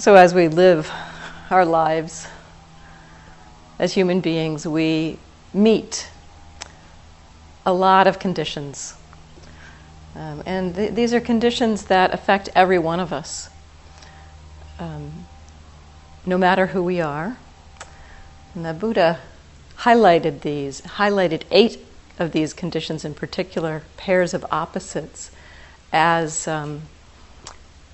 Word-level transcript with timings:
So, 0.00 0.14
as 0.14 0.32
we 0.32 0.46
live 0.46 0.88
our 1.50 1.64
lives 1.64 2.28
as 3.80 3.94
human 3.94 4.20
beings, 4.20 4.64
we 4.64 5.18
meet 5.52 6.08
a 7.66 7.72
lot 7.72 8.06
of 8.06 8.20
conditions. 8.20 8.94
Um, 10.14 10.44
and 10.46 10.76
th- 10.76 10.94
these 10.94 11.12
are 11.12 11.20
conditions 11.20 11.86
that 11.86 12.14
affect 12.14 12.48
every 12.54 12.78
one 12.78 13.00
of 13.00 13.12
us, 13.12 13.50
um, 14.78 15.26
no 16.24 16.38
matter 16.38 16.66
who 16.66 16.84
we 16.84 17.00
are. 17.00 17.36
And 18.54 18.64
the 18.64 18.74
Buddha 18.74 19.18
highlighted 19.78 20.42
these, 20.42 20.80
highlighted 20.82 21.42
eight 21.50 21.84
of 22.20 22.30
these 22.30 22.54
conditions 22.54 23.04
in 23.04 23.14
particular, 23.14 23.82
pairs 23.96 24.32
of 24.32 24.46
opposites, 24.52 25.32
as 25.92 26.46
um, 26.46 26.82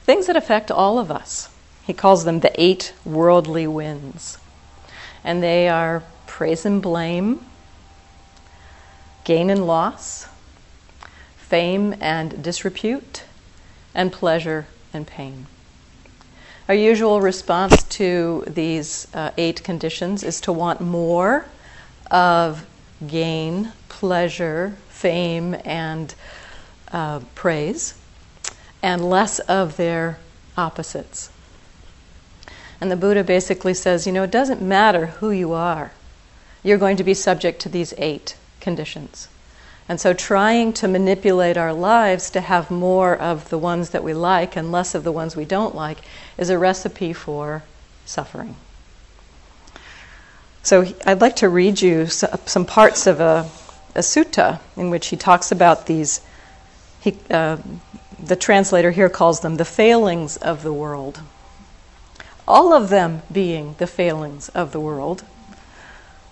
things 0.02 0.26
that 0.26 0.36
affect 0.36 0.70
all 0.70 0.98
of 0.98 1.10
us. 1.10 1.48
He 1.86 1.92
calls 1.92 2.24
them 2.24 2.40
the 2.40 2.52
eight 2.60 2.94
worldly 3.04 3.66
winds. 3.66 4.38
And 5.22 5.42
they 5.42 5.68
are 5.68 6.02
praise 6.26 6.64
and 6.64 6.80
blame, 6.80 7.44
gain 9.24 9.50
and 9.50 9.66
loss, 9.66 10.28
fame 11.36 11.94
and 12.00 12.42
disrepute, 12.42 13.24
and 13.94 14.12
pleasure 14.12 14.66
and 14.92 15.06
pain. 15.06 15.46
Our 16.68 16.74
usual 16.74 17.20
response 17.20 17.82
to 17.84 18.44
these 18.46 19.06
uh, 19.12 19.32
eight 19.36 19.62
conditions 19.62 20.22
is 20.22 20.40
to 20.42 20.52
want 20.52 20.80
more 20.80 21.44
of 22.10 22.66
gain, 23.06 23.72
pleasure, 23.90 24.76
fame, 24.88 25.56
and 25.64 26.14
uh, 26.90 27.20
praise, 27.34 27.94
and 28.82 29.08
less 29.08 29.40
of 29.40 29.76
their 29.76 30.18
opposites. 30.56 31.30
And 32.84 32.90
the 32.90 32.96
Buddha 32.96 33.24
basically 33.24 33.72
says, 33.72 34.06
you 34.06 34.12
know, 34.12 34.24
it 34.24 34.30
doesn't 34.30 34.60
matter 34.60 35.06
who 35.06 35.30
you 35.30 35.54
are, 35.54 35.92
you're 36.62 36.76
going 36.76 36.98
to 36.98 37.02
be 37.02 37.14
subject 37.14 37.62
to 37.62 37.70
these 37.70 37.94
eight 37.96 38.36
conditions. 38.60 39.28
And 39.88 39.98
so, 39.98 40.12
trying 40.12 40.74
to 40.74 40.86
manipulate 40.86 41.56
our 41.56 41.72
lives 41.72 42.28
to 42.32 42.42
have 42.42 42.70
more 42.70 43.16
of 43.16 43.48
the 43.48 43.56
ones 43.56 43.88
that 43.90 44.04
we 44.04 44.12
like 44.12 44.54
and 44.54 44.70
less 44.70 44.94
of 44.94 45.02
the 45.02 45.12
ones 45.12 45.34
we 45.34 45.46
don't 45.46 45.74
like 45.74 46.02
is 46.36 46.50
a 46.50 46.58
recipe 46.58 47.14
for 47.14 47.62
suffering. 48.04 48.54
So, 50.62 50.84
I'd 51.06 51.22
like 51.22 51.36
to 51.36 51.48
read 51.48 51.80
you 51.80 52.04
some 52.08 52.66
parts 52.66 53.06
of 53.06 53.18
a, 53.18 53.48
a 53.94 54.00
sutta 54.00 54.60
in 54.76 54.90
which 54.90 55.06
he 55.06 55.16
talks 55.16 55.50
about 55.50 55.86
these. 55.86 56.20
He, 57.00 57.16
uh, 57.30 57.56
the 58.22 58.36
translator 58.36 58.90
here 58.90 59.08
calls 59.08 59.40
them 59.40 59.56
the 59.56 59.64
failings 59.64 60.36
of 60.36 60.62
the 60.62 60.72
world. 60.74 61.22
All 62.46 62.72
of 62.72 62.90
them 62.90 63.22
being 63.32 63.74
the 63.78 63.86
failings 63.86 64.48
of 64.50 64.72
the 64.72 64.80
world 64.80 65.24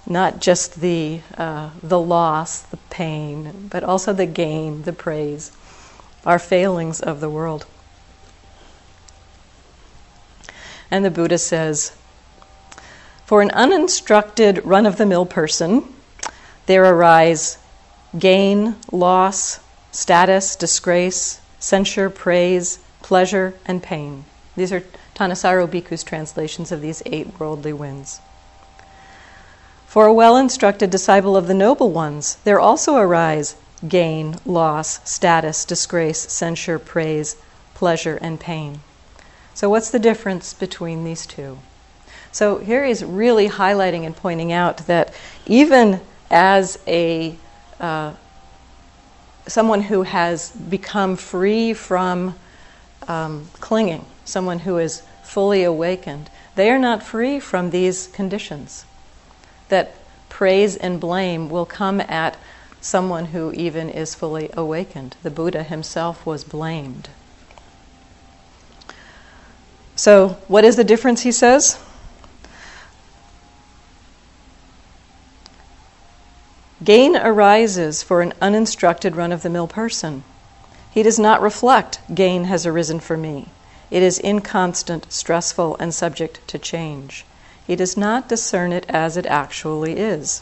not 0.06 0.40
just 0.40 0.80
the, 0.80 1.20
uh, 1.38 1.70
the 1.82 2.00
loss, 2.00 2.60
the 2.62 2.76
pain, 2.90 3.68
but 3.70 3.84
also 3.84 4.12
the 4.12 4.26
gain, 4.26 4.82
the 4.82 4.92
praise, 4.92 5.52
are 6.26 6.38
failings 6.38 7.00
of 7.00 7.20
the 7.20 7.30
world. 7.30 7.66
And 10.90 11.04
the 11.04 11.10
Buddha 11.10 11.38
says, 11.38 11.96
For 13.24 13.42
an 13.42 13.50
uninstructed, 13.52 14.64
run 14.64 14.86
of 14.86 14.96
the 14.96 15.06
mill 15.06 15.26
person, 15.26 15.84
there 16.66 16.84
arise 16.84 17.58
gain, 18.18 18.76
loss, 18.90 19.60
status, 19.90 20.54
disgrace, 20.56 21.40
censure, 21.58 22.10
praise, 22.10 22.78
pleasure, 23.02 23.54
and 23.64 23.82
pain. 23.82 24.24
These 24.54 24.72
are 24.72 24.84
Thanissaro 25.14 25.66
Bhikkhu's 25.66 26.02
translations 26.02 26.72
of 26.72 26.80
these 26.80 27.02
eight 27.06 27.38
worldly 27.38 27.72
winds. 27.72 28.20
For 29.86 30.06
a 30.06 30.12
well 30.12 30.36
instructed 30.36 30.90
disciple 30.90 31.36
of 31.36 31.46
the 31.46 31.54
noble 31.54 31.90
ones, 31.90 32.36
there 32.44 32.58
also 32.58 32.96
arise 32.96 33.56
gain, 33.86 34.36
loss, 34.46 35.08
status, 35.08 35.64
disgrace, 35.64 36.20
censure, 36.32 36.78
praise, 36.78 37.36
pleasure, 37.74 38.18
and 38.22 38.40
pain. 38.40 38.80
So, 39.54 39.68
what's 39.68 39.90
the 39.90 39.98
difference 39.98 40.54
between 40.54 41.04
these 41.04 41.26
two? 41.26 41.58
So, 42.30 42.58
here 42.58 42.84
he's 42.84 43.04
really 43.04 43.48
highlighting 43.50 44.06
and 44.06 44.16
pointing 44.16 44.50
out 44.50 44.78
that 44.86 45.12
even 45.46 46.00
as 46.30 46.78
a 46.86 47.36
uh, 47.78 48.14
someone 49.46 49.82
who 49.82 50.02
has 50.02 50.50
become 50.52 51.16
free 51.16 51.74
from 51.74 52.34
um, 53.08 53.46
clinging, 53.60 54.06
someone 54.24 54.60
who 54.60 54.78
is 54.78 55.02
fully 55.32 55.64
awakened, 55.64 56.28
they 56.56 56.70
are 56.70 56.78
not 56.78 57.02
free 57.02 57.40
from 57.40 57.70
these 57.70 58.06
conditions 58.08 58.84
that 59.70 59.94
praise 60.28 60.76
and 60.76 61.00
blame 61.00 61.48
will 61.48 61.64
come 61.64 62.02
at 62.02 62.36
someone 62.82 63.24
who 63.26 63.50
even 63.52 63.88
is 63.88 64.14
fully 64.14 64.50
awakened. 64.52 65.16
The 65.22 65.30
Buddha 65.30 65.62
himself 65.62 66.26
was 66.26 66.44
blamed. 66.44 67.08
So, 69.96 70.36
what 70.48 70.64
is 70.64 70.76
the 70.76 70.84
difference, 70.84 71.22
he 71.22 71.32
says? 71.32 71.82
Gain 76.84 77.16
arises 77.16 78.02
for 78.02 78.20
an 78.20 78.34
uninstructed 78.42 79.16
run 79.16 79.32
of 79.32 79.40
the 79.40 79.48
mill 79.48 79.68
person. 79.68 80.24
He 80.90 81.02
does 81.02 81.18
not 81.18 81.40
reflect, 81.40 82.00
gain 82.14 82.44
has 82.44 82.66
arisen 82.66 83.00
for 83.00 83.16
me. 83.16 83.48
It 83.92 84.02
is 84.02 84.18
inconstant, 84.18 85.12
stressful, 85.12 85.76
and 85.78 85.94
subject 85.94 86.40
to 86.48 86.58
change. 86.58 87.26
He 87.66 87.76
does 87.76 87.94
not 87.94 88.26
discern 88.26 88.72
it 88.72 88.86
as 88.88 89.18
it 89.18 89.26
actually 89.26 89.98
is. 89.98 90.40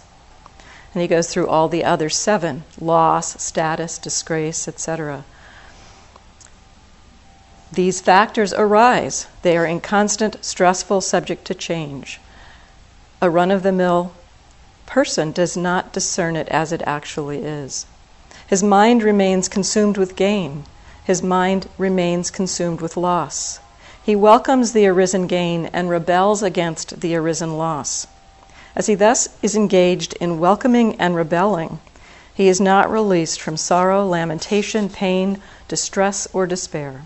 And 0.94 1.02
he 1.02 1.08
goes 1.08 1.26
through 1.26 1.48
all 1.48 1.68
the 1.68 1.84
other 1.84 2.08
seven 2.08 2.62
loss, 2.80 3.42
status, 3.42 3.98
disgrace, 3.98 4.68
etc. 4.68 5.24
These 7.72 8.00
factors 8.00 8.54
arise. 8.54 9.26
They 9.42 9.56
are 9.56 9.66
inconstant, 9.66 10.44
stressful, 10.44 11.00
subject 11.00 11.44
to 11.46 11.54
change. 11.54 12.20
A 13.20 13.28
run 13.28 13.50
of 13.50 13.64
the 13.64 13.72
mill 13.72 14.12
person 14.86 15.32
does 15.32 15.56
not 15.56 15.92
discern 15.92 16.36
it 16.36 16.48
as 16.50 16.70
it 16.70 16.82
actually 16.86 17.38
is. 17.38 17.86
His 18.46 18.62
mind 18.62 19.02
remains 19.02 19.48
consumed 19.48 19.98
with 19.98 20.14
gain, 20.14 20.66
his 21.04 21.22
mind 21.22 21.68
remains 21.78 22.30
consumed 22.30 22.80
with 22.80 22.96
loss. 22.96 23.60
He 24.02 24.16
welcomes 24.16 24.72
the 24.72 24.86
arisen 24.86 25.26
gain 25.26 25.66
and 25.66 25.90
rebels 25.90 26.42
against 26.42 27.00
the 27.00 27.14
arisen 27.14 27.56
loss. 27.56 28.06
As 28.74 28.86
he 28.86 28.94
thus 28.94 29.28
is 29.42 29.56
engaged 29.56 30.14
in 30.14 30.38
welcoming 30.38 30.98
and 31.00 31.14
rebelling, 31.14 31.80
he 32.34 32.48
is 32.48 32.60
not 32.60 32.90
released 32.90 33.40
from 33.40 33.56
sorrow, 33.56 34.06
lamentation, 34.06 34.88
pain, 34.88 35.42
distress, 35.68 36.26
or 36.32 36.46
despair. 36.46 37.02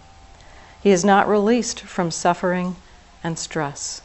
He 0.82 0.90
is 0.90 1.04
not 1.04 1.28
released 1.28 1.80
from 1.80 2.10
suffering 2.10 2.76
and 3.24 3.38
stress. 3.38 4.02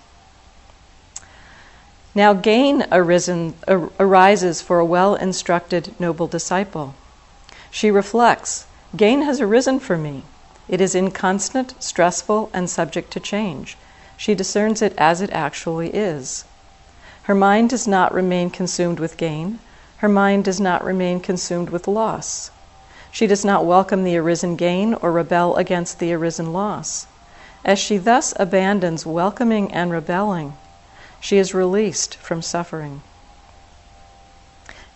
Now, 2.16 2.34
gain 2.34 2.86
arisen, 2.92 3.54
ar- 3.68 3.92
arises 4.00 4.62
for 4.62 4.80
a 4.80 4.86
well 4.86 5.16
instructed, 5.16 5.94
noble 6.00 6.28
disciple. 6.28 6.96
She 7.70 7.92
reflects 7.92 8.66
Gain 8.96 9.22
has 9.22 9.40
arisen 9.40 9.80
for 9.80 9.98
me. 9.98 10.24
It 10.68 10.82
is 10.82 10.96
inconstant, 10.96 11.76
stressful, 11.80 12.50
and 12.54 12.70
subject 12.70 13.12
to 13.12 13.20
change. 13.20 13.78
She 14.18 14.34
discerns 14.34 14.82
it 14.82 14.94
as 14.98 15.22
it 15.22 15.30
actually 15.32 15.90
is. 15.90 16.44
Her 17.24 17.36
mind 17.36 17.70
does 17.70 17.88
not 17.88 18.14
remain 18.14 18.50
consumed 18.50 19.00
with 19.00 19.18
gain. 19.18 19.60
Her 19.98 20.10
mind 20.10 20.46
does 20.46 20.60
not 20.60 20.84
remain 20.84 21.20
consumed 21.20 21.70
with 21.70 21.88
loss. 21.88 22.50
She 23.12 23.28
does 23.28 23.46
not 23.46 23.66
welcome 23.66 24.04
the 24.04 24.18
arisen 24.18 24.56
gain 24.56 24.96
or 24.96 25.12
rebel 25.12 25.56
against 25.56 26.00
the 26.00 26.12
arisen 26.14 26.52
loss. 26.52 27.06
As 27.64 27.78
she 27.78 27.98
thus 27.98 28.34
abandons 28.38 29.06
welcoming 29.06 29.72
and 29.72 29.92
rebelling, 29.92 30.54
she 31.20 31.38
is 31.38 31.54
released 31.54 32.16
from 32.16 32.42
suffering. 32.42 33.04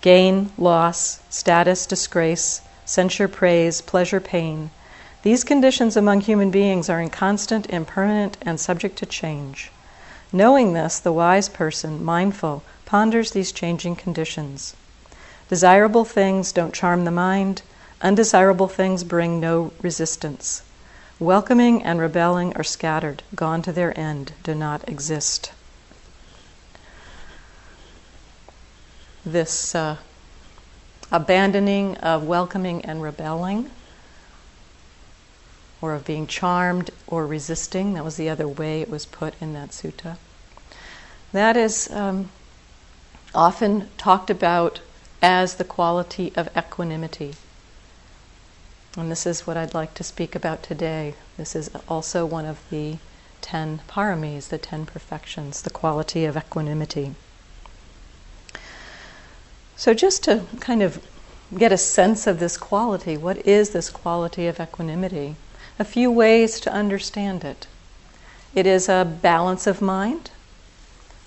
Gain, 0.01 0.51
loss, 0.57 1.19
status, 1.29 1.85
disgrace, 1.85 2.61
censure, 2.85 3.27
praise, 3.27 3.81
pleasure, 3.81 4.19
pain 4.19 4.69
these 5.23 5.45
conditions 5.45 5.95
among 5.95 6.19
human 6.19 6.51
beings 6.51 6.89
are 6.89 7.01
inconstant, 7.01 7.69
impermanent, 7.69 8.37
and 8.41 8.59
subject 8.59 8.97
to 8.97 9.05
change. 9.05 9.71
Knowing 10.33 10.73
this, 10.73 10.99
the 10.99 11.13
wise 11.13 11.47
person, 11.47 12.03
mindful, 12.03 12.61
ponders 12.85 13.31
these 13.31 13.53
changing 13.53 13.95
conditions. 13.95 14.75
Desirable 15.47 16.03
things 16.03 16.51
don't 16.51 16.73
charm 16.73 17.05
the 17.05 17.11
mind, 17.11 17.61
undesirable 18.01 18.67
things 18.67 19.05
bring 19.05 19.39
no 19.39 19.71
resistance. 19.81 20.61
Welcoming 21.19 21.81
and 21.81 22.01
rebelling 22.01 22.53
are 22.57 22.63
scattered, 22.63 23.23
gone 23.33 23.61
to 23.61 23.71
their 23.71 23.97
end, 23.97 24.33
do 24.43 24.53
not 24.53 24.89
exist. 24.89 25.53
This 29.25 29.73
uh, 29.73 29.97
abandoning 31.13 31.95
of 31.97 32.25
welcoming 32.25 32.83
and 32.83 33.01
rebelling 33.01 33.69
or 35.79 35.93
of 35.93 36.03
being 36.03 36.25
charmed 36.25 36.89
or 37.07 37.27
resisting. 37.27 37.93
That 37.93 38.03
was 38.03 38.17
the 38.17 38.29
other 38.29 38.47
way 38.47 38.81
it 38.81 38.89
was 38.89 39.05
put 39.05 39.35
in 39.39 39.53
that 39.53 39.69
sutta. 39.69 40.17
That 41.31 41.55
is 41.55 41.91
um, 41.91 42.29
often 43.35 43.89
talked 43.97 44.29
about 44.29 44.81
as 45.21 45.55
the 45.55 45.63
quality 45.63 46.33
of 46.35 46.49
equanimity. 46.57 47.35
And 48.97 49.11
this 49.11 49.25
is 49.25 49.47
what 49.47 49.57
I'd 49.57 49.73
like 49.73 49.93
to 49.95 50.03
speak 50.03 50.35
about 50.35 50.63
today. 50.63 51.15
This 51.37 51.55
is 51.55 51.69
also 51.87 52.25
one 52.25 52.45
of 52.45 52.59
the 52.69 52.97
ten 53.41 53.81
paramis, 53.87 54.49
the 54.49 54.57
ten 54.57 54.85
perfections, 54.85 55.61
the 55.61 55.69
quality 55.69 56.25
of 56.25 56.37
equanimity. 56.37 57.15
So, 59.75 59.93
just 59.93 60.23
to 60.25 60.43
kind 60.59 60.81
of 60.83 61.03
get 61.57 61.71
a 61.71 61.77
sense 61.77 62.27
of 62.27 62.39
this 62.39 62.57
quality, 62.57 63.17
what 63.17 63.45
is 63.45 63.71
this 63.71 63.89
quality 63.89 64.47
of 64.47 64.59
equanimity? 64.59 65.35
A 65.79 65.83
few 65.83 66.11
ways 66.11 66.59
to 66.61 66.71
understand 66.71 67.43
it. 67.43 67.67
It 68.53 68.67
is 68.67 68.87
a 68.87 69.17
balance 69.21 69.65
of 69.65 69.81
mind, 69.81 70.29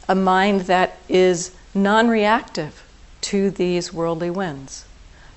a 0.09 0.15
mind 0.15 0.63
that 0.63 0.99
is 1.09 1.53
non 1.75 2.09
reactive 2.09 2.85
to 3.23 3.51
these 3.51 3.93
worldly 3.93 4.31
winds, 4.31 4.85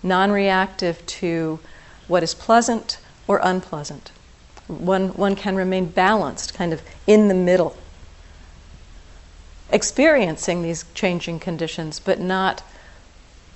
non 0.03 0.31
reactive 0.31 1.03
to 1.07 1.59
what 2.07 2.21
is 2.21 2.35
pleasant 2.35 2.99
or 3.27 3.39
unpleasant. 3.43 4.11
One, 4.67 5.09
one 5.09 5.35
can 5.35 5.55
remain 5.55 5.87
balanced, 5.87 6.53
kind 6.53 6.71
of 6.71 6.83
in 7.07 7.27
the 7.27 7.33
middle, 7.33 7.75
experiencing 9.71 10.61
these 10.61 10.85
changing 10.93 11.39
conditions, 11.39 11.99
but 11.99 12.19
not 12.19 12.61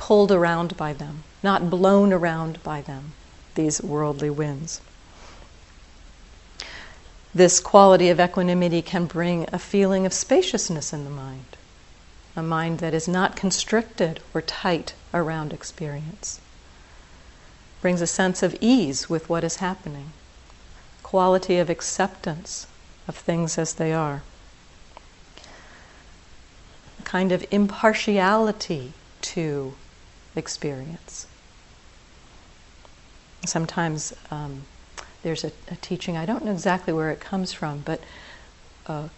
pulled 0.04 0.34
around 0.34 0.76
by 0.76 0.92
them, 0.92 1.24
not 1.42 1.70
blown 1.70 2.12
around 2.12 2.62
by 2.62 2.82
them, 2.82 3.14
these 3.56 3.82
worldly 3.82 4.30
winds. 4.30 4.82
This 7.34 7.62
quality 7.62 8.10
of 8.10 8.20
equanimity 8.20 8.82
can 8.82 9.06
bring 9.06 9.48
a 9.54 9.58
feeling 9.58 10.06
of 10.06 10.12
spaciousness 10.12 10.92
in 10.92 11.06
the 11.06 11.10
mind, 11.10 11.56
a 12.36 12.44
mind 12.44 12.80
that 12.80 12.94
is 12.94 13.08
not 13.08 13.38
constricted 13.38 14.20
or 14.34 14.42
tight 14.42 14.94
around 15.14 15.54
experience. 15.54 16.42
Brings 17.82 18.02
a 18.02 18.08
sense 18.08 18.44
of 18.44 18.58
ease 18.60 19.10
with 19.10 19.30
what 19.30 19.46
is 19.46 19.64
happening, 19.68 20.12
quality 21.02 21.60
of 21.60 21.70
acceptance 21.70 22.68
of 23.08 23.16
things 23.16 23.58
as 23.58 23.76
they 23.76 23.94
are, 23.94 24.22
a 27.00 27.04
kind 27.04 27.32
of 27.32 27.46
impartiality 27.52 28.92
to 29.22 29.76
experience. 30.36 31.28
Sometimes 33.46 34.14
um, 34.32 34.64
there's 35.22 35.44
a, 35.44 35.52
a, 35.70 35.76
teaching, 35.76 36.18
I 36.18 36.26
don't 36.26 36.46
know 36.46 36.52
exactly 36.52 36.94
where 36.94 37.12
it 37.12 37.20
comes 37.20 37.52
from, 37.54 37.80
but 37.80 38.02
uh, 38.88 39.10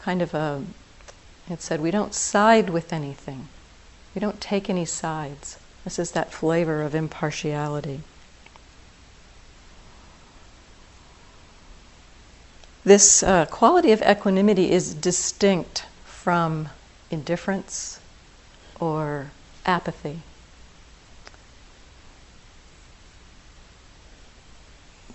kind 0.00 0.22
of 0.22 0.34
a, 0.34 0.62
it 1.48 1.62
said, 1.62 1.80
we 1.80 1.90
don't 1.90 2.14
side 2.14 2.70
with 2.70 2.92
anything, 2.92 3.48
we 4.14 4.20
don't 4.20 4.40
take 4.40 4.68
any 4.68 4.84
sides. 4.84 5.58
This 5.84 5.98
is 5.98 6.10
that 6.12 6.32
flavor 6.32 6.82
of 6.82 6.94
impartiality. 6.94 8.00
This 12.84 13.22
uh, 13.22 13.46
quality 13.46 13.92
of 13.92 14.02
equanimity 14.02 14.70
is 14.70 14.94
distinct 14.94 15.84
from 16.04 16.68
indifference 17.10 18.00
or 18.78 19.30
apathy. 19.66 20.22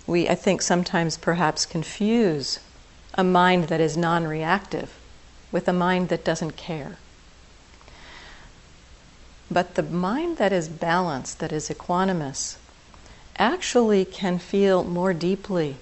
We, 0.06 0.28
I 0.28 0.34
think, 0.34 0.62
sometimes 0.62 1.16
perhaps 1.16 1.66
confuse 1.66 2.60
a 3.14 3.24
mind 3.24 3.64
that 3.64 3.80
is 3.80 3.96
non 3.96 4.26
reactive 4.26 4.92
with 5.50 5.66
a 5.68 5.72
mind 5.72 6.08
that 6.08 6.24
doesn't 6.24 6.56
care. 6.56 6.96
But 9.50 9.74
the 9.74 9.82
mind 9.82 10.38
that 10.38 10.52
is 10.52 10.68
balanced, 10.68 11.38
that 11.40 11.52
is 11.52 11.68
equanimous, 11.68 12.56
actually 13.38 14.04
can 14.04 14.38
feel 14.38 14.84
more 14.84 15.12
deeply 15.12 15.76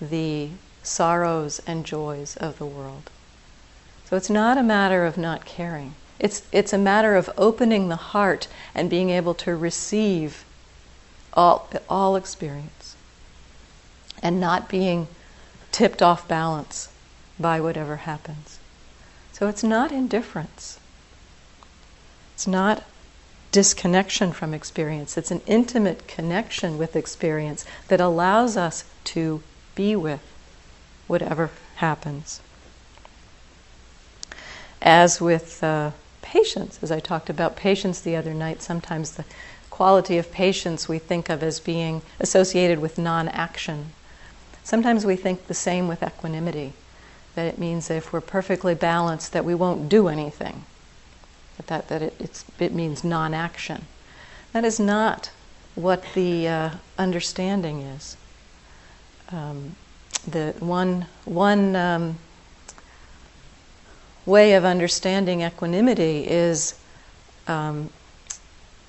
the 0.00 0.50
sorrows 0.82 1.60
and 1.66 1.84
joys 1.84 2.36
of 2.36 2.58
the 2.58 2.66
world. 2.66 3.10
So 4.06 4.16
it's 4.16 4.30
not 4.30 4.58
a 4.58 4.62
matter 4.62 5.06
of 5.06 5.16
not 5.16 5.44
caring. 5.44 5.94
It's, 6.18 6.42
it's 6.52 6.72
a 6.72 6.78
matter 6.78 7.16
of 7.16 7.30
opening 7.36 7.88
the 7.88 7.96
heart 7.96 8.48
and 8.74 8.90
being 8.90 9.10
able 9.10 9.34
to 9.34 9.56
receive 9.56 10.44
all, 11.32 11.68
all 11.88 12.16
experience 12.16 12.83
and 14.24 14.40
not 14.40 14.68
being 14.70 15.06
tipped 15.70 16.00
off 16.00 16.26
balance 16.26 16.88
by 17.38 17.60
whatever 17.60 17.96
happens. 17.96 18.58
So 19.32 19.48
it's 19.48 19.62
not 19.62 19.92
indifference. 19.92 20.78
It's 22.34 22.46
not 22.46 22.84
disconnection 23.52 24.32
from 24.32 24.54
experience. 24.54 25.18
It's 25.18 25.30
an 25.30 25.42
intimate 25.46 26.08
connection 26.08 26.78
with 26.78 26.96
experience 26.96 27.66
that 27.88 28.00
allows 28.00 28.56
us 28.56 28.84
to 29.04 29.42
be 29.74 29.94
with 29.94 30.22
whatever 31.06 31.50
happens. 31.76 32.40
As 34.80 35.20
with 35.20 35.62
uh, 35.62 35.90
patience, 36.22 36.78
as 36.82 36.90
I 36.90 36.98
talked 36.98 37.28
about 37.28 37.56
patience 37.56 38.00
the 38.00 38.16
other 38.16 38.34
night, 38.34 38.62
sometimes 38.62 39.12
the 39.12 39.24
quality 39.70 40.18
of 40.18 40.32
patience 40.32 40.88
we 40.88 40.98
think 40.98 41.28
of 41.28 41.42
as 41.42 41.60
being 41.60 42.00
associated 42.20 42.78
with 42.78 42.96
non 42.96 43.28
action 43.28 43.92
Sometimes 44.64 45.04
we 45.04 45.14
think 45.14 45.46
the 45.46 45.54
same 45.54 45.86
with 45.88 46.02
equanimity, 46.02 46.72
that 47.34 47.46
it 47.46 47.58
means 47.58 47.88
that 47.88 47.96
if 47.96 48.12
we're 48.12 48.22
perfectly 48.22 48.74
balanced, 48.74 49.32
that 49.32 49.44
we 49.44 49.54
won't 49.54 49.88
do 49.88 50.08
anything, 50.08 50.64
that, 51.58 51.66
that, 51.66 51.88
that 51.88 52.02
it, 52.02 52.44
it 52.58 52.72
means 52.72 53.04
non 53.04 53.34
action. 53.34 53.84
That 54.52 54.64
is 54.64 54.80
not 54.80 55.30
what 55.74 56.02
the 56.14 56.48
uh, 56.48 56.70
understanding 56.98 57.82
is. 57.82 58.16
Um, 59.30 59.76
the 60.26 60.54
one, 60.60 61.06
one 61.24 61.76
um, 61.76 62.18
way 64.24 64.54
of 64.54 64.64
understanding 64.64 65.42
equanimity 65.42 66.26
is 66.26 66.78
um, 67.46 67.90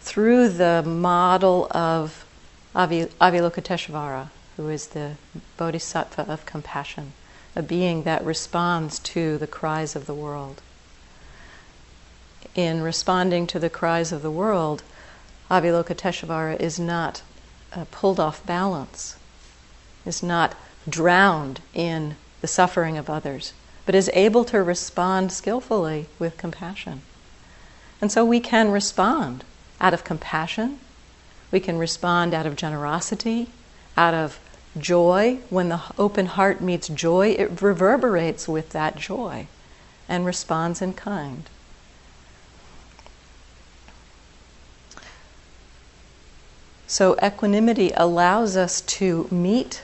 through 0.02 0.50
the 0.50 0.84
model 0.86 1.68
of 1.72 2.26
Avi, 2.74 3.06
Avalokiteshvara, 3.20 4.30
who 4.58 4.70
is 4.70 4.88
the 4.88 5.14
bodhisattva 5.58 6.24
of 6.32 6.46
compassion, 6.46 7.14
a 7.56 7.62
being 7.62 8.04
that 8.04 8.26
responds 8.26 9.00
to 9.00 9.38
the 9.38 9.48
cries 9.48 9.96
of 9.96 10.06
the 10.06 10.14
world. 10.14 10.62
In 12.56 12.82
responding 12.82 13.48
to 13.48 13.60
the 13.60 13.70
cries 13.70 14.12
of 14.12 14.22
the 14.22 14.32
world, 14.32 14.82
Avalokiteshvara 15.52 16.60
is 16.60 16.80
not 16.80 17.22
uh, 17.74 17.86
pulled 17.92 18.20
off 18.20 18.46
balance, 18.46 19.18
is 20.06 20.24
not 20.24 20.56
drowned 20.88 21.62
in 21.74 22.16
the 22.42 22.48
suffering 22.48 22.98
of 22.98 23.10
others, 23.10 23.54
but 23.86 23.96
is 23.96 24.10
able 24.14 24.46
to 24.46 24.64
respond 24.64 25.32
skillfully 25.32 26.08
with 26.18 26.38
compassion. 26.38 27.02
And 28.02 28.12
so 28.12 28.24
we 28.24 28.40
can 28.40 28.72
respond 28.72 29.44
out 29.82 29.94
of 29.94 30.04
compassion, 30.04 30.80
we 31.52 31.60
can 31.60 31.78
respond 31.78 32.34
out 32.34 32.46
of 32.46 32.56
generosity, 32.56 33.50
out 33.98 34.14
of 34.14 34.40
joy, 34.78 35.40
when 35.50 35.70
the 35.70 35.82
open 35.98 36.26
heart 36.26 36.62
meets 36.62 36.88
joy, 36.88 37.30
it 37.30 37.62
reverberates 37.62 38.48
with 38.48 38.72
that 38.72 38.98
joy 38.98 39.48
and 40.08 40.26
responds 40.26 40.82
in 40.82 40.94
kind. 40.94 41.44
So, 46.88 47.18
equanimity 47.24 47.92
allows 47.96 48.56
us 48.56 48.82
to 48.82 49.28
meet 49.32 49.82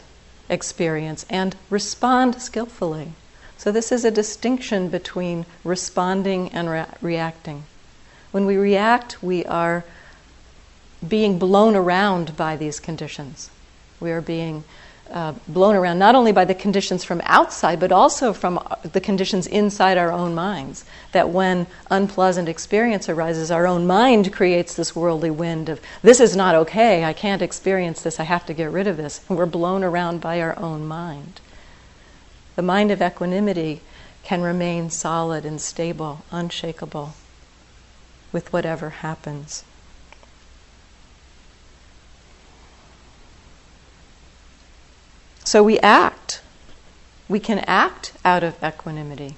experience 0.50 1.26
and 1.30 1.56
respond 1.70 2.42
skillfully. 2.42 3.14
So, 3.58 3.72
this 3.72 3.92
is 3.92 4.06
a 4.06 4.12
distinction 4.12 4.90
between 4.90 5.46
responding 5.64 6.50
and 6.50 6.70
re- 6.70 6.86
reacting. 7.02 7.64
When 8.32 8.46
we 8.46 8.56
react, 8.56 9.22
we 9.24 9.46
are 9.46 9.84
being 11.06 11.40
blown 11.40 11.76
around 11.76 12.38
by 12.38 12.56
these 12.56 12.80
conditions. 12.80 13.50
We 14.02 14.12
are 14.12 14.22
being 14.22 14.66
uh, 15.12 15.34
blown 15.48 15.76
around 15.76 16.00
not 16.00 16.16
only 16.16 16.32
by 16.32 16.46
the 16.46 16.56
conditions 16.56 17.04
from 17.04 17.22
outside, 17.26 17.80
but 17.80 17.92
also 17.92 18.34
from 18.34 18.58
uh, 18.58 18.76
the 18.84 19.02
conditions 19.02 19.46
inside 19.46 19.98
our 19.98 20.12
own 20.12 20.34
minds. 20.34 20.86
That 21.12 21.30
when 21.30 21.68
unpleasant 21.90 22.48
experience 22.48 23.10
arises, 23.10 23.52
our 23.52 23.68
own 23.68 23.86
mind 23.86 24.34
creates 24.34 24.74
this 24.74 24.96
worldly 24.96 25.30
wind 25.30 25.70
of, 25.70 25.82
this 26.02 26.20
is 26.20 26.36
not 26.36 26.56
okay, 26.56 27.04
I 27.04 27.14
can't 27.14 27.42
experience 27.42 28.02
this, 28.02 28.20
I 28.20 28.24
have 28.24 28.46
to 28.46 28.54
get 28.54 28.72
rid 28.72 28.88
of 28.88 28.98
this. 28.98 29.24
And 29.28 29.38
we're 29.38 29.46
blown 29.46 29.84
around 29.84 30.22
by 30.22 30.42
our 30.42 30.58
own 30.58 30.88
mind. 30.88 31.42
The 32.56 32.62
mind 32.62 32.92
of 32.92 33.02
equanimity 33.02 33.82
can 34.24 34.42
remain 34.42 34.90
solid 34.90 35.46
and 35.46 35.60
stable, 35.60 36.24
unshakable 36.32 37.14
with 38.32 38.54
whatever 38.54 38.90
happens. 38.90 39.64
So 45.44 45.64
we 45.64 45.80
act. 45.80 46.42
We 47.28 47.40
can 47.40 47.60
act 47.60 48.14
out 48.24 48.44
of 48.44 48.62
equanimity. 48.64 49.36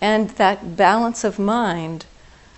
And 0.00 0.30
that 0.30 0.76
balance 0.76 1.24
of 1.24 1.38
mind 1.38 2.06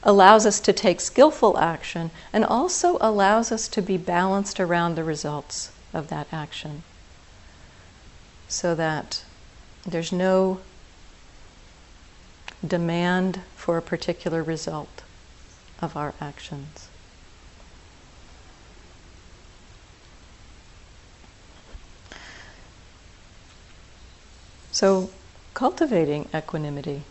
allows 0.02 0.44
us 0.46 0.60
to 0.60 0.72
take 0.72 1.00
skillful 1.00 1.58
action 1.58 2.10
and 2.32 2.44
also 2.44 2.98
allows 3.00 3.50
us 3.50 3.68
to 3.68 3.82
be 3.82 3.96
balanced 3.96 4.60
around 4.60 4.94
the 4.94 5.04
results 5.04 5.72
of 5.92 6.08
that 6.08 6.26
action. 6.30 6.82
So 8.48 8.74
that 8.74 9.24
there's 9.86 10.12
no 10.12 10.60
demand 12.66 13.40
for 13.56 13.76
a 13.76 13.82
particular 13.82 14.42
result 14.42 15.02
of 15.80 15.96
our 15.96 16.14
actions. 16.20 16.88
So, 24.74 25.08
cultivating 25.54 26.28
equanimity, 26.34 27.02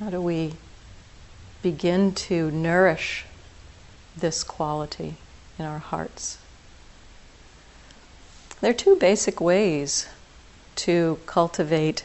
how 0.00 0.10
do 0.10 0.20
we 0.20 0.54
begin 1.62 2.12
to 2.26 2.50
nourish 2.50 3.24
this 4.16 4.42
quality 4.42 5.14
in 5.60 5.64
our 5.64 5.78
hearts? 5.78 6.38
There 8.60 8.72
are 8.72 8.74
two 8.74 8.96
basic 8.96 9.40
ways 9.40 10.08
to 10.74 11.20
cultivate 11.24 12.04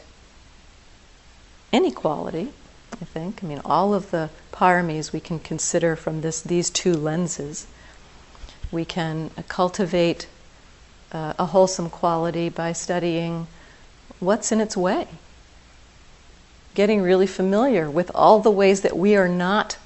any 1.72 1.90
quality, 1.90 2.52
I 3.02 3.06
think. 3.06 3.42
I 3.42 3.48
mean, 3.48 3.60
all 3.64 3.92
of 3.92 4.12
the 4.12 4.30
paramis 4.52 5.12
we 5.12 5.18
can 5.18 5.40
consider 5.40 5.96
from 5.96 6.20
this, 6.20 6.40
these 6.40 6.70
two 6.70 6.94
lenses. 6.94 7.66
We 8.70 8.84
can 8.84 9.30
cultivate 9.48 10.28
uh, 11.10 11.32
a 11.36 11.46
wholesome 11.46 11.90
quality 11.90 12.48
by 12.48 12.72
studying 12.72 13.48
what's 14.20 14.52
in 14.52 14.60
its 14.60 14.76
way. 14.76 15.08
Getting 16.74 17.02
really 17.02 17.26
familiar 17.26 17.90
with 17.90 18.10
all 18.14 18.38
the 18.40 18.50
ways 18.50 18.82
that 18.82 18.96
we 18.96 19.16
are 19.16 19.28
not 19.28 19.78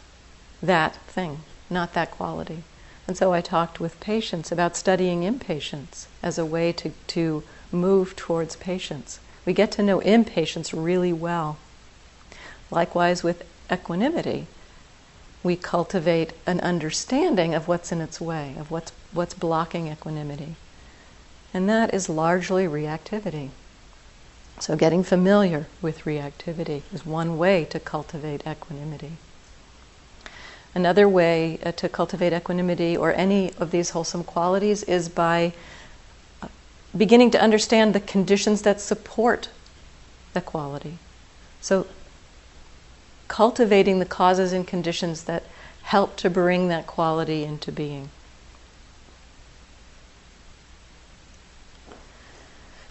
that 0.62 0.96
thing, 1.06 1.40
not 1.70 1.94
that 1.94 2.10
quality. 2.10 2.62
And 3.06 3.16
so 3.16 3.32
I 3.32 3.40
talked 3.40 3.80
with 3.80 4.00
patience 4.00 4.50
about 4.50 4.76
studying 4.76 5.22
impatience 5.22 6.08
as 6.22 6.38
a 6.38 6.46
way 6.46 6.72
to, 6.72 6.90
to 7.08 7.42
move 7.70 8.16
towards 8.16 8.56
patience. 8.56 9.20
We 9.44 9.52
get 9.52 9.70
to 9.72 9.82
know 9.82 10.00
impatience 10.00 10.72
really 10.72 11.12
well. 11.12 11.58
Likewise, 12.70 13.22
with 13.22 13.44
equanimity, 13.70 14.46
we 15.42 15.56
cultivate 15.56 16.32
an 16.46 16.60
understanding 16.60 17.54
of 17.54 17.68
what's 17.68 17.92
in 17.92 18.00
its 18.00 18.20
way, 18.20 18.54
of 18.58 18.70
what's, 18.70 18.92
what's 19.12 19.34
blocking 19.34 19.88
equanimity. 19.88 20.56
And 21.52 21.68
that 21.68 21.92
is 21.92 22.08
largely 22.08 22.64
reactivity. 22.66 23.50
So, 24.60 24.76
getting 24.76 25.02
familiar 25.02 25.66
with 25.82 26.04
reactivity 26.04 26.82
is 26.92 27.04
one 27.04 27.36
way 27.36 27.64
to 27.66 27.80
cultivate 27.80 28.46
equanimity. 28.46 29.12
Another 30.74 31.08
way 31.08 31.58
uh, 31.64 31.72
to 31.72 31.88
cultivate 31.88 32.32
equanimity 32.32 32.96
or 32.96 33.12
any 33.12 33.52
of 33.58 33.70
these 33.70 33.90
wholesome 33.90 34.24
qualities 34.24 34.82
is 34.84 35.08
by 35.08 35.52
uh, 36.42 36.48
beginning 36.96 37.30
to 37.32 37.40
understand 37.40 37.94
the 37.94 38.00
conditions 38.00 38.62
that 38.62 38.80
support 38.80 39.48
the 40.32 40.40
quality. 40.40 40.98
So, 41.60 41.86
cultivating 43.28 43.98
the 43.98 44.04
causes 44.04 44.52
and 44.52 44.66
conditions 44.66 45.24
that 45.24 45.44
help 45.84 46.16
to 46.16 46.30
bring 46.30 46.68
that 46.68 46.86
quality 46.86 47.44
into 47.44 47.70
being. 47.70 48.10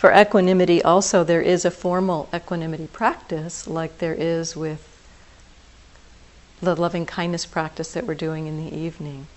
For 0.03 0.11
equanimity, 0.11 0.83
also, 0.83 1.23
there 1.23 1.41
is 1.41 1.63
a 1.63 1.71
formal 1.71 2.27
equanimity 2.35 2.87
practice, 2.87 3.67
like 3.67 3.99
there 3.99 4.13
is 4.13 4.53
with 4.53 4.85
the 6.61 6.75
loving 6.75 7.05
kindness 7.05 7.45
practice 7.45 7.93
that 7.93 8.05
we're 8.05 8.13
doing 8.13 8.45
in 8.45 8.57
the 8.57 8.75
evening. 8.75 9.27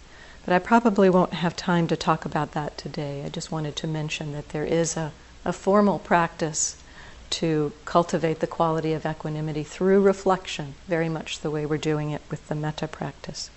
But 0.45 0.55
I 0.55 0.59
probably 0.59 1.09
won't 1.09 1.35
have 1.35 1.55
time 1.55 1.87
to 1.87 1.97
talk 1.97 2.25
about 2.25 2.51
that 2.55 2.77
today. 2.77 3.23
I 3.25 3.29
just 3.29 3.53
wanted 3.53 3.77
to 3.77 3.87
mention 3.87 4.33
that 4.33 4.49
there 4.49 4.65
is 4.65 4.97
a, 4.97 5.13
a 5.45 5.53
formal 5.53 6.01
practice 6.01 6.83
to 7.31 7.73
cultivate 7.85 8.41
the 8.41 8.49
quality 8.49 8.93
of 8.93 9.07
equanimity 9.07 9.63
through 9.63 10.01
reflection, 10.01 10.75
very 10.89 11.09
much 11.09 11.39
the 11.39 11.51
way 11.53 11.65
we're 11.65 11.79
doing 11.79 12.11
it 12.11 12.23
with 12.29 12.49
the 12.49 12.57
metta 12.57 12.89
practice. 12.89 13.51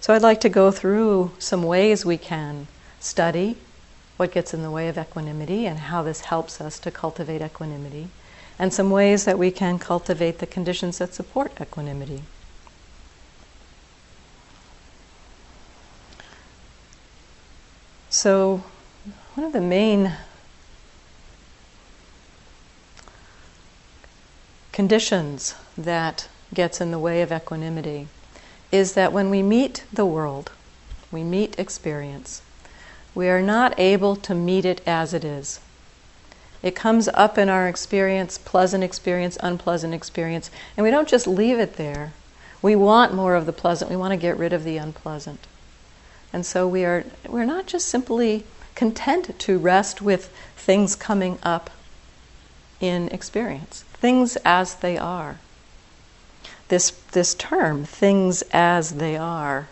So 0.00 0.14
I'd 0.14 0.22
like 0.22 0.40
to 0.40 0.48
go 0.48 0.70
through 0.70 1.32
some 1.38 1.64
ways 1.64 2.06
we 2.06 2.16
can 2.16 2.66
study 2.98 3.58
what 4.20 4.32
gets 4.32 4.52
in 4.52 4.60
the 4.60 4.70
way 4.70 4.86
of 4.86 4.98
equanimity 4.98 5.64
and 5.64 5.78
how 5.78 6.02
this 6.02 6.20
helps 6.20 6.60
us 6.60 6.78
to 6.78 6.90
cultivate 6.90 7.40
equanimity, 7.40 8.10
and 8.58 8.70
some 8.70 8.90
ways 8.90 9.24
that 9.24 9.38
we 9.38 9.50
can 9.50 9.78
cultivate 9.78 10.40
the 10.40 10.46
conditions 10.46 10.98
that 10.98 11.14
support 11.14 11.58
equanimity. 11.58 12.20
So, 18.10 18.62
one 19.36 19.46
of 19.46 19.54
the 19.54 19.60
main 19.62 20.12
conditions 24.70 25.54
that 25.78 26.28
gets 26.52 26.78
in 26.78 26.90
the 26.90 26.98
way 26.98 27.22
of 27.22 27.32
equanimity 27.32 28.08
is 28.70 28.92
that 28.92 29.14
when 29.14 29.30
we 29.30 29.42
meet 29.42 29.84
the 29.90 30.04
world, 30.04 30.52
we 31.10 31.24
meet 31.24 31.58
experience, 31.58 32.42
we 33.14 33.28
are 33.28 33.42
not 33.42 33.78
able 33.78 34.16
to 34.16 34.34
meet 34.34 34.64
it 34.64 34.80
as 34.86 35.12
it 35.12 35.24
is. 35.24 35.60
It 36.62 36.74
comes 36.74 37.08
up 37.08 37.38
in 37.38 37.48
our 37.48 37.68
experience, 37.68 38.36
pleasant 38.38 38.84
experience, 38.84 39.38
unpleasant 39.42 39.94
experience, 39.94 40.50
and 40.76 40.84
we 40.84 40.90
don't 40.90 41.08
just 41.08 41.26
leave 41.26 41.58
it 41.58 41.76
there. 41.76 42.12
We 42.62 42.76
want 42.76 43.14
more 43.14 43.34
of 43.34 43.46
the 43.46 43.52
pleasant, 43.52 43.90
we 43.90 43.96
want 43.96 44.12
to 44.12 44.18
get 44.18 44.36
rid 44.36 44.52
of 44.52 44.64
the 44.64 44.76
unpleasant. 44.76 45.46
And 46.32 46.44
so 46.44 46.68
we 46.68 46.84
are 46.84 47.04
we're 47.26 47.46
not 47.46 47.66
just 47.66 47.88
simply 47.88 48.44
content 48.74 49.38
to 49.38 49.58
rest 49.58 50.00
with 50.00 50.32
things 50.56 50.94
coming 50.94 51.38
up 51.42 51.70
in 52.80 53.08
experience, 53.08 53.82
things 53.94 54.36
as 54.44 54.76
they 54.76 54.96
are. 54.96 55.38
This 56.68 56.90
this 57.12 57.34
term, 57.34 57.84
things 57.84 58.42
as 58.52 58.96
they 58.96 59.16
are, 59.16 59.68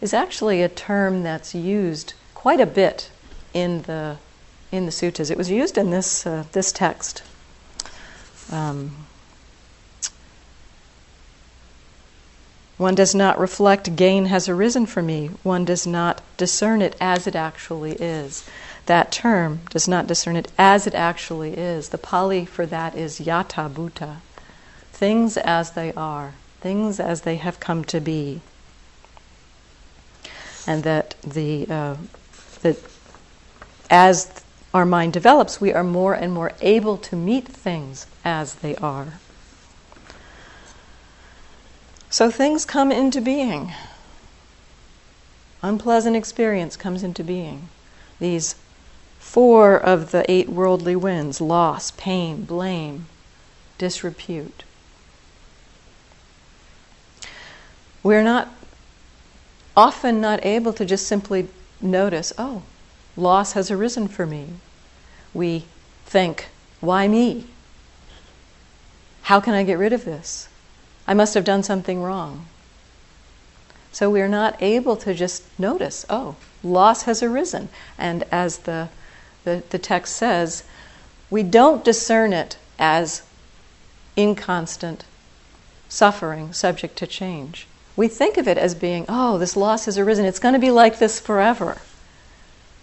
is 0.00 0.14
actually 0.14 0.62
a 0.62 0.68
term 0.68 1.22
that's 1.22 1.54
used 1.54 2.14
quite 2.40 2.58
a 2.58 2.64
bit 2.64 3.10
in 3.52 3.82
the 3.82 4.16
in 4.72 4.86
the 4.86 4.90
suttas. 4.90 5.30
It 5.30 5.36
was 5.36 5.50
used 5.50 5.76
in 5.76 5.90
this 5.90 6.26
uh, 6.26 6.44
this 6.52 6.72
text. 6.72 7.22
Um, 8.50 9.06
one 12.78 12.94
does 12.94 13.14
not 13.14 13.38
reflect 13.38 13.94
gain 13.94 14.24
has 14.24 14.48
arisen 14.48 14.86
for 14.86 15.02
me. 15.02 15.26
One 15.42 15.66
does 15.66 15.86
not 15.86 16.22
discern 16.38 16.80
it 16.80 16.96
as 16.98 17.26
it 17.26 17.36
actually 17.36 17.92
is. 17.92 18.48
That 18.86 19.12
term 19.12 19.60
does 19.68 19.86
not 19.86 20.06
discern 20.06 20.34
it 20.34 20.50
as 20.56 20.86
it 20.86 20.94
actually 20.94 21.58
is. 21.58 21.90
The 21.90 21.98
Pali 21.98 22.46
for 22.46 22.64
that 22.64 22.94
is 22.94 23.20
yatha 23.20 23.70
bhuta. 23.70 24.16
Things 24.92 25.36
as 25.36 25.72
they 25.72 25.92
are, 25.92 26.32
things 26.62 26.98
as 26.98 27.20
they 27.20 27.36
have 27.36 27.60
come 27.60 27.84
to 27.84 28.00
be. 28.00 28.40
And 30.66 30.82
that 30.84 31.16
the 31.22 31.66
uh, 31.68 31.96
that 32.62 32.76
as 33.90 34.42
our 34.72 34.86
mind 34.86 35.12
develops, 35.12 35.60
we 35.60 35.72
are 35.72 35.84
more 35.84 36.14
and 36.14 36.32
more 36.32 36.52
able 36.60 36.96
to 36.96 37.16
meet 37.16 37.46
things 37.46 38.06
as 38.24 38.56
they 38.56 38.76
are. 38.76 39.14
So 42.08 42.30
things 42.30 42.64
come 42.64 42.90
into 42.90 43.20
being. 43.20 43.72
Unpleasant 45.62 46.16
experience 46.16 46.76
comes 46.76 47.02
into 47.02 47.22
being. 47.22 47.68
These 48.18 48.54
four 49.18 49.76
of 49.76 50.10
the 50.10 50.28
eight 50.30 50.48
worldly 50.48 50.96
winds 50.96 51.40
loss, 51.40 51.90
pain, 51.92 52.44
blame, 52.44 53.06
disrepute. 53.78 54.64
We're 58.02 58.22
not 58.22 58.48
often 59.76 60.20
not 60.20 60.44
able 60.44 60.72
to 60.72 60.84
just 60.84 61.06
simply 61.06 61.48
notice, 61.80 62.32
oh, 62.38 62.62
loss 63.16 63.52
has 63.52 63.70
arisen 63.70 64.08
for 64.08 64.26
me. 64.26 64.48
We 65.32 65.64
think, 66.06 66.48
why 66.80 67.08
me? 67.08 67.46
How 69.22 69.40
can 69.40 69.54
I 69.54 69.62
get 69.62 69.78
rid 69.78 69.92
of 69.92 70.04
this? 70.04 70.48
I 71.06 71.14
must 71.14 71.34
have 71.34 71.44
done 71.44 71.62
something 71.62 72.02
wrong. 72.02 72.46
So 73.92 74.10
we're 74.10 74.28
not 74.28 74.60
able 74.62 74.96
to 74.96 75.14
just 75.14 75.44
notice, 75.58 76.06
oh, 76.08 76.36
loss 76.62 77.02
has 77.02 77.22
arisen. 77.22 77.68
And 77.98 78.24
as 78.30 78.58
the, 78.58 78.88
the, 79.44 79.62
the 79.70 79.78
text 79.78 80.16
says, 80.16 80.64
we 81.28 81.42
don't 81.42 81.84
discern 81.84 82.32
it 82.32 82.56
as 82.78 83.22
inconstant 84.16 85.04
suffering 85.88 86.52
subject 86.52 86.96
to 86.96 87.06
change. 87.06 87.66
We 87.96 88.08
think 88.08 88.36
of 88.36 88.48
it 88.48 88.56
as 88.56 88.74
being, 88.74 89.04
oh, 89.08 89.38
this 89.38 89.56
loss 89.56 89.84
has 89.84 89.98
arisen. 89.98 90.24
It's 90.24 90.38
going 90.38 90.54
to 90.54 90.60
be 90.60 90.70
like 90.70 90.98
this 90.98 91.20
forever. 91.20 91.78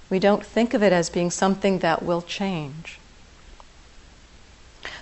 We 0.10 0.20
don't 0.20 0.46
think 0.46 0.74
of 0.74 0.84
it 0.84 0.94
as 0.94 1.10
being 1.10 1.32
something 1.32 1.80
that 1.80 2.04
will 2.04 2.22
change. 2.22 3.00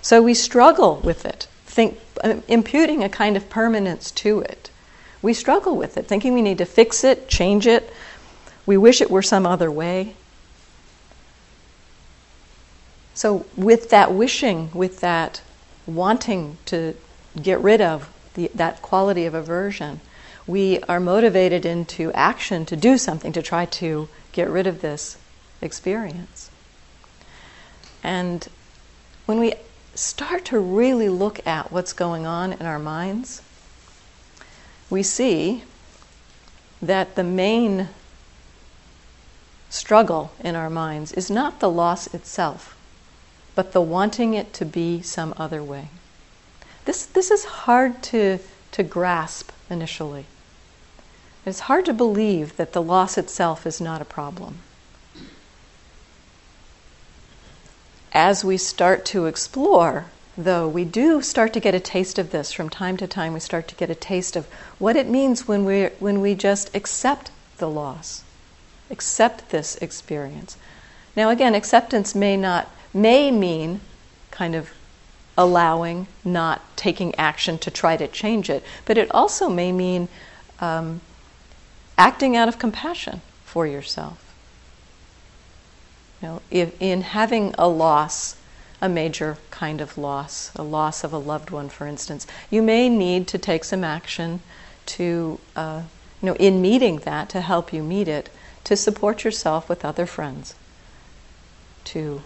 So 0.02 0.22
we 0.22 0.34
struggle 0.34 0.98
with 0.98 1.26
it, 1.26 1.48
think, 1.66 2.00
imputing 2.48 3.04
a 3.04 3.10
kind 3.10 3.36
of 3.36 3.50
permanence 3.50 4.12
to 4.12 4.40
it. 4.42 4.70
We 5.22 5.34
struggle 5.34 5.76
with 5.76 5.98
it, 5.98 6.08
thinking 6.08 6.34
we 6.34 6.42
need 6.42 6.60
to 6.60 6.66
fix 6.66 7.04
it, 7.04 7.28
change 7.28 7.66
it. 7.66 7.92
We 8.66 8.78
wish 8.78 9.02
it 9.02 9.10
were 9.10 9.24
some 9.24 9.46
other 9.46 9.72
way. 9.72 10.16
So, 13.14 13.46
with 13.56 13.90
that 13.92 14.14
wishing, 14.14 14.70
with 14.74 15.00
that 15.00 15.42
wanting 15.88 16.58
to 16.66 16.96
get 17.42 17.60
rid 17.60 17.80
of 17.80 18.10
the, 18.36 18.52
that 18.54 18.82
quality 18.82 19.26
of 19.26 19.34
aversion, 19.34 20.00
we 20.48 20.80
are 20.82 21.00
motivated 21.00 21.66
into 21.66 22.12
action 22.14 22.66
to 22.68 22.76
do 22.76 22.98
something 22.98 23.34
to 23.34 23.42
try 23.42 23.66
to 23.66 24.08
get 24.32 24.50
rid 24.50 24.68
of 24.68 24.82
this 24.82 25.18
experience. 25.62 26.52
And 28.04 28.48
when 29.26 29.40
we 29.40 29.54
start 29.96 30.46
to 30.46 30.60
really 30.60 31.10
look 31.10 31.46
at 31.48 31.72
what's 31.72 31.94
going 31.94 32.26
on 32.28 32.54
in 32.54 32.66
our 32.66 32.78
minds, 32.78 33.42
we 34.90 35.02
see 35.02 35.64
that 36.82 37.16
the 37.16 37.24
main 37.24 37.90
struggle 39.70 40.32
in 40.40 40.56
our 40.56 40.70
minds 40.70 41.12
is 41.14 41.32
not 41.32 41.60
the 41.60 41.70
loss 41.70 42.14
itself, 42.14 42.78
but 43.56 43.72
the 43.72 43.82
wanting 43.82 44.34
it 44.34 44.54
to 44.54 44.66
be 44.66 45.02
some 45.02 45.34
other 45.38 45.64
way. 45.64 45.90
This, 46.86 47.06
this 47.06 47.32
is 47.32 47.46
hard 47.46 48.02
to, 48.04 48.40
to 48.72 48.84
grasp 48.84 49.52
initially. 49.70 50.26
It's 51.46 51.62
hard 51.62 51.86
to 51.86 51.94
believe 51.94 52.58
that 52.58 52.74
the 52.74 52.82
loss 52.82 53.18
itself 53.18 53.68
is 53.68 53.82
not 53.82 54.02
a 54.02 54.06
problem. 54.06 54.60
As 58.14 58.46
we 58.46 58.58
start 58.58 59.04
to 59.06 59.26
explore, 59.26 60.06
though, 60.38 60.68
we 60.68 60.86
do 60.86 61.22
start 61.22 61.54
to 61.54 61.60
get 61.60 61.76
a 61.76 61.80
taste 61.80 62.18
of 62.18 62.32
this 62.32 62.52
from 62.52 62.70
time 62.70 62.98
to 62.98 63.08
time. 63.08 63.34
We 63.34 63.40
start 63.40 63.68
to 63.68 63.76
get 63.76 63.90
a 63.90 63.96
taste 63.96 64.36
of 64.36 64.46
what 64.80 64.96
it 64.96 65.08
means 65.08 65.48
when 65.48 65.66
we, 65.66 65.86
when 66.00 66.22
we 66.22 66.34
just 66.34 66.74
accept 66.76 67.30
the 67.58 67.70
loss, 67.70 68.24
accept 68.90 69.50
this 69.50 69.76
experience. 69.78 70.58
Now, 71.16 71.30
again, 71.30 71.56
acceptance 71.56 72.16
may 72.16 72.38
not 72.38 72.70
may 72.94 73.30
mean 73.30 73.82
kind 74.32 74.56
of 74.56 74.72
allowing, 75.38 76.08
not 76.24 76.62
taking 76.76 77.14
action 77.16 77.58
to 77.60 77.72
try 77.72 77.98
to 77.98 78.08
change 78.08 78.50
it, 78.50 78.64
but 78.86 78.98
it 78.98 79.10
also 79.12 79.50
may 79.50 79.72
mean 79.72 80.08
um, 80.60 81.02
acting 81.98 82.36
out 82.36 82.48
of 82.48 82.58
compassion 82.58 83.22
for 83.44 83.68
yourself. 83.68 84.34
You 86.22 86.28
know, 86.28 86.42
if, 86.50 86.82
in 86.82 87.02
having 87.02 87.54
a 87.58 87.68
loss, 87.68 88.38
a 88.82 88.88
major 88.88 89.38
kind 89.52 89.82
of 89.82 89.98
loss, 89.98 90.52
a 90.56 90.64
loss 90.64 91.04
of 91.04 91.12
a 91.12 91.18
loved 91.18 91.50
one, 91.50 91.70
for 91.70 91.88
instance, 91.88 92.26
you 92.50 92.62
may 92.62 92.90
need 92.90 93.28
to 93.28 93.38
take 93.38 93.64
some 93.64 93.84
action 93.84 94.42
to, 94.86 95.40
uh, 95.56 95.84
you 96.22 96.28
know, 96.28 96.36
in 96.36 96.62
meeting 96.62 96.98
that, 97.00 97.30
to 97.30 97.42
help 97.42 97.74
you 97.74 97.84
meet 97.84 98.08
it, 98.08 98.30
to 98.64 98.76
support 98.76 99.24
yourself 99.24 99.68
with 99.70 99.84
other 99.84 100.06
friends, 100.06 100.56
to 101.84 102.22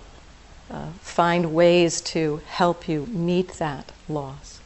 uh, 0.71 0.89
find 1.01 1.53
ways 1.53 2.01
to 2.01 2.41
help 2.47 2.87
you 2.87 3.05
meet 3.07 3.53
that 3.53 3.91
loss. 4.07 4.59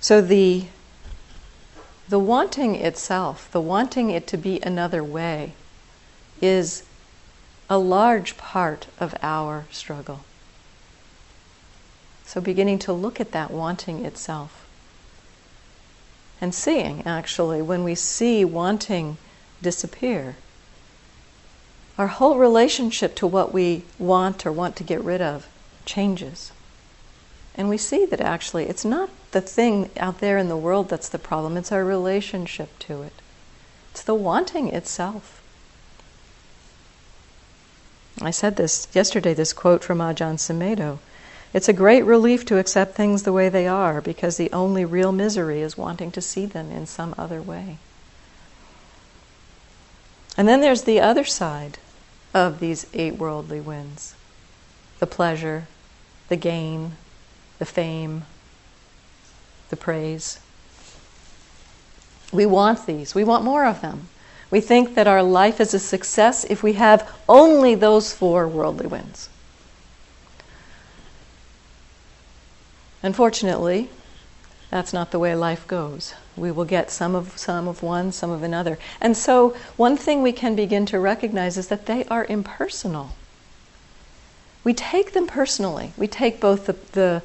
So 0.00 0.20
the 0.20 0.64
the 2.08 2.18
wanting 2.18 2.74
itself, 2.74 3.50
the 3.52 3.60
wanting 3.60 4.10
it 4.10 4.26
to 4.26 4.36
be 4.36 4.60
another 4.60 5.02
way, 5.02 5.54
is 6.42 6.82
a 7.70 7.78
large 7.78 8.36
part 8.36 8.86
of 9.00 9.14
our 9.22 9.64
struggle. 9.70 10.20
So, 12.26 12.40
beginning 12.40 12.78
to 12.80 12.92
look 12.92 13.18
at 13.18 13.32
that 13.32 13.50
wanting 13.50 14.04
itself 14.04 14.66
and 16.38 16.54
seeing, 16.54 17.06
actually, 17.06 17.62
when 17.62 17.82
we 17.84 17.94
see 17.94 18.44
wanting 18.44 19.16
disappear, 19.62 20.36
our 21.98 22.06
whole 22.06 22.38
relationship 22.38 23.14
to 23.16 23.26
what 23.26 23.52
we 23.52 23.84
want 23.98 24.46
or 24.46 24.52
want 24.52 24.76
to 24.76 24.84
get 24.84 25.02
rid 25.02 25.20
of 25.20 25.46
changes. 25.84 26.52
And 27.54 27.68
we 27.68 27.76
see 27.76 28.06
that 28.06 28.20
actually 28.20 28.64
it's 28.64 28.84
not 28.84 29.10
the 29.32 29.40
thing 29.40 29.90
out 29.96 30.20
there 30.20 30.38
in 30.38 30.48
the 30.48 30.56
world 30.56 30.88
that's 30.88 31.08
the 31.08 31.18
problem, 31.18 31.56
it's 31.56 31.72
our 31.72 31.84
relationship 31.84 32.78
to 32.80 33.02
it. 33.02 33.12
It's 33.90 34.02
the 34.02 34.14
wanting 34.14 34.68
itself. 34.68 35.42
I 38.20 38.30
said 38.30 38.56
this 38.56 38.88
yesterday, 38.92 39.34
this 39.34 39.52
quote 39.52 39.84
from 39.84 39.98
Ajahn 39.98 40.36
Sumedho. 40.36 40.98
It's 41.52 41.68
a 41.68 41.74
great 41.74 42.02
relief 42.02 42.46
to 42.46 42.58
accept 42.58 42.94
things 42.94 43.22
the 43.22 43.32
way 43.32 43.48
they 43.48 43.66
are 43.66 44.00
because 44.00 44.36
the 44.36 44.52
only 44.52 44.84
real 44.86 45.12
misery 45.12 45.60
is 45.60 45.76
wanting 45.76 46.10
to 46.12 46.22
see 46.22 46.46
them 46.46 46.70
in 46.70 46.86
some 46.86 47.14
other 47.18 47.42
way. 47.42 47.76
And 50.36 50.48
then 50.48 50.62
there's 50.62 50.82
the 50.82 51.00
other 51.00 51.24
side 51.24 51.78
of 52.34 52.60
these 52.60 52.86
eight 52.94 53.16
worldly 53.16 53.60
winds 53.60 54.14
the 54.98 55.06
pleasure, 55.06 55.66
the 56.28 56.36
gain, 56.36 56.92
the 57.58 57.64
fame, 57.64 58.22
the 59.68 59.76
praise. 59.76 60.38
We 62.32 62.46
want 62.46 62.86
these, 62.86 63.12
we 63.12 63.24
want 63.24 63.42
more 63.42 63.66
of 63.66 63.80
them. 63.80 64.08
We 64.48 64.60
think 64.60 64.94
that 64.94 65.08
our 65.08 65.22
life 65.22 65.60
is 65.60 65.74
a 65.74 65.80
success 65.80 66.44
if 66.44 66.62
we 66.62 66.74
have 66.74 67.10
only 67.28 67.74
those 67.74 68.12
four 68.12 68.46
worldly 68.46 68.86
winds. 68.86 69.28
Unfortunately, 73.02 73.90
that's 74.72 74.94
not 74.94 75.10
the 75.10 75.18
way 75.18 75.34
life 75.34 75.66
goes. 75.66 76.14
We 76.34 76.50
will 76.50 76.64
get 76.64 76.90
some 76.90 77.14
of 77.14 77.36
some 77.36 77.68
of 77.68 77.82
one, 77.82 78.10
some 78.10 78.30
of 78.30 78.42
another. 78.42 78.78
And 79.02 79.14
so 79.14 79.50
one 79.76 79.98
thing 79.98 80.22
we 80.22 80.32
can 80.32 80.56
begin 80.56 80.86
to 80.86 80.98
recognize 80.98 81.58
is 81.58 81.68
that 81.68 81.84
they 81.84 82.06
are 82.06 82.24
impersonal. 82.24 83.10
We 84.64 84.72
take 84.72 85.12
them 85.12 85.26
personally. 85.26 85.92
We 85.98 86.08
take 86.08 86.40
both 86.40 86.64
the, 86.64 86.76
the 86.92 87.22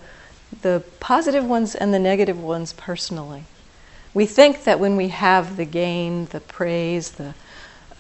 the 0.62 0.84
positive 1.00 1.46
ones 1.46 1.74
and 1.74 1.94
the 1.94 2.00
negative 2.00 2.38
ones 2.42 2.74
personally. 2.74 3.46
We 4.14 4.26
think 4.26 4.66
that 4.66 4.82
when 4.82 4.98
we 4.98 5.08
have 5.08 5.56
the 5.56 5.66
gain, 5.66 6.26
the 6.26 6.42
praise, 6.42 7.12
the 7.12 7.34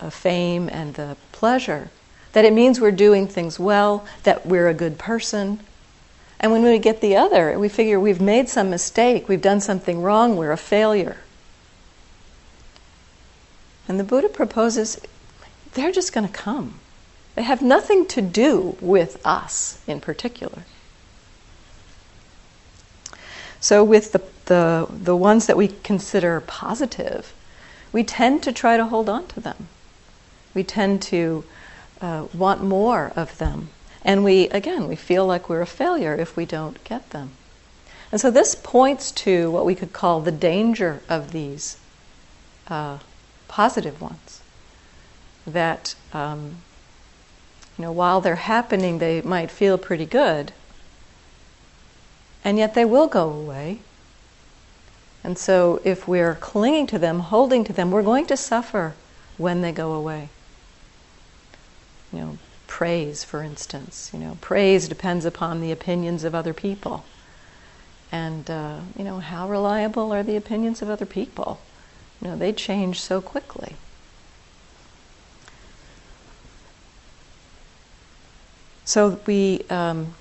uh, 0.02 0.10
fame, 0.10 0.68
and 0.68 0.96
the 0.96 1.16
pleasure, 1.32 1.90
that 2.34 2.44
it 2.44 2.52
means 2.52 2.82
we're 2.82 2.92
doing 2.92 3.28
things 3.28 3.58
well, 3.58 4.06
that 4.24 4.46
we're 4.46 4.68
a 4.68 4.74
good 4.74 4.98
person. 4.98 5.62
And 6.40 6.52
when 6.52 6.64
we 6.64 6.78
get 6.80 7.02
the 7.02 7.16
other, 7.16 7.58
we 7.58 7.70
figure 7.70 8.00
we've 8.00 8.22
made 8.22 8.48
some 8.48 8.70
mistake, 8.70 9.28
we've 9.28 9.42
done 9.42 9.60
something 9.60 10.02
wrong, 10.02 10.38
we're 10.38 10.52
a 10.52 10.58
failure. 10.58 11.18
And 13.88 14.00
the 14.00 14.04
Buddha 14.04 14.30
proposes 14.30 15.00
they're 15.74 15.92
just 15.92 16.14
going 16.14 16.28
to 16.28 16.34
come. 16.34 16.80
They 17.36 17.44
have 17.44 17.62
nothing 17.62 18.08
to 18.08 18.22
do 18.22 18.78
with 18.82 19.24
us 19.26 19.82
in 19.88 20.02
particular. 20.02 20.64
So, 23.60 23.84
with 23.84 24.12
the, 24.12 24.24
the, 24.46 24.88
the 24.90 25.16
ones 25.16 25.48
that 25.48 25.58
we 25.58 25.68
consider 25.68 26.42
positive, 26.42 27.34
we 27.92 28.04
tend 28.04 28.44
to 28.44 28.52
try 28.52 28.78
to 28.78 28.86
hold 28.86 29.10
on 29.10 29.28
to 29.28 29.40
them. 29.40 29.68
We 30.54 30.64
tend 30.64 31.02
to 31.04 31.44
uh, 32.02 32.28
want 32.34 32.64
more 32.64 33.12
of 33.16 33.38
them. 33.38 33.70
And 34.08 34.24
we, 34.24 34.48
again, 34.50 34.88
we 34.88 34.96
feel 34.96 35.28
like 35.28 35.50
we're 35.50 35.62
a 35.62 35.68
failure 35.68 36.16
if 36.16 36.38
we 36.38 36.46
don't 36.46 36.82
get 36.86 37.10
them. 37.10 37.32
And 38.10 38.22
so 38.22 38.32
this 38.32 38.56
points 38.56 39.12
to 39.12 39.52
what 39.52 39.66
we 39.66 39.76
could 39.76 39.92
call 39.92 40.22
the 40.22 40.32
danger 40.32 41.02
of 41.10 41.34
these 41.34 41.78
uh, 42.70 43.00
positive 43.50 44.00
ones. 44.00 44.42
That, 45.46 45.96
um, 46.14 46.56
you 47.78 47.84
know, 47.84 47.92
while 47.92 48.22
they're 48.22 48.36
happening, 48.36 49.00
they 49.00 49.22
might 49.22 49.52
feel 49.52 49.78
pretty 49.78 50.06
good, 50.06 50.54
and 52.46 52.58
yet 52.58 52.76
they 52.76 52.86
will 52.86 53.08
go 53.08 53.30
away. 53.30 53.80
And 55.22 55.38
so, 55.38 55.82
if 55.84 56.08
we're 56.08 56.36
clinging 56.36 56.88
to 56.88 57.00
them, 57.00 57.20
holding 57.20 57.66
to 57.66 57.74
them, 57.74 57.92
we're 57.92 58.04
going 58.04 58.26
to 58.28 58.38
suffer 58.38 58.94
when 59.38 59.62
they 59.62 59.74
go 59.74 59.92
away. 59.94 60.30
You 62.14 62.20
know, 62.20 62.38
praise, 62.78 63.24
for 63.24 63.42
instance. 63.42 64.12
You 64.14 64.20
know, 64.20 64.38
praise 64.40 64.88
depends 64.88 65.26
upon 65.26 65.62
the 65.62 65.72
opinions 65.72 66.24
of 66.24 66.36
other 66.36 66.54
people. 66.54 67.06
And, 68.12 68.48
uh, 68.52 68.82
you 68.96 69.04
know, 69.04 69.18
how 69.18 69.50
reliable 69.50 70.14
are 70.14 70.22
the 70.22 70.36
opinions 70.36 70.84
of 70.84 70.88
other 70.88 71.08
people? 71.08 71.60
You 72.22 72.28
know, 72.28 72.38
they 72.38 72.54
change 72.54 73.02
so 73.02 73.20
quickly. 73.20 73.74
So 78.86 79.20
we 79.26 79.66
um, 79.72 80.14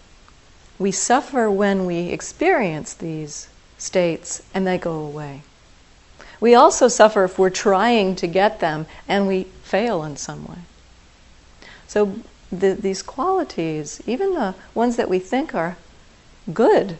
we 0.79 0.93
suffer 0.93 1.51
when 1.51 1.85
we 1.85 2.09
experience 2.09 2.95
these 2.95 3.51
states 3.77 4.43
and 4.55 4.67
they 4.67 4.79
go 4.79 4.95
away. 4.95 5.43
We 6.41 6.55
also 6.55 6.89
suffer 6.89 7.25
if 7.25 7.39
we're 7.39 7.51
trying 7.51 8.17
to 8.17 8.27
get 8.27 8.61
them 8.61 8.87
and 9.07 9.29
we 9.29 9.45
fail 9.63 10.03
in 10.05 10.17
some 10.17 10.47
way. 10.47 10.63
So 11.87 12.19
the, 12.51 12.75
these 12.75 13.03
qualities, 13.03 14.03
even 14.07 14.35
the 14.35 14.55
ones 14.75 14.97
that 14.97 15.09
we 15.09 15.19
think 15.19 15.55
are 15.55 15.77
good, 16.53 16.99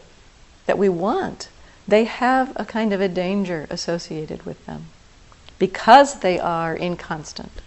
that 0.65 0.77
we 0.77 0.89
want, 0.89 1.49
they 1.87 2.03
have 2.03 2.51
a 2.55 2.65
kind 2.65 2.91
of 2.91 2.99
a 2.99 3.07
danger 3.07 3.65
associated 3.69 4.45
with 4.45 4.65
them 4.65 4.87
because 5.57 6.19
they 6.19 6.39
are 6.39 6.75
inconstant. 6.75 7.61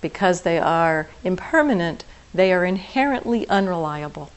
Because 0.00 0.42
they 0.42 0.58
are 0.58 1.08
impermanent, 1.24 2.04
they 2.32 2.52
are 2.52 2.64
inherently 2.64 3.48
unreliable 3.48 4.30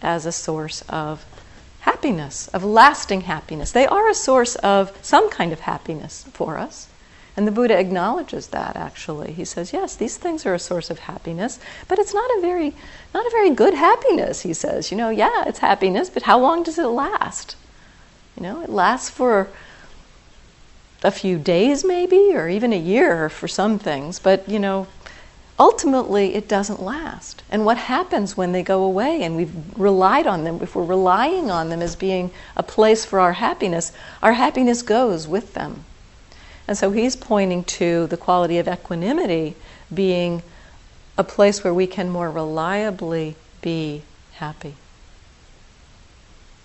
as 0.00 0.24
a 0.24 0.32
source 0.32 0.82
of 0.88 1.24
happiness, 1.80 2.48
of 2.48 2.64
lasting 2.64 3.22
happiness. 3.22 3.72
They 3.72 3.86
are 3.86 4.08
a 4.08 4.14
source 4.14 4.54
of 4.56 4.96
some 5.02 5.30
kind 5.30 5.52
of 5.52 5.60
happiness 5.60 6.24
for 6.32 6.58
us. 6.58 6.88
And 7.38 7.46
the 7.46 7.52
Buddha 7.52 7.78
acknowledges 7.78 8.48
that 8.48 8.74
actually. 8.74 9.30
He 9.30 9.44
says, 9.44 9.72
yes, 9.72 9.94
these 9.94 10.16
things 10.16 10.44
are 10.44 10.54
a 10.54 10.58
source 10.58 10.90
of 10.90 10.98
happiness, 10.98 11.60
but 11.86 12.00
it's 12.00 12.12
not 12.12 12.28
a 12.36 12.40
very 12.40 12.74
not 13.14 13.24
a 13.24 13.30
very 13.30 13.50
good 13.50 13.74
happiness, 13.74 14.40
he 14.40 14.52
says. 14.52 14.90
You 14.90 14.96
know, 14.96 15.10
yeah, 15.10 15.44
it's 15.46 15.60
happiness, 15.60 16.10
but 16.10 16.24
how 16.24 16.40
long 16.40 16.64
does 16.64 16.80
it 16.80 16.86
last? 16.88 17.54
You 18.36 18.42
know, 18.42 18.60
it 18.60 18.68
lasts 18.68 19.08
for 19.08 19.46
a 21.04 21.12
few 21.12 21.38
days 21.38 21.84
maybe 21.84 22.34
or 22.34 22.48
even 22.48 22.72
a 22.72 22.76
year 22.76 23.28
for 23.28 23.46
some 23.46 23.78
things, 23.78 24.18
but 24.18 24.48
you 24.48 24.58
know, 24.58 24.88
ultimately 25.60 26.34
it 26.34 26.48
doesn't 26.48 26.82
last. 26.82 27.44
And 27.50 27.64
what 27.64 27.76
happens 27.76 28.36
when 28.36 28.50
they 28.50 28.64
go 28.64 28.82
away 28.82 29.22
and 29.22 29.36
we've 29.36 29.78
relied 29.78 30.26
on 30.26 30.42
them, 30.42 30.58
if 30.60 30.74
we're 30.74 30.82
relying 30.82 31.52
on 31.52 31.68
them 31.68 31.82
as 31.82 31.94
being 31.94 32.32
a 32.56 32.64
place 32.64 33.04
for 33.04 33.20
our 33.20 33.34
happiness, 33.34 33.92
our 34.24 34.32
happiness 34.32 34.82
goes 34.82 35.28
with 35.28 35.54
them. 35.54 35.84
And 36.68 36.76
so 36.76 36.90
he's 36.90 37.16
pointing 37.16 37.64
to 37.64 38.06
the 38.06 38.18
quality 38.18 38.58
of 38.58 38.68
equanimity 38.68 39.56
being 39.92 40.42
a 41.16 41.24
place 41.24 41.64
where 41.64 41.72
we 41.72 41.86
can 41.86 42.10
more 42.10 42.30
reliably 42.30 43.34
be 43.62 44.02
happy. 44.34 44.74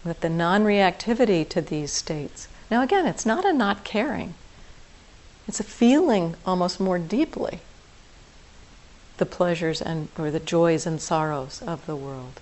With 0.04 0.20
the 0.20 0.30
non 0.30 0.66
reactivity 0.66 1.48
to 1.50 1.62
these 1.62 1.94
states. 1.94 2.50
Now, 2.70 2.84
again, 2.84 3.08
it's 3.08 3.26
not 3.26 3.46
a 3.46 3.54
not 3.54 3.86
caring, 3.86 4.34
it's 5.48 5.60
a 5.60 5.64
feeling 5.64 6.36
almost 6.46 6.80
more 6.80 7.00
deeply 7.00 7.62
the 9.18 9.26
pleasures 9.26 9.82
and 9.82 10.08
or 10.18 10.32
the 10.32 10.40
joys 10.40 10.86
and 10.86 11.00
sorrows 11.00 11.62
of 11.66 11.86
the 11.86 11.96
world. 11.96 12.42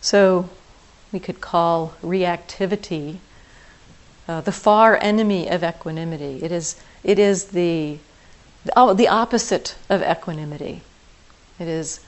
So 0.00 0.48
we 1.12 1.20
could 1.20 1.40
call 1.40 1.94
reactivity 2.02 3.18
uh, 4.28 4.40
the 4.40 4.52
far 4.52 4.96
enemy 5.02 5.48
of 5.48 5.64
equanimity. 5.64 6.42
It 6.42 6.52
is, 6.52 6.80
it 7.02 7.18
is 7.18 7.46
the, 7.46 7.98
oh, 8.76 8.94
the 8.94 9.08
opposite 9.08 9.76
of 9.88 10.02
equanimity. 10.02 10.82
It 11.58 11.68
is 11.68 12.00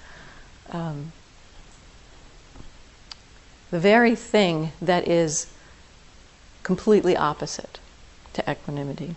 um, 0.70 1.12
the 3.70 3.80
very 3.80 4.14
thing 4.14 4.72
that 4.80 5.08
is 5.08 5.52
completely 6.62 7.16
opposite 7.16 7.80
to 8.34 8.50
equanimity. 8.50 9.16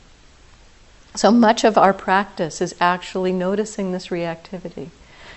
So 1.15 1.31
much 1.31 1.63
of 1.63 1.77
our 1.77 1.93
practice 1.93 2.59
is 2.59 2.75
actually 2.81 3.31
noticing 3.31 3.91
this 3.91 4.07
reactivity. 4.07 4.89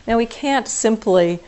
Now, 0.07 0.16
we 0.16 0.27
can't 0.27 0.66
simply, 0.66 1.38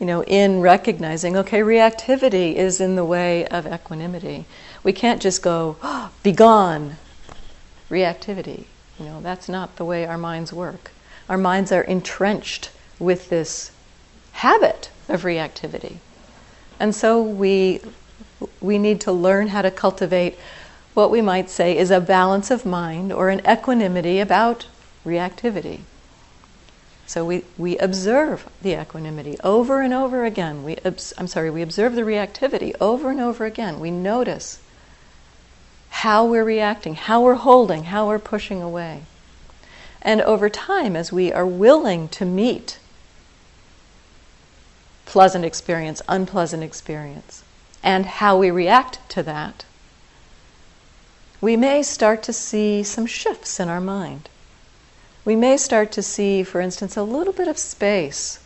you 0.00 0.06
know, 0.06 0.24
in 0.24 0.60
recognizing, 0.60 1.36
okay, 1.36 1.60
reactivity 1.60 2.54
is 2.54 2.80
in 2.80 2.96
the 2.96 3.04
way 3.04 3.46
of 3.46 3.66
equanimity. 3.66 4.46
We 4.82 4.94
can't 4.94 5.20
just 5.20 5.42
go, 5.42 5.76
oh, 5.82 6.10
be 6.22 6.32
gone, 6.32 6.96
reactivity. 7.90 8.64
You 8.98 9.04
know, 9.04 9.20
that's 9.20 9.48
not 9.48 9.76
the 9.76 9.84
way 9.84 10.06
our 10.06 10.18
minds 10.18 10.52
work. 10.52 10.92
Our 11.28 11.36
minds 11.38 11.70
are 11.70 11.82
entrenched 11.82 12.70
with 12.98 13.28
this 13.28 13.70
habit 14.32 14.90
of 15.08 15.22
reactivity. 15.22 15.96
And 16.80 16.94
so 16.94 17.22
we 17.22 17.80
we 18.60 18.78
need 18.78 19.02
to 19.02 19.12
learn 19.12 19.48
how 19.48 19.60
to 19.60 19.70
cultivate 19.70 20.38
what 20.94 21.10
we 21.10 21.20
might 21.20 21.50
say 21.50 21.76
is 21.76 21.90
a 21.90 22.00
balance 22.00 22.50
of 22.50 22.64
mind 22.64 23.12
or 23.12 23.28
an 23.28 23.40
equanimity 23.46 24.18
about 24.18 24.66
reactivity. 25.04 25.80
So 27.10 27.24
we, 27.24 27.42
we 27.58 27.76
observe 27.78 28.48
the 28.62 28.80
equanimity 28.80 29.36
over 29.42 29.80
and 29.80 29.92
over 29.92 30.24
again. 30.24 30.62
We 30.62 30.76
obs- 30.84 31.12
I'm 31.18 31.26
sorry, 31.26 31.50
we 31.50 31.60
observe 31.60 31.96
the 31.96 32.02
reactivity 32.02 32.72
over 32.80 33.10
and 33.10 33.20
over 33.20 33.44
again. 33.44 33.80
We 33.80 33.90
notice 33.90 34.60
how 35.88 36.24
we're 36.24 36.44
reacting, 36.44 36.94
how 36.94 37.20
we're 37.20 37.34
holding, 37.34 37.82
how 37.82 38.06
we're 38.06 38.20
pushing 38.20 38.62
away. 38.62 39.02
And 40.00 40.20
over 40.20 40.48
time, 40.48 40.94
as 40.94 41.10
we 41.10 41.32
are 41.32 41.44
willing 41.44 42.06
to 42.10 42.24
meet 42.24 42.78
pleasant 45.04 45.44
experience, 45.44 46.00
unpleasant 46.08 46.62
experience, 46.62 47.42
and 47.82 48.06
how 48.06 48.38
we 48.38 48.52
react 48.52 49.00
to 49.08 49.24
that, 49.24 49.64
we 51.40 51.56
may 51.56 51.82
start 51.82 52.22
to 52.22 52.32
see 52.32 52.84
some 52.84 53.06
shifts 53.06 53.58
in 53.58 53.68
our 53.68 53.80
mind. 53.80 54.28
We 55.30 55.36
may 55.36 55.58
start 55.58 55.92
to 55.92 56.02
see, 56.02 56.42
for 56.42 56.60
instance, 56.60 56.96
a 56.96 57.04
little 57.04 57.32
bit 57.32 57.46
of 57.46 57.56
space 57.56 58.40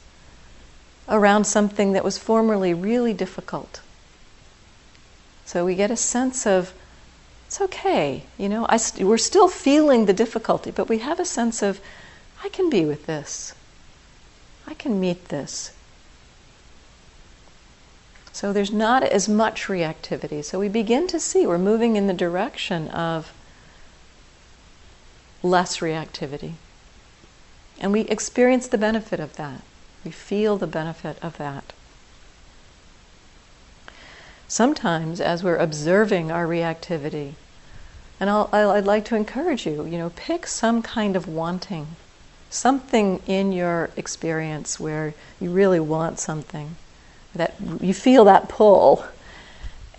around 1.09 1.45
something 1.45 1.93
that 1.93 2.05
was 2.05 2.19
formerly 2.19 2.75
really 2.75 3.15
difficult. 3.15 3.81
So 5.47 5.65
we 5.65 5.77
get 5.77 5.91
a 5.91 5.97
sense 5.97 6.47
of, 6.47 6.75
it's 7.47 7.59
okay, 7.59 8.25
you 8.37 8.51
know, 8.51 8.67
I 8.69 8.77
st- 8.77 9.09
we're 9.09 9.17
still 9.17 9.49
feeling 9.49 10.05
the 10.05 10.13
difficulty, 10.13 10.71
but 10.71 10.91
we 10.91 10.99
have 10.99 11.19
a 11.19 11.25
sense 11.25 11.63
of, 11.63 11.81
I 12.45 12.51
can 12.51 12.69
be 12.69 12.85
with 12.85 13.07
this. 13.07 13.55
I 14.67 14.75
can 14.75 15.01
meet 15.01 15.29
this. 15.29 15.73
So 18.31 18.53
there's 18.53 18.73
not 18.73 19.03
as 19.03 19.27
much 19.27 19.69
reactivity. 19.69 20.45
So 20.45 20.59
we 20.59 20.69
begin 20.69 21.07
to 21.07 21.19
see 21.19 21.47
we're 21.47 21.57
moving 21.57 21.97
in 21.97 22.09
the 22.09 22.13
direction 22.13 22.89
of 22.89 23.33
less 25.43 25.79
reactivity. 25.79 26.57
And 27.81 27.93
we 27.93 28.03
experience 28.03 28.67
the 28.69 28.79
benefit 28.79 29.21
of 29.21 29.37
that. 29.37 29.63
We 30.05 30.11
feel 30.11 30.57
the 30.57 30.67
benefit 30.67 31.19
of 31.23 31.39
that. 31.39 31.73
Sometimes, 34.47 35.21
as 35.21 35.43
we're 35.43 35.57
observing 35.57 36.31
our 36.31 36.47
reactivity, 36.47 37.35
and 38.21 38.31
I'll, 38.31 38.49
I'd 38.53 38.85
like 38.85 39.05
to 39.07 39.17
encourage 39.17 39.67
you, 39.67 39.85
you 39.85 39.99
know, 39.99 40.13
pick 40.15 40.47
some 40.47 40.83
kind 40.83 41.17
of 41.17 41.27
wanting, 41.27 41.89
something 42.51 43.21
in 43.27 43.53
your 43.53 43.91
experience 43.97 44.79
where 44.79 45.15
you 45.41 45.51
really 45.51 45.81
want 45.81 46.21
something 46.21 46.77
that 47.35 47.55
you 47.81 47.93
feel 47.93 48.25
that 48.27 48.49
pull. 48.49 49.05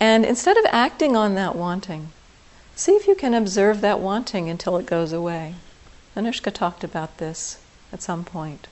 And 0.00 0.24
instead 0.24 0.56
of 0.56 0.64
acting 0.70 1.16
on 1.16 1.34
that 1.34 1.54
wanting, 1.54 2.08
see 2.74 2.92
if 2.92 3.06
you 3.06 3.14
can 3.14 3.34
observe 3.34 3.80
that 3.82 4.00
wanting 4.00 4.48
until 4.48 4.76
it 4.78 4.86
goes 4.86 5.12
away. 5.12 5.54
Anushka 6.16 6.52
talked 6.52 6.82
about 6.82 7.18
this 7.18 7.58
at 7.92 8.02
some 8.02 8.24
point. 8.24 8.66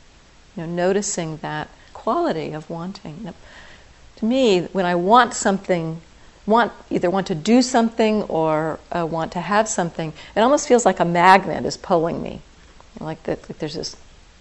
You 0.56 0.66
know, 0.66 0.72
noticing 0.72 1.38
that 1.38 1.68
quality 1.92 2.52
of 2.52 2.68
wanting. 2.70 3.32
To 4.16 4.24
me, 4.24 4.62
when 4.72 4.84
I 4.84 4.94
want 4.94 5.34
something, 5.34 6.00
want 6.46 6.72
either 6.90 7.10
want 7.10 7.26
to 7.28 7.34
do 7.34 7.62
something 7.62 8.22
or 8.24 8.78
uh, 8.92 9.06
want 9.06 9.32
to 9.32 9.40
have 9.40 9.68
something, 9.68 10.12
it 10.36 10.40
almost 10.40 10.68
feels 10.68 10.84
like 10.84 11.00
a 11.00 11.04
magnet 11.04 11.64
is 11.64 11.76
pulling 11.76 12.22
me. 12.22 12.40
Like 13.00 13.22
that, 13.24 13.48
like 13.48 13.58
there's 13.58 13.74
this 13.74 13.96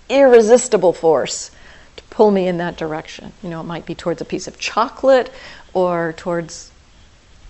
irresistible 0.09 0.93
force 0.93 1.51
to 1.95 2.03
pull 2.09 2.31
me 2.31 2.47
in 2.47 2.57
that 2.57 2.77
direction. 2.77 3.31
You 3.41 3.49
know, 3.49 3.61
it 3.61 3.65
might 3.65 3.85
be 3.85 3.95
towards 3.95 4.21
a 4.21 4.25
piece 4.25 4.47
of 4.47 4.59
chocolate 4.59 5.31
or 5.73 6.13
towards, 6.17 6.71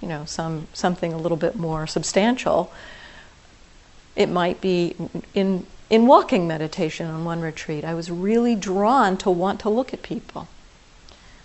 you 0.01 0.07
know, 0.07 0.25
some 0.25 0.67
something 0.73 1.11
a 1.11 1.17
little 1.17 1.37
bit 1.37 1.55
more 1.55 1.87
substantial. 1.87 2.71
It 4.15 4.29
might 4.29 4.61
be 4.61 4.95
in 5.33 5.65
in 5.89 6.07
walking 6.07 6.47
meditation 6.47 7.07
on 7.07 7.25
one 7.25 7.41
retreat. 7.41 7.83
I 7.83 7.93
was 7.93 8.09
really 8.09 8.55
drawn 8.55 9.17
to 9.17 9.29
want 9.29 9.59
to 9.61 9.69
look 9.69 9.93
at 9.93 10.01
people. 10.01 10.47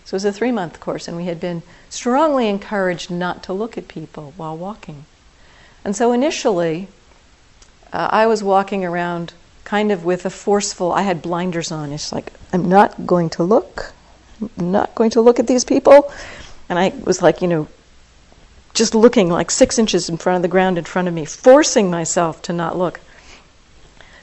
So 0.04 0.14
it 0.14 0.16
was 0.16 0.24
a 0.24 0.32
three 0.32 0.52
month 0.52 0.80
course, 0.80 1.06
and 1.06 1.16
we 1.16 1.26
had 1.26 1.38
been 1.38 1.62
strongly 1.90 2.48
encouraged 2.48 3.10
not 3.10 3.42
to 3.44 3.52
look 3.52 3.76
at 3.76 3.88
people 3.88 4.32
while 4.36 4.56
walking. 4.56 5.04
And 5.84 5.94
so 5.94 6.12
initially, 6.12 6.88
uh, 7.92 8.08
I 8.10 8.26
was 8.26 8.42
walking 8.42 8.84
around 8.84 9.32
kind 9.64 9.92
of 9.92 10.04
with 10.04 10.24
a 10.24 10.30
forceful, 10.30 10.92
I 10.92 11.02
had 11.02 11.20
blinders 11.20 11.70
on. 11.70 11.92
It's 11.92 12.10
like, 12.10 12.32
I'm 12.52 12.68
not 12.68 13.06
going 13.06 13.28
to 13.30 13.42
look. 13.42 13.92
I'm 14.40 14.70
not 14.70 14.94
going 14.94 15.10
to 15.10 15.20
look 15.20 15.38
at 15.38 15.46
these 15.46 15.64
people. 15.64 16.10
And 16.70 16.78
I 16.78 16.92
was 17.04 17.20
like, 17.20 17.42
you 17.42 17.48
know, 17.48 17.68
just 18.72 18.94
looking 18.94 19.28
like 19.28 19.50
six 19.50 19.78
inches 19.78 20.08
in 20.08 20.16
front 20.16 20.36
of 20.36 20.42
the 20.42 20.48
ground 20.48 20.78
in 20.78 20.84
front 20.84 21.08
of 21.08 21.14
me, 21.14 21.24
forcing 21.24 21.90
myself 21.90 22.40
to 22.42 22.52
not 22.52 22.78
look. 22.78 23.00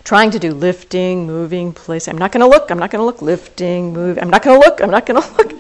Trying 0.06 0.32
to 0.32 0.40
do 0.40 0.54
lifting, 0.54 1.26
moving, 1.28 1.74
placing. 1.74 2.14
I'm 2.14 2.18
not 2.18 2.32
going 2.32 2.42
to 2.42 2.48
look, 2.48 2.72
I'm 2.72 2.80
not 2.80 2.92
going 2.92 3.02
to 3.02 3.06
look, 3.06 3.22
lifting, 3.22 3.92
move. 3.92 4.18
I'm 4.22 4.30
not 4.30 4.44
going 4.44 4.62
to 4.62 4.66
look, 4.66 4.80
I'm 4.80 4.92
not 4.92 5.06
going 5.06 5.22
to 5.22 5.34
look. 5.34 5.60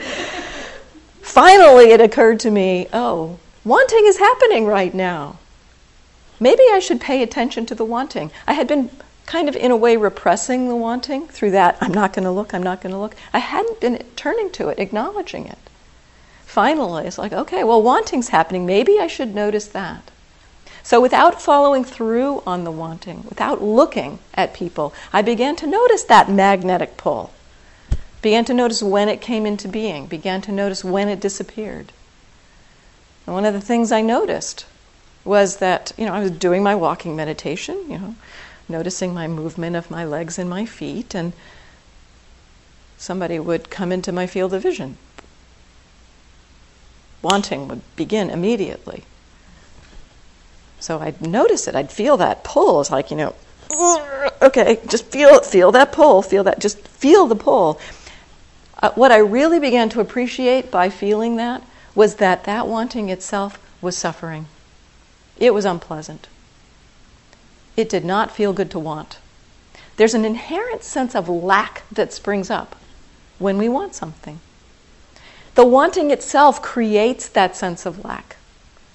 Finally, 1.21 1.91
it 1.91 1.99
occurred 1.99 2.39
to 2.41 2.51
me 2.51 2.87
oh, 2.93 3.37
wanting 3.65 4.05
is 4.05 4.19
happening 4.19 4.65
right 4.65 4.93
now. 4.93 5.39
Maybe 6.39 6.63
I 6.71 6.79
should 6.79 7.01
pay 7.01 7.23
attention 7.23 7.65
to 7.65 7.75
the 7.75 7.83
wanting. 7.83 8.31
I 8.45 8.53
had 8.53 8.67
been 8.67 8.89
kind 9.25 9.49
of, 9.49 9.55
in 9.55 9.71
a 9.71 9.77
way, 9.77 9.97
repressing 9.97 10.69
the 10.69 10.75
wanting 10.75 11.27
through 11.27 11.51
that 11.51 11.77
I'm 11.81 11.93
not 11.93 12.13
going 12.13 12.25
to 12.25 12.31
look, 12.31 12.53
I'm 12.53 12.63
not 12.63 12.81
going 12.81 12.93
to 12.93 12.99
look. 12.99 13.15
I 13.33 13.39
hadn't 13.39 13.81
been 13.81 14.03
turning 14.15 14.51
to 14.51 14.69
it, 14.69 14.77
acknowledging 14.77 15.47
it. 15.47 15.57
Finally, 16.45 17.07
it's 17.07 17.17
like, 17.17 17.33
okay, 17.33 17.63
well, 17.63 17.81
wanting's 17.81 18.29
happening. 18.29 18.65
Maybe 18.65 18.99
I 18.99 19.07
should 19.07 19.33
notice 19.33 19.67
that. 19.69 20.11
So, 20.85 21.01
without 21.01 21.41
following 21.41 21.83
through 21.83 22.43
on 22.45 22.63
the 22.63 22.69
wanting, 22.69 23.23
without 23.27 23.59
looking 23.59 24.19
at 24.35 24.53
people, 24.53 24.93
I 25.11 25.23
began 25.23 25.55
to 25.55 25.65
notice 25.65 26.03
that 26.03 26.29
magnetic 26.29 26.95
pull. 26.95 27.33
Began 28.21 28.45
to 28.45 28.53
notice 28.53 28.83
when 28.83 29.09
it 29.09 29.19
came 29.19 29.47
into 29.47 29.67
being, 29.67 30.05
began 30.05 30.41
to 30.41 30.51
notice 30.51 30.83
when 30.83 31.09
it 31.09 31.19
disappeared. 31.19 31.91
And 33.25 33.33
one 33.33 33.45
of 33.45 33.55
the 33.55 33.61
things 33.61 33.91
I 33.91 34.01
noticed 34.01 34.67
was 35.23 35.57
that, 35.57 35.91
you 35.97 36.05
know, 36.05 36.13
I 36.13 36.19
was 36.19 36.29
doing 36.29 36.61
my 36.61 36.75
walking 36.75 37.15
meditation, 37.15 37.83
you 37.89 37.97
know, 37.97 38.15
noticing 38.69 39.11
my 39.11 39.27
movement 39.27 39.75
of 39.75 39.89
my 39.89 40.05
legs 40.05 40.37
and 40.37 40.47
my 40.47 40.67
feet, 40.67 41.15
and 41.15 41.33
somebody 42.95 43.39
would 43.39 43.71
come 43.71 43.91
into 43.91 44.11
my 44.11 44.27
field 44.27 44.53
of 44.53 44.61
vision. 44.61 44.97
Wanting 47.23 47.67
would 47.69 47.81
begin 47.95 48.29
immediately. 48.29 49.03
So 50.85 50.99
I'd 50.99 51.19
notice 51.19 51.67
it. 51.67 51.73
I'd 51.73 51.91
feel 51.91 52.15
that 52.17 52.43
pull. 52.43 52.79
It's 52.79 52.91
like, 52.91 53.09
you 53.09 53.17
know, 53.17 53.33
okay, 54.43 54.79
just 54.85 55.05
feel 55.05 55.39
feel 55.39 55.71
that 55.71 55.91
pull, 55.91 56.21
feel 56.21 56.43
that, 56.43 56.59
just 56.59 56.77
feel 56.87 57.25
the 57.25 57.35
pull. 57.35 57.79
Uh, 58.83 58.91
what 58.91 59.11
I 59.11 59.17
really 59.17 59.59
began 59.59 59.89
to 59.89 59.99
appreciate 59.99 60.69
by 60.69 60.91
feeling 60.91 61.37
that 61.37 61.63
was 61.95 62.17
that 62.17 62.43
that 62.43 62.67
wanting 62.67 63.09
itself 63.09 63.57
was 63.81 63.97
suffering. 63.97 64.45
It 65.37 65.55
was 65.55 65.65
unpleasant. 65.65 66.27
It 67.75 67.89
did 67.89 68.05
not 68.05 68.29
feel 68.29 68.53
good 68.53 68.69
to 68.69 68.77
want. 68.77 69.17
There's 69.97 70.13
an 70.13 70.23
inherent 70.23 70.83
sense 70.83 71.15
of 71.15 71.27
lack 71.27 71.81
that 71.91 72.13
springs 72.13 72.51
up 72.51 72.75
when 73.39 73.57
we 73.57 73.67
want 73.67 73.95
something. 73.95 74.39
The 75.55 75.65
wanting 75.65 76.11
itself 76.11 76.61
creates 76.61 77.27
that 77.29 77.55
sense 77.55 77.87
of 77.87 78.05
lack. 78.05 78.35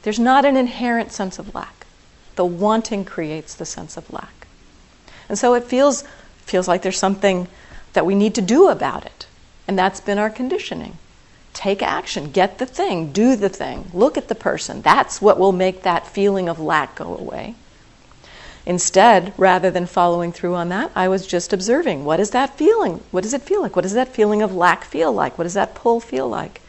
There's 0.03 0.21
not 0.21 0.45
an 0.45 0.57
inherent 0.57 1.11
sense 1.11 1.41
of 1.41 1.53
lack. 1.53 1.80
The 2.41 2.47
wanting 2.47 3.05
creates 3.05 3.55
the 3.55 3.67
sense 3.67 3.99
of 3.99 4.11
lack. 4.11 4.47
And 5.29 5.39
so 5.39 5.53
it 5.53 5.65
feels, 5.65 6.05
feels 6.47 6.67
like 6.67 6.81
there's 6.81 6.97
something 6.97 7.49
that 7.93 8.07
we 8.07 8.15
need 8.15 8.35
to 8.37 8.41
do 8.41 8.71
about 8.71 9.05
it. 9.05 9.27
And 9.69 9.79
that's 9.79 10.01
been 10.01 10.17
our 10.17 10.31
conditioning. 10.31 10.97
Take 11.53 11.83
action, 11.83 12.31
get 12.31 12.57
the 12.57 12.65
thing, 12.65 13.13
do 13.13 13.37
the 13.37 13.51
thing, 13.51 13.91
look 13.93 14.17
at 14.17 14.29
the 14.29 14.35
person. 14.35 14.81
That's 14.81 15.21
what 15.21 15.39
will 15.39 15.53
make 15.53 15.83
that 15.83 16.07
feeling 16.07 16.49
of 16.49 16.59
lack 16.59 16.95
go 16.95 17.15
away. 17.15 17.57
Instead, 18.65 19.35
rather 19.37 19.71
than 19.71 19.85
following 19.85 20.33
through 20.33 20.55
on 20.55 20.71
that, 20.71 20.91
I 20.95 21.09
was 21.09 21.27
just 21.27 21.53
observing 21.53 22.07
what 22.07 22.21
is 22.21 22.31
that 22.31 22.57
feeling? 22.57 23.03
What 23.11 23.23
does 23.23 23.35
it 23.35 23.43
feel 23.43 23.61
like? 23.61 23.77
What 23.77 23.83
does 23.83 23.93
that 23.93 24.09
feeling 24.09 24.41
of 24.41 24.55
lack 24.55 24.85
feel 24.85 25.13
like? 25.13 25.37
What 25.37 25.45
does 25.45 25.61
that 25.61 25.75
pull 25.75 26.01
feel 26.01 26.27
like? 26.27 26.63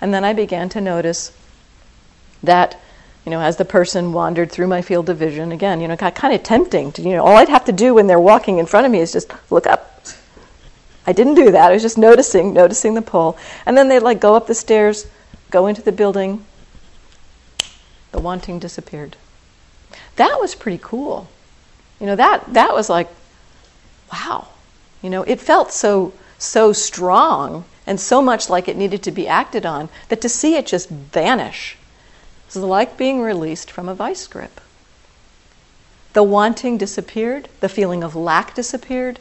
And 0.00 0.14
then 0.14 0.22
I 0.22 0.32
began 0.32 0.68
to 0.68 0.80
notice 0.80 1.32
that 2.40 2.80
you 3.24 3.30
know, 3.30 3.40
as 3.40 3.56
the 3.56 3.64
person 3.64 4.12
wandered 4.12 4.50
through 4.50 4.68
my 4.68 4.82
field 4.82 5.10
of 5.10 5.18
vision, 5.18 5.52
again, 5.52 5.80
you 5.80 5.88
know, 5.88 5.96
got 5.96 6.14
kind 6.14 6.34
of 6.34 6.42
tempting 6.42 6.92
to, 6.92 7.02
you 7.02 7.10
know, 7.10 7.24
all 7.24 7.36
I'd 7.36 7.48
have 7.48 7.64
to 7.66 7.72
do 7.72 7.94
when 7.94 8.06
they're 8.06 8.20
walking 8.20 8.58
in 8.58 8.66
front 8.66 8.86
of 8.86 8.92
me 8.92 9.00
is 9.00 9.12
just 9.12 9.30
look 9.50 9.66
up. 9.66 10.02
I 11.06 11.12
didn't 11.12 11.34
do 11.34 11.50
that. 11.50 11.70
I 11.70 11.74
was 11.74 11.82
just 11.82 11.98
noticing, 11.98 12.52
noticing 12.52 12.94
the 12.94 13.02
pull. 13.02 13.36
And 13.66 13.76
then 13.76 13.88
they'd 13.88 14.00
like 14.00 14.20
go 14.20 14.34
up 14.34 14.46
the 14.46 14.54
stairs, 14.54 15.06
go 15.50 15.66
into 15.66 15.82
the 15.82 15.92
building. 15.92 16.44
The 18.12 18.20
wanting 18.20 18.58
disappeared. 18.58 19.16
That 20.16 20.38
was 20.40 20.54
pretty 20.54 20.80
cool. 20.82 21.28
You 22.00 22.06
know, 22.06 22.16
that 22.16 22.52
that 22.54 22.74
was 22.74 22.88
like, 22.88 23.08
wow. 24.12 24.48
You 25.02 25.10
know, 25.10 25.22
it 25.22 25.40
felt 25.40 25.72
so 25.72 26.12
so 26.38 26.72
strong 26.72 27.64
and 27.86 28.00
so 28.00 28.22
much 28.22 28.48
like 28.48 28.68
it 28.68 28.76
needed 28.76 29.02
to 29.02 29.10
be 29.10 29.26
acted 29.26 29.66
on 29.66 29.88
that 30.08 30.20
to 30.20 30.28
see 30.28 30.54
it 30.54 30.66
just 30.66 30.88
vanish 30.88 31.76
it's 32.48 32.56
like 32.56 32.96
being 32.96 33.20
released 33.20 33.70
from 33.70 33.90
a 33.90 33.94
vice 33.94 34.26
grip. 34.26 34.62
The 36.14 36.22
wanting 36.22 36.78
disappeared, 36.78 37.50
the 37.60 37.68
feeling 37.68 38.02
of 38.02 38.16
lack 38.16 38.54
disappeared, 38.54 39.18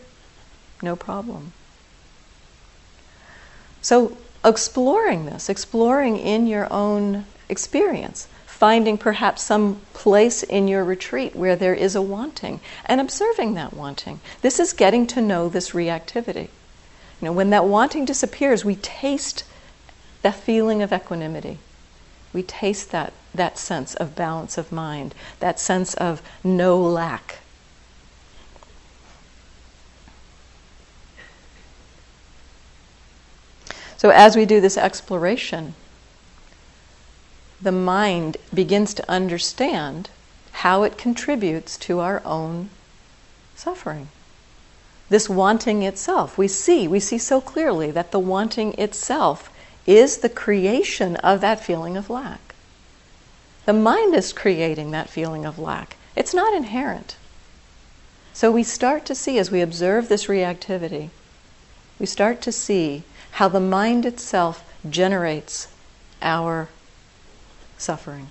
no 0.82 0.96
problem. 0.96 1.52
So, 3.82 4.18
exploring 4.46 5.26
this, 5.26 5.50
exploring 5.50 6.16
in 6.16 6.48
your 6.48 6.72
own 6.72 7.26
experience, 7.50 8.30
finding 8.46 8.98
perhaps 8.98 9.44
some 9.44 9.82
place 9.94 10.42
in 10.42 10.70
your 10.70 10.86
retreat 10.86 11.36
where 11.36 11.58
there 11.58 11.74
is 11.74 11.98
a 11.98 12.02
wanting 12.02 12.62
and 12.86 13.02
observing 13.02 13.56
that 13.56 13.74
wanting. 13.74 14.22
This 14.42 14.58
is 14.58 14.72
getting 14.72 15.06
to 15.08 15.22
know 15.22 15.50
this 15.50 15.72
reactivity. 15.72 16.48
You 17.20 17.26
know, 17.26 17.34
when 17.34 17.50
that 17.50 17.66
wanting 17.66 18.06
disappears, 18.06 18.64
we 18.64 18.78
taste 18.78 19.44
the 20.22 20.32
feeling 20.32 20.82
of 20.82 20.94
equanimity 20.94 21.60
we 22.38 22.44
taste 22.44 22.92
that, 22.92 23.14
that 23.34 23.58
sense 23.58 23.96
of 23.96 24.16
balance 24.16 24.60
of 24.60 24.72
mind, 24.72 25.16
that 25.40 25.60
sense 25.60 25.96
of 25.96 26.22
no 26.44 26.80
lack. 26.80 27.40
So, 33.98 34.12
as 34.12 34.36
we 34.36 34.46
do 34.46 34.62
this 34.62 34.78
exploration, 34.78 35.74
the 37.60 37.72
mind 37.72 38.38
begins 38.54 38.94
to 38.94 39.12
understand 39.12 40.12
how 40.52 40.84
it 40.84 40.96
contributes 40.96 41.76
to 41.80 42.02
our 42.02 42.22
own 42.24 42.70
suffering. 43.56 44.10
This 45.10 45.28
wanting 45.28 45.82
itself, 45.82 46.38
we 46.38 46.48
see, 46.48 46.88
we 46.88 47.00
see 47.00 47.18
so 47.18 47.42
clearly 47.42 47.90
that 47.90 48.12
the 48.12 48.20
wanting 48.20 48.76
itself 48.76 49.50
is 49.88 50.18
the 50.18 50.30
creation 50.30 51.16
of 51.18 51.42
that 51.42 51.64
feeling 51.64 51.98
of 51.98 52.10
lack. 52.10 52.54
The 53.66 53.74
mind 53.74 54.14
is 54.14 54.34
creating 54.34 54.92
that 54.92 55.10
feeling 55.10 55.46
of 55.46 55.58
lack. 55.58 55.96
It's 56.16 56.34
not 56.34 56.54
inherent. 56.54 57.16
So 58.34 58.52
we 58.52 58.64
start 58.64 59.06
to 59.06 59.16
see, 59.16 59.40
as 59.40 59.50
we 59.50 59.62
observe 59.62 60.10
this 60.10 60.28
reactivity, 60.28 61.10
we 61.98 62.06
start 62.06 62.42
to 62.42 62.52
see 62.52 63.04
how 63.32 63.48
the 63.48 63.60
mind 63.60 64.06
itself 64.06 64.64
generates 64.88 65.68
our 66.22 66.70
suffering. 67.78 68.28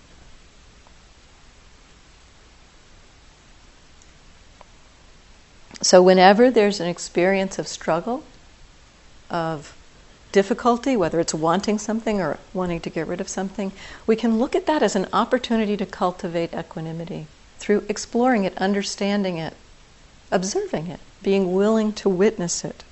So, 5.82 6.02
whenever 6.02 6.50
there's 6.50 6.80
an 6.80 6.88
experience 6.88 7.58
of 7.58 7.68
struggle, 7.68 8.24
of 9.30 9.75
difficulty, 10.36 10.98
whether 10.98 11.18
it's 11.18 11.32
wanting 11.32 11.78
something 11.78 12.20
or 12.20 12.38
wanting 12.52 12.78
to 12.78 12.90
get 12.90 13.06
rid 13.06 13.22
of 13.22 13.26
something, 13.26 13.72
we 14.06 14.14
can 14.14 14.38
look 14.38 14.54
at 14.54 14.66
that 14.66 14.82
as 14.82 14.94
an 14.94 15.06
opportunity 15.10 15.78
to 15.78 15.86
cultivate 15.86 16.52
equanimity 16.52 17.26
through 17.58 17.82
exploring 17.88 18.44
it, 18.44 18.54
understanding 18.58 19.38
it, 19.38 19.54
observing 20.30 20.88
it, 20.88 21.00
being 21.22 21.54
willing 21.54 21.90
to 21.90 22.10
witness 22.10 22.66
it. 22.66 22.84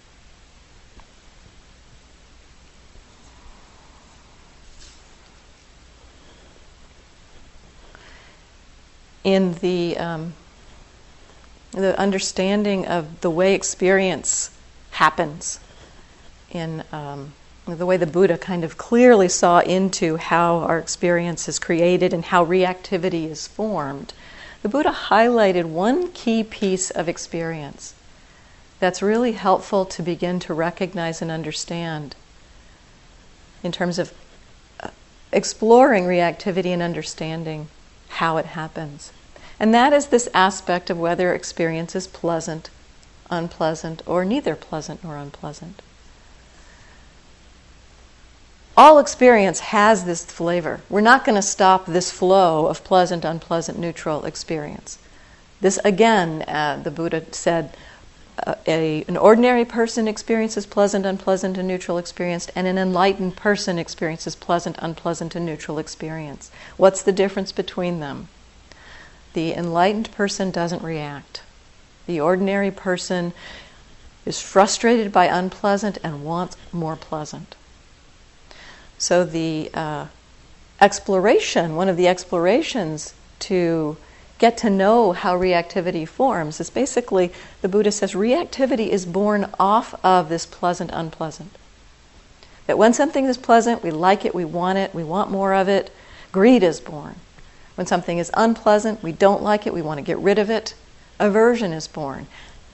In 9.22 9.52
the 9.56 9.98
um, 9.98 10.32
the 11.72 11.98
understanding 11.98 12.86
of 12.86 13.20
the 13.20 13.28
way 13.28 13.54
experience 13.54 14.50
happens 14.92 15.58
in 16.54 16.84
um, 16.92 17.32
the 17.66 17.84
way 17.84 17.96
the 17.96 18.06
Buddha 18.06 18.38
kind 18.38 18.62
of 18.62 18.78
clearly 18.78 19.28
saw 19.28 19.58
into 19.60 20.16
how 20.16 20.58
our 20.58 20.78
experience 20.78 21.48
is 21.48 21.58
created 21.58 22.12
and 22.12 22.26
how 22.26 22.44
reactivity 22.44 23.28
is 23.28 23.46
formed, 23.46 24.12
the 24.62 24.68
Buddha 24.68 24.92
highlighted 25.08 25.64
one 25.64 26.12
key 26.12 26.44
piece 26.44 26.90
of 26.90 27.08
experience 27.08 27.94
that's 28.78 29.02
really 29.02 29.32
helpful 29.32 29.84
to 29.84 30.02
begin 30.02 30.38
to 30.40 30.54
recognize 30.54 31.20
and 31.20 31.30
understand 31.30 32.14
in 33.62 33.72
terms 33.72 33.98
of 33.98 34.12
uh, 34.80 34.88
exploring 35.32 36.04
reactivity 36.04 36.66
and 36.66 36.82
understanding 36.82 37.68
how 38.08 38.36
it 38.36 38.46
happens. 38.46 39.12
And 39.58 39.72
that 39.72 39.92
is 39.92 40.08
this 40.08 40.28
aspect 40.34 40.90
of 40.90 40.98
whether 40.98 41.32
experience 41.32 41.96
is 41.96 42.06
pleasant, 42.06 42.68
unpleasant, 43.30 44.02
or 44.06 44.24
neither 44.24 44.54
pleasant 44.54 45.02
nor 45.02 45.16
unpleasant 45.16 45.80
all 48.76 48.98
experience 48.98 49.60
has 49.60 50.04
this 50.04 50.24
flavor. 50.24 50.80
We're 50.88 51.00
not 51.00 51.24
going 51.24 51.36
to 51.36 51.42
stop 51.42 51.86
this 51.86 52.10
flow 52.10 52.66
of 52.66 52.82
pleasant, 52.82 53.24
unpleasant, 53.24 53.78
neutral 53.78 54.24
experience. 54.24 54.98
This 55.60 55.78
again, 55.84 56.42
uh, 56.48 56.80
the 56.82 56.90
Buddha 56.90 57.24
said, 57.32 57.76
uh, 58.44 58.56
a, 58.66 59.04
an 59.06 59.16
ordinary 59.16 59.64
person 59.64 60.08
experiences 60.08 60.66
pleasant, 60.66 61.06
unpleasant, 61.06 61.56
and 61.56 61.68
neutral 61.68 61.98
experience, 61.98 62.48
and 62.56 62.66
an 62.66 62.76
enlightened 62.76 63.36
person 63.36 63.78
experiences 63.78 64.34
pleasant, 64.34 64.76
unpleasant, 64.80 65.36
and 65.36 65.46
neutral 65.46 65.78
experience. 65.78 66.50
What's 66.76 67.02
the 67.02 67.12
difference 67.12 67.52
between 67.52 68.00
them? 68.00 68.28
The 69.34 69.52
enlightened 69.52 70.10
person 70.12 70.50
doesn't 70.50 70.82
react. 70.82 71.42
The 72.06 72.20
ordinary 72.20 72.72
person 72.72 73.32
is 74.26 74.40
frustrated 74.40 75.12
by 75.12 75.26
unpleasant 75.26 75.98
and 76.02 76.24
wants 76.24 76.56
more 76.72 76.96
pleasant. 76.96 77.54
So 79.04 79.22
the 79.22 79.70
uh, 79.74 80.06
exploration, 80.80 81.76
one 81.76 81.90
of 81.90 81.98
the 81.98 82.08
explorations 82.08 83.12
to 83.40 83.98
get 84.38 84.56
to 84.56 84.70
know 84.70 85.12
how 85.12 85.38
reactivity 85.38 86.08
forms 86.08 86.58
is 86.58 86.70
basically 86.70 87.30
the 87.60 87.68
Buddha 87.68 87.92
says 87.92 88.14
reactivity 88.14 88.88
is 88.88 89.04
born 89.04 89.50
off 89.60 89.94
of 90.02 90.30
this 90.30 90.46
pleasant, 90.46 90.90
unpleasant. 90.94 91.50
That 92.66 92.78
when 92.78 92.94
something 92.94 93.26
is 93.26 93.36
pleasant, 93.36 93.82
we 93.82 93.90
like 93.90 94.24
it, 94.24 94.34
we 94.34 94.46
want 94.46 94.78
it, 94.78 94.94
we 94.94 95.04
want 95.04 95.30
more 95.30 95.52
of 95.52 95.68
it. 95.68 95.92
Greed 96.32 96.62
is 96.62 96.80
born. 96.80 97.16
When 97.74 97.86
something 97.86 98.16
is 98.16 98.30
unpleasant, 98.32 99.02
we 99.02 99.12
don't 99.12 99.42
like 99.42 99.66
it, 99.66 99.74
we 99.74 99.82
want 99.82 99.98
to 99.98 100.02
get 100.02 100.16
rid 100.16 100.38
of 100.38 100.48
it. 100.48 100.74
Aversion 101.20 101.74
is 101.74 101.88
born. 101.88 102.26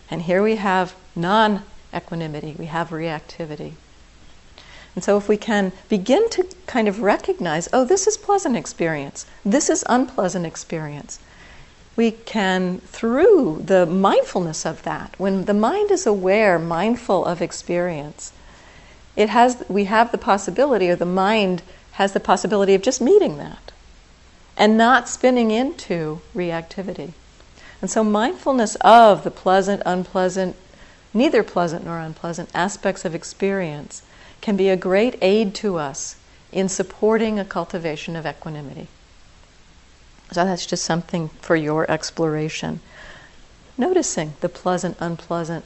And 0.09 0.23
here 0.23 0.45
we 0.45 0.55
have 0.57 0.95
non 1.17 1.65
equanimity, 1.93 2.55
we 2.57 2.67
have 2.67 2.91
reactivity. 2.91 3.73
And 4.95 5.05
so, 5.05 5.17
if 5.17 5.29
we 5.29 5.37
can 5.37 5.73
begin 5.89 6.29
to 6.31 6.47
kind 6.67 6.89
of 6.89 7.01
recognize, 7.01 7.69
oh, 7.73 7.85
this 7.85 8.07
is 8.07 8.17
pleasant 8.17 8.57
experience, 8.57 9.25
this 9.45 9.71
is 9.71 9.85
unpleasant 9.89 10.47
experience, 10.47 11.21
we 11.97 12.11
can, 12.13 12.79
through 12.79 13.63
the 13.65 13.87
mindfulness 13.87 14.67
of 14.67 14.83
that, 14.83 15.15
when 15.19 15.45
the 15.45 15.55
mind 15.55 15.91
is 15.91 16.07
aware, 16.07 16.59
mindful 16.59 17.25
of 17.25 17.41
experience, 17.41 18.33
it 19.17 19.29
has, 19.29 19.63
we 19.69 19.85
have 19.85 20.13
the 20.13 20.19
possibility, 20.19 20.89
or 20.89 20.97
the 20.97 21.07
mind 21.07 21.63
has 21.93 22.13
the 22.13 22.21
possibility 22.21 22.75
of 22.75 22.83
just 22.83 23.01
meeting 23.01 23.37
that 23.39 23.71
and 24.57 24.77
not 24.77 25.09
spinning 25.09 25.51
into 25.51 26.21
reactivity. 26.35 27.13
And 27.81 27.91
so, 27.91 28.05
mindfulness 28.05 28.77
of 28.81 29.25
the 29.25 29.31
pleasant, 29.31 29.83
unpleasant, 29.87 30.57
neither 31.15 31.43
pleasant 31.43 31.85
nor 31.85 31.99
unpleasant 31.99 32.51
aspects 32.55 33.05
of 33.05 33.15
experience 33.15 34.03
can 34.41 34.57
be 34.57 34.69
a 34.69 34.77
great 34.77 35.17
aid 35.21 35.55
to 35.57 35.77
us 35.77 36.17
in 36.53 36.69
supporting 36.69 37.39
a 37.39 37.45
cultivation 37.45 38.17
of 38.17 38.27
equanimity. 38.27 38.89
So 40.33 40.45
that's 40.45 40.67
just 40.67 40.85
something 40.85 41.29
for 41.41 41.57
your 41.57 41.91
exploration. 41.91 42.81
Noticing 43.77 44.35
the 44.41 44.49
pleasant, 44.49 44.97
unpleasant, 45.01 45.65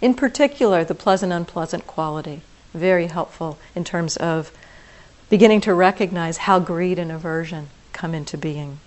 in 0.00 0.14
particular, 0.14 0.84
the 0.84 0.94
pleasant, 0.94 1.32
unpleasant 1.32 1.86
quality. 1.86 2.42
Very 2.72 3.06
helpful 3.06 3.58
in 3.74 3.84
terms 3.84 4.16
of 4.16 4.52
beginning 5.28 5.60
to 5.62 5.74
recognize 5.74 6.38
how 6.38 6.58
greed 6.58 6.98
and 6.98 7.10
aversion 7.10 7.68
come 7.92 8.14
into 8.14 8.36
being. 8.36 8.78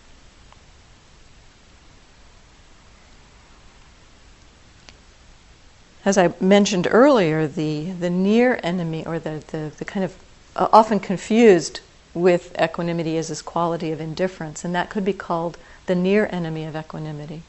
As 6.09 6.17
I 6.17 6.33
mentioned 6.39 6.87
earlier, 6.89 7.45
the, 7.45 7.91
the 7.91 8.09
near 8.09 8.59
enemy, 8.63 9.05
or 9.05 9.19
the, 9.19 9.43
the, 9.51 9.71
the 9.77 9.85
kind 9.85 10.03
of 10.03 10.15
uh, 10.55 10.67
often 10.73 10.99
confused 10.99 11.81
with 12.15 12.59
equanimity 12.59 13.15
is 13.15 13.27
this 13.27 13.43
quality 13.43 13.91
of 13.91 14.01
indifference, 14.01 14.65
and 14.65 14.73
that 14.73 14.89
could 14.89 15.05
be 15.05 15.13
called 15.13 15.59
the 15.85 15.93
near 15.93 16.27
enemy 16.31 16.63
of 16.63 16.75
equanimity. 16.75 17.43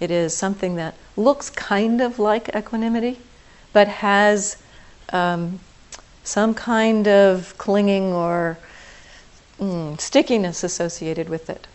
It 0.00 0.10
is 0.10 0.36
something 0.36 0.74
that 0.74 0.96
looks 1.16 1.48
kind 1.48 2.00
of 2.00 2.18
like 2.18 2.48
equanimity, 2.56 3.20
but 3.72 3.86
has 3.86 4.60
um, 5.12 5.60
some 6.24 6.54
kind 6.54 7.06
of 7.06 7.56
clinging 7.56 8.12
or 8.12 8.58
mm, 9.60 10.00
stickiness 10.00 10.64
associated 10.64 11.28
with 11.28 11.48
it. 11.48 11.68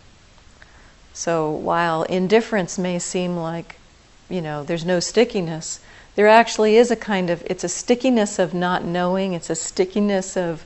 So 1.14 1.50
while 1.50 2.02
indifference 2.02 2.76
may 2.76 2.98
seem 2.98 3.34
like, 3.34 3.76
you 4.28 4.42
know, 4.42 4.62
there's 4.62 4.84
no 4.84 5.00
stickiness, 5.00 5.80
there 6.18 6.26
actually 6.26 6.76
is 6.76 6.90
a 6.90 6.96
kind 6.96 7.30
of, 7.30 7.44
it's 7.46 7.62
a 7.62 7.68
stickiness 7.68 8.40
of 8.40 8.52
not 8.52 8.82
knowing, 8.82 9.34
it's 9.34 9.50
a 9.50 9.54
stickiness 9.54 10.36
of 10.36 10.64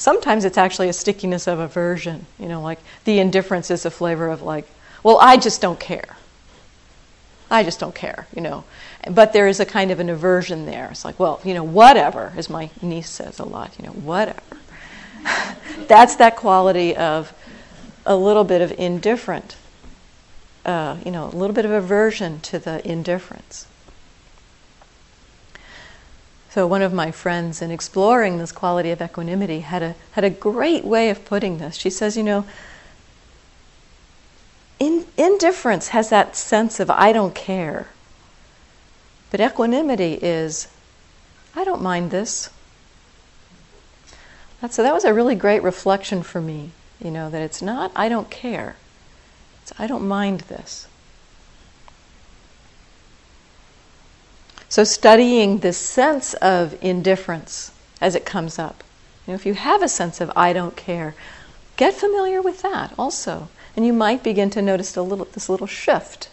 Sometimes 0.00 0.46
it's 0.46 0.56
actually 0.56 0.88
a 0.88 0.94
stickiness 0.94 1.46
of 1.46 1.58
aversion. 1.58 2.24
You 2.38 2.48
know, 2.48 2.62
like 2.62 2.78
the 3.04 3.18
indifference 3.18 3.70
is 3.70 3.84
a 3.84 3.90
flavor 3.90 4.28
of 4.28 4.40
like, 4.40 4.66
well, 5.02 5.18
I 5.20 5.36
just 5.36 5.60
don't 5.60 5.78
care. 5.78 6.16
I 7.50 7.62
just 7.64 7.80
don't 7.80 7.94
care, 7.94 8.26
you 8.34 8.40
know. 8.40 8.64
But 9.10 9.34
there 9.34 9.46
is 9.46 9.60
a 9.60 9.66
kind 9.66 9.90
of 9.90 10.00
an 10.00 10.08
aversion 10.08 10.64
there. 10.64 10.88
It's 10.90 11.04
like, 11.04 11.18
well, 11.18 11.38
you 11.44 11.52
know, 11.52 11.64
whatever, 11.64 12.32
as 12.34 12.48
my 12.48 12.70
niece 12.80 13.10
says 13.10 13.38
a 13.38 13.44
lot, 13.44 13.78
you 13.78 13.84
know, 13.84 13.92
whatever. 13.92 14.40
That's 15.86 16.16
that 16.16 16.34
quality 16.34 16.96
of 16.96 17.34
a 18.06 18.16
little 18.16 18.44
bit 18.44 18.62
of 18.62 18.72
indifferent, 18.78 19.56
uh, 20.64 20.96
you 21.04 21.10
know, 21.10 21.26
a 21.26 21.36
little 21.36 21.54
bit 21.54 21.66
of 21.66 21.72
aversion 21.72 22.40
to 22.40 22.58
the 22.58 22.80
indifference. 22.90 23.66
So 26.50 26.66
one 26.66 26.82
of 26.82 26.92
my 26.92 27.12
friends, 27.12 27.62
in 27.62 27.70
exploring 27.70 28.38
this 28.38 28.50
quality 28.50 28.90
of 28.90 29.00
equanimity, 29.00 29.60
had 29.60 29.84
a 29.84 29.94
had 30.12 30.24
a 30.24 30.30
great 30.30 30.84
way 30.84 31.08
of 31.08 31.24
putting 31.24 31.58
this. 31.58 31.76
She 31.76 31.90
says, 31.90 32.16
you 32.16 32.24
know, 32.24 32.44
in, 34.80 35.06
indifference 35.16 35.88
has 35.88 36.10
that 36.10 36.34
sense 36.34 36.80
of 36.80 36.90
I 36.90 37.12
don't 37.12 37.36
care, 37.36 37.86
but 39.30 39.40
equanimity 39.40 40.14
is 40.14 40.66
I 41.54 41.62
don't 41.62 41.82
mind 41.82 42.10
this. 42.10 42.50
That, 44.60 44.74
so 44.74 44.82
that 44.82 44.92
was 44.92 45.04
a 45.04 45.14
really 45.14 45.36
great 45.36 45.62
reflection 45.62 46.24
for 46.24 46.40
me. 46.40 46.72
You 47.00 47.12
know 47.12 47.30
that 47.30 47.42
it's 47.42 47.62
not 47.62 47.92
I 47.94 48.08
don't 48.08 48.28
care, 48.28 48.74
it's 49.62 49.72
I 49.78 49.86
don't 49.86 50.08
mind 50.08 50.40
this. 50.40 50.88
So, 54.70 54.84
studying 54.84 55.58
this 55.58 55.76
sense 55.76 56.32
of 56.34 56.78
indifference 56.82 57.72
as 58.00 58.14
it 58.14 58.24
comes 58.24 58.58
up. 58.58 58.82
You 59.26 59.32
know, 59.32 59.34
if 59.34 59.44
you 59.44 59.54
have 59.54 59.82
a 59.82 59.88
sense 59.88 60.20
of 60.20 60.32
I 60.34 60.52
don't 60.52 60.76
care, 60.76 61.14
get 61.76 61.92
familiar 61.92 62.40
with 62.40 62.62
that 62.62 62.94
also. 62.96 63.48
And 63.76 63.84
you 63.84 63.92
might 63.92 64.22
begin 64.22 64.48
to 64.50 64.62
notice 64.62 64.96
a 64.96 65.02
little, 65.02 65.26
this 65.26 65.48
little 65.48 65.66
shift 65.66 66.30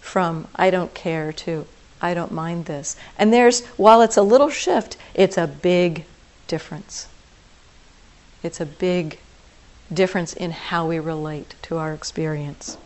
from 0.00 0.48
I 0.56 0.70
don't 0.70 0.94
care 0.94 1.32
to 1.32 1.66
I 2.00 2.14
don't 2.14 2.32
mind 2.32 2.66
this. 2.66 2.96
And 3.18 3.32
there's, 3.32 3.66
while 3.76 4.02
it's 4.02 4.16
a 4.16 4.22
little 4.22 4.50
shift, 4.50 4.96
it's 5.14 5.36
a 5.36 5.46
big 5.46 6.04
difference. 6.46 7.08
It's 8.42 8.60
a 8.60 8.66
big 8.66 9.18
difference 9.92 10.32
in 10.32 10.52
how 10.52 10.86
we 10.86 10.98
relate 10.98 11.54
to 11.62 11.76
our 11.76 11.92
experience. 11.92 12.76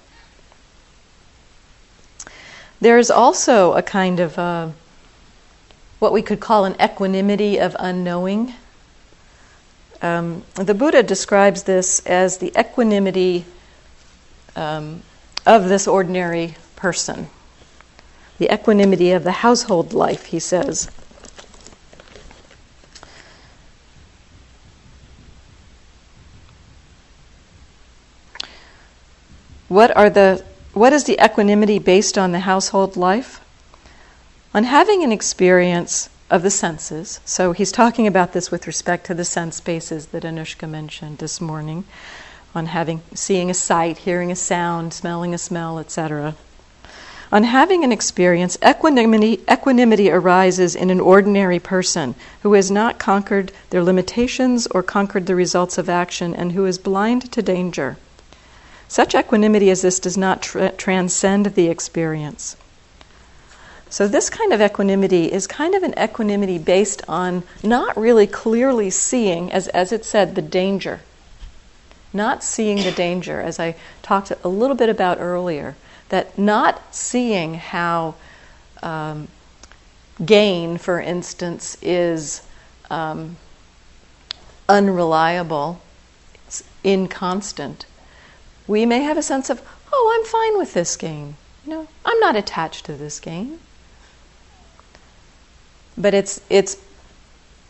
There's 2.82 3.12
also 3.12 3.74
a 3.74 3.82
kind 3.82 4.18
of 4.18 4.36
uh, 4.36 4.70
what 6.00 6.12
we 6.12 6.20
could 6.20 6.40
call 6.40 6.64
an 6.64 6.74
equanimity 6.82 7.58
of 7.58 7.76
unknowing. 7.78 8.54
Um, 10.02 10.42
the 10.56 10.74
Buddha 10.74 11.04
describes 11.04 11.62
this 11.62 12.04
as 12.06 12.38
the 12.38 12.52
equanimity 12.58 13.44
um, 14.56 15.04
of 15.46 15.68
this 15.68 15.86
ordinary 15.86 16.56
person, 16.74 17.30
the 18.38 18.52
equanimity 18.52 19.12
of 19.12 19.22
the 19.22 19.30
household 19.30 19.92
life, 19.92 20.24
he 20.24 20.40
says. 20.40 20.90
What 29.68 29.96
are 29.96 30.10
the 30.10 30.44
what 30.74 30.92
is 30.92 31.04
the 31.04 31.22
equanimity 31.22 31.78
based 31.78 32.16
on 32.16 32.32
the 32.32 32.40
household 32.40 32.96
life? 32.96 33.40
On 34.54 34.64
having 34.64 35.02
an 35.02 35.12
experience 35.12 36.08
of 36.30 36.42
the 36.42 36.50
senses, 36.50 37.20
so 37.24 37.52
he's 37.52 37.72
talking 37.72 38.06
about 38.06 38.32
this 38.32 38.50
with 38.50 38.66
respect 38.66 39.06
to 39.06 39.14
the 39.14 39.24
sense 39.24 39.56
spaces 39.56 40.06
that 40.06 40.22
Anushka 40.22 40.68
mentioned 40.68 41.18
this 41.18 41.40
morning, 41.40 41.84
on 42.54 42.66
having 42.66 43.02
seeing 43.14 43.50
a 43.50 43.54
sight, 43.54 43.98
hearing 43.98 44.30
a 44.32 44.36
sound, 44.36 44.94
smelling 44.94 45.34
a 45.34 45.38
smell, 45.38 45.78
etc. 45.78 46.34
On 47.30 47.44
having 47.44 47.82
an 47.82 47.92
experience, 47.92 48.58
equanimity, 48.62 49.40
equanimity 49.50 50.10
arises 50.10 50.74
in 50.74 50.90
an 50.90 51.00
ordinary 51.00 51.58
person 51.58 52.14
who 52.42 52.52
has 52.52 52.70
not 52.70 52.98
conquered 52.98 53.52
their 53.70 53.82
limitations 53.82 54.66
or 54.68 54.82
conquered 54.82 55.26
the 55.26 55.34
results 55.34 55.78
of 55.78 55.88
action 55.88 56.34
and 56.34 56.52
who 56.52 56.66
is 56.66 56.78
blind 56.78 57.32
to 57.32 57.42
danger. 57.42 57.96
Such 58.92 59.14
equanimity 59.14 59.70
as 59.70 59.80
this 59.80 59.98
does 59.98 60.18
not 60.18 60.42
tra- 60.42 60.70
transcend 60.72 61.46
the 61.46 61.68
experience. 61.68 62.56
So, 63.88 64.06
this 64.06 64.28
kind 64.28 64.52
of 64.52 64.60
equanimity 64.60 65.32
is 65.32 65.46
kind 65.46 65.74
of 65.74 65.82
an 65.82 65.94
equanimity 65.98 66.58
based 66.58 67.00
on 67.08 67.42
not 67.62 67.96
really 67.96 68.26
clearly 68.26 68.90
seeing, 68.90 69.50
as, 69.50 69.68
as 69.68 69.92
it 69.92 70.04
said, 70.04 70.34
the 70.34 70.42
danger. 70.42 71.00
Not 72.12 72.44
seeing 72.44 72.84
the 72.84 72.92
danger, 72.92 73.40
as 73.40 73.58
I 73.58 73.76
talked 74.02 74.30
a 74.44 74.48
little 74.48 74.76
bit 74.76 74.90
about 74.90 75.18
earlier, 75.18 75.74
that 76.10 76.36
not 76.36 76.94
seeing 76.94 77.54
how 77.54 78.16
um, 78.82 79.28
gain, 80.22 80.76
for 80.76 81.00
instance, 81.00 81.78
is 81.80 82.42
um, 82.90 83.38
unreliable, 84.68 85.80
inconstant, 86.84 87.86
we 88.66 88.86
may 88.86 89.00
have 89.00 89.18
a 89.18 89.22
sense 89.22 89.50
of, 89.50 89.62
oh, 89.92 90.16
I'm 90.18 90.26
fine 90.26 90.58
with 90.58 90.74
this 90.74 90.96
gain. 90.96 91.36
You 91.64 91.70
know, 91.70 91.88
I'm 92.04 92.18
not 92.20 92.36
attached 92.36 92.86
to 92.86 92.94
this 92.94 93.20
gain. 93.20 93.58
But 95.96 96.14
it's 96.14 96.40
it's 96.48 96.78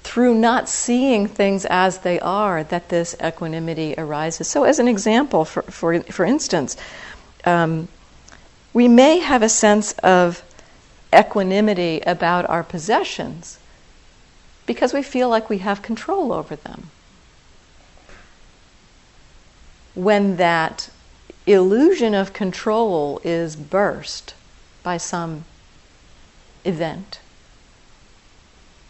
through 0.03 0.35
not 0.35 0.69
seeing 0.69 1.27
things 1.27 1.65
as 1.67 1.99
they 1.99 2.19
are 2.21 2.65
that 2.65 2.89
this 2.89 3.15
equanimity 3.23 3.95
arises. 3.99 4.49
So, 4.49 4.65
as 4.65 4.79
an 4.79 4.89
example, 4.89 5.45
for 5.45 5.63
for 5.63 6.01
for 6.05 6.25
instance, 6.25 6.77
um, 7.45 7.89
we 8.73 8.89
may 8.89 9.19
have 9.19 9.43
a 9.43 9.49
sense 9.49 9.93
of 9.99 10.43
equanimity 11.15 12.01
about 12.07 12.49
our 12.49 12.63
possessions 12.63 13.59
because 14.67 14.93
we 14.93 15.03
feel 15.03 15.29
like 15.29 15.51
we 15.51 15.59
have 15.59 15.83
control 15.83 16.33
over 16.33 16.57
them. 16.57 16.91
When 19.95 20.37
that 20.37 20.89
illusion 21.47 22.15
of 22.15 22.33
control 22.33 23.21
is 23.25 23.57
burst 23.57 24.35
by 24.83 24.97
some 24.97 25.45
event, 26.65 27.21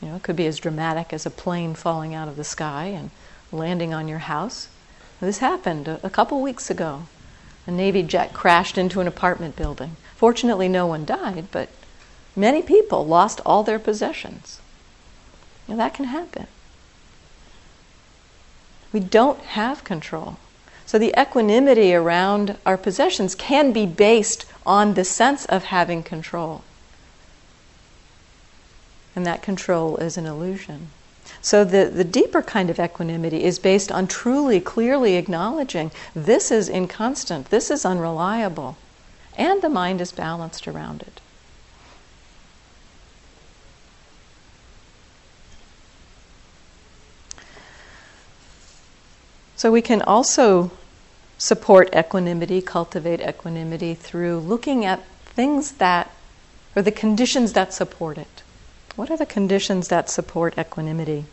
you 0.00 0.08
know, 0.08 0.16
it 0.16 0.22
could 0.22 0.36
be 0.36 0.46
as 0.46 0.58
dramatic 0.58 1.12
as 1.12 1.24
a 1.24 1.30
plane 1.30 1.74
falling 1.74 2.14
out 2.14 2.28
of 2.28 2.36
the 2.36 2.44
sky 2.44 2.86
and 2.86 3.10
landing 3.52 3.94
on 3.94 4.08
your 4.08 4.18
house. 4.18 4.68
This 5.20 5.38
happened 5.38 5.86
a, 5.86 6.10
couple 6.10 6.42
weeks 6.42 6.68
ago. 6.68 7.04
A 7.66 7.70
Navy 7.70 8.02
jet 8.02 8.32
crashed 8.32 8.76
into 8.76 9.00
an 9.00 9.06
apartment 9.06 9.54
building. 9.54 9.96
Fortunately, 10.16 10.68
no 10.68 10.86
one 10.86 11.04
died, 11.04 11.46
but 11.52 11.68
many 12.34 12.60
people 12.62 13.06
lost 13.06 13.40
all 13.46 13.62
their 13.62 13.78
possessions. 13.78 14.60
You 15.68 15.74
know, 15.74 15.78
that 15.78 15.94
can 15.94 16.06
happen. 16.06 16.48
We 18.92 18.98
don't 18.98 19.38
have 19.40 19.84
control. 19.84 20.38
So 20.92 20.98
the 20.98 21.18
equanimity 21.18 21.94
around 21.94 22.58
our 22.66 22.76
possessions 22.76 23.34
can 23.34 23.72
be 23.72 23.86
based 23.86 24.44
on 24.66 24.92
the 24.92 25.06
sense 25.06 25.46
of 25.46 25.64
having 25.64 26.02
control. 26.02 26.64
And 29.16 29.24
that 29.24 29.40
control 29.40 29.96
is 29.96 30.18
an 30.18 30.26
illusion. 30.26 30.88
So 31.40 31.64
the, 31.64 31.86
the 31.86 32.04
deeper 32.04 32.42
kind 32.42 32.68
of 32.68 32.78
equanimity 32.78 33.42
is 33.42 33.58
based 33.58 33.90
on 33.90 34.06
truly, 34.06 34.60
clearly 34.60 35.14
acknowledging 35.16 35.92
this 36.14 36.50
is 36.50 36.68
inconstant, 36.68 37.48
this 37.48 37.70
is 37.70 37.86
unreliable, 37.86 38.76
and 39.34 39.62
the 39.62 39.70
mind 39.70 40.02
is 40.02 40.12
balanced 40.12 40.68
around 40.68 41.00
it. 41.00 41.22
So 49.56 49.72
we 49.72 49.80
can 49.80 50.02
also 50.02 50.70
support 51.42 51.92
equanimity, 51.92 52.62
cultivate 52.62 53.20
equanimity 53.20 53.94
through 53.94 54.38
looking 54.38 54.84
at 54.84 55.04
things 55.24 55.72
that, 55.72 56.08
or 56.76 56.82
the 56.82 56.92
conditions 56.92 57.52
that 57.54 57.74
support 57.74 58.16
it. 58.16 58.44
What 58.94 59.10
are 59.10 59.16
the 59.16 59.26
conditions 59.26 59.88
that 59.88 60.08
support 60.08 60.56
equanimity? 60.56 61.24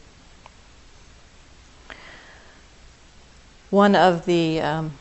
One 3.69 3.95
of 3.95 4.25
the 4.25 4.59
um, 4.61 4.93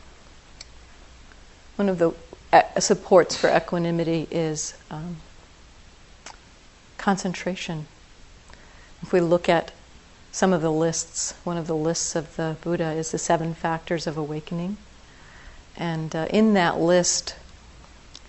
one 1.76 1.88
of 1.88 1.96
the 1.96 2.12
uh, 2.52 2.78
supports 2.78 3.34
for 3.34 3.48
equanimity 3.48 4.28
is 4.30 4.74
um, 4.90 5.16
concentration. 6.98 7.86
If 9.00 9.14
we 9.14 9.20
look 9.20 9.48
at 9.48 9.72
some 10.32 10.52
of 10.52 10.60
the 10.60 10.70
lists, 10.70 11.32
one 11.44 11.56
of 11.56 11.66
the 11.66 11.74
lists 11.74 12.14
of 12.14 12.36
the 12.36 12.56
Buddha 12.60 12.92
is 12.92 13.10
the 13.10 13.18
seven 13.18 13.54
factors 13.54 14.06
of 14.06 14.18
awakening, 14.18 14.76
and 15.78 16.14
uh, 16.14 16.26
in 16.28 16.52
that 16.52 16.78
list, 16.78 17.34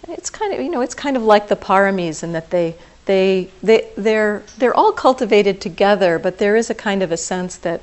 it's 0.08 0.30
kind 0.30 0.54
of 0.54 0.62
you 0.62 0.70
know 0.70 0.80
it's 0.80 0.95
kind 0.95 1.18
of 1.18 1.24
like 1.24 1.50
the 1.50 1.58
paramis 1.58 2.24
in 2.24 2.32
that 2.32 2.50
they 2.50 2.76
they, 3.10 3.50
they, 3.64 3.89
they're, 3.97 4.43
they're 4.60 4.76
all 4.76 4.91
cultivated 4.91 5.60
together, 5.60 6.20
but 6.20 6.38
there 6.38 6.56
is 6.56 6.70
a 6.70 6.76
kind 6.76 7.02
of 7.02 7.12
a 7.12 7.18
sense 7.18 7.56
that 7.56 7.82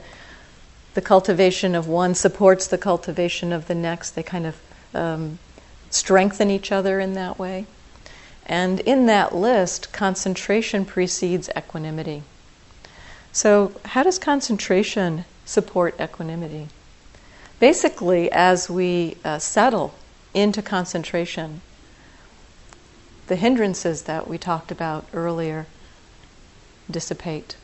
the 0.95 1.01
cultivation 1.01 1.75
of 1.75 1.89
one 1.89 2.14
supports 2.14 2.69
the 2.69 2.79
cultivation 2.79 3.53
of 3.53 3.67
the 3.67 3.75
next. 3.75 4.12
They 4.12 4.23
kind 4.23 4.47
of 4.47 4.61
um, 4.95 5.41
strengthen 5.91 6.49
each 6.49 6.71
other 6.71 7.01
in 7.01 7.14
that 7.14 7.41
way. 7.41 7.67
And 8.47 8.79
in 8.79 9.07
that 9.07 9.35
list, 9.35 9.93
concentration 9.93 10.85
precedes 10.85 11.51
equanimity. 11.57 12.23
So, 13.33 13.73
how 13.85 14.05
does 14.05 14.21
concentration 14.21 15.25
support 15.45 16.01
equanimity? 16.01 16.69
Basically, 17.59 18.31
as 18.31 18.69
we 18.69 19.17
uh, 19.25 19.39
settle 19.39 19.95
into 20.35 20.61
concentration, 20.61 21.63
the 23.27 23.37
hindrances 23.37 24.03
that 24.03 24.29
we 24.29 24.39
talked 24.39 24.71
about 24.71 25.07
earlier 25.13 25.67
dissipate. 26.91 27.57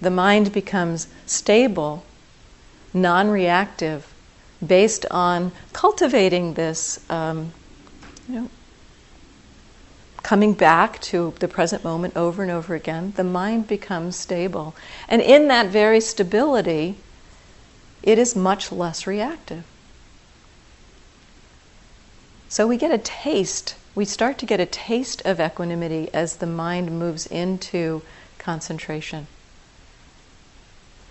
The 0.00 0.10
mind 0.10 0.52
becomes 0.52 1.08
stable, 1.26 2.04
non 2.94 3.28
reactive, 3.28 4.12
based 4.64 5.04
on 5.10 5.52
cultivating 5.72 6.54
this, 6.54 6.98
um, 7.10 7.52
you 8.28 8.34
know, 8.34 8.50
coming 10.22 10.54
back 10.54 11.00
to 11.00 11.34
the 11.40 11.48
present 11.48 11.84
moment 11.84 12.16
over 12.16 12.42
and 12.42 12.50
over 12.50 12.74
again. 12.74 13.12
The 13.16 13.24
mind 13.24 13.66
becomes 13.66 14.16
stable. 14.16 14.74
And 15.08 15.20
in 15.20 15.48
that 15.48 15.66
very 15.66 16.00
stability, 16.00 16.96
it 18.02 18.18
is 18.18 18.34
much 18.34 18.72
less 18.72 19.06
reactive. 19.06 19.64
So 22.48 22.66
we 22.66 22.76
get 22.76 22.90
a 22.90 22.98
taste 22.98 23.76
we 23.94 24.04
start 24.04 24.38
to 24.38 24.46
get 24.46 24.60
a 24.60 24.66
taste 24.66 25.22
of 25.24 25.40
equanimity 25.40 26.08
as 26.14 26.36
the 26.36 26.46
mind 26.46 26.98
moves 26.98 27.26
into 27.26 28.02
concentration. 28.38 29.26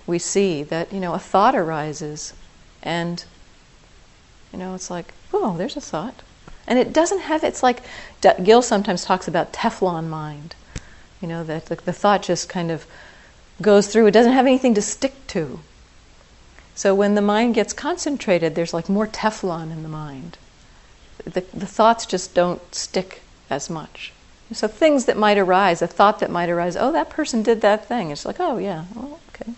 We 0.08 0.18
see 0.18 0.64
that, 0.64 0.92
you 0.92 1.00
know, 1.00 1.14
a 1.14 1.20
thought 1.20 1.56
arises 1.56 2.34
and, 2.82 3.24
you 4.52 4.58
know, 4.58 4.74
it's 4.74 4.90
like, 4.90 5.14
oh, 5.32 5.58
there's 5.58 5.78
a 5.78 5.82
thought. 5.82 6.24
And 6.66 6.80
it 6.80 6.92
doesn't 6.92 7.20
have, 7.20 7.44
it's 7.44 7.62
like, 7.62 7.84
Gil 8.44 8.62
sometimes 8.64 9.06
talks 9.06 9.28
about 9.28 9.54
Teflon 9.54 10.08
mind. 10.08 10.56
You 11.22 11.28
know, 11.28 11.44
that 11.44 11.68
the, 11.68 11.76
the 11.76 11.94
thought 11.94 12.24
just 12.24 12.50
kind 12.50 12.72
of 12.72 12.88
goes 13.62 13.88
through, 13.88 14.08
it 14.08 14.12
doesn't 14.12 14.34
have 14.34 14.48
anything 14.48 14.74
to 14.74 14.82
stick 14.82 15.28
to. 15.28 15.60
So 16.76 16.96
when 16.96 17.16
the 17.16 17.22
mind 17.22 17.56
gets 17.56 17.74
concentrated, 17.74 18.56
there's 18.56 18.74
like 18.74 18.90
more 18.90 19.08
Teflon 19.08 19.72
in 19.72 19.84
the 19.84 19.90
mind 19.90 20.38
the, 21.26 21.44
the 21.54 21.66
thoughts 21.66 22.06
just 22.06 22.34
don't 22.34 22.74
stick 22.74 23.22
as 23.50 23.70
much. 23.70 24.14
So 24.52 24.68
things 24.68 25.06
that 25.06 25.18
might 25.18 25.38
arise, 25.38 25.82
a 25.82 25.88
thought 25.88 26.20
that 26.20 26.30
might 26.30 26.50
arise, 26.50 26.76
oh, 26.76 26.92
that 26.92 27.10
person 27.10 27.42
did 27.42 27.62
that 27.62 27.86
thing. 27.86 28.12
It's 28.12 28.26
like, 28.26 28.40
oh, 28.40 28.58
yeah, 28.58 28.84
oh, 28.98 29.20
okay. 29.30 29.54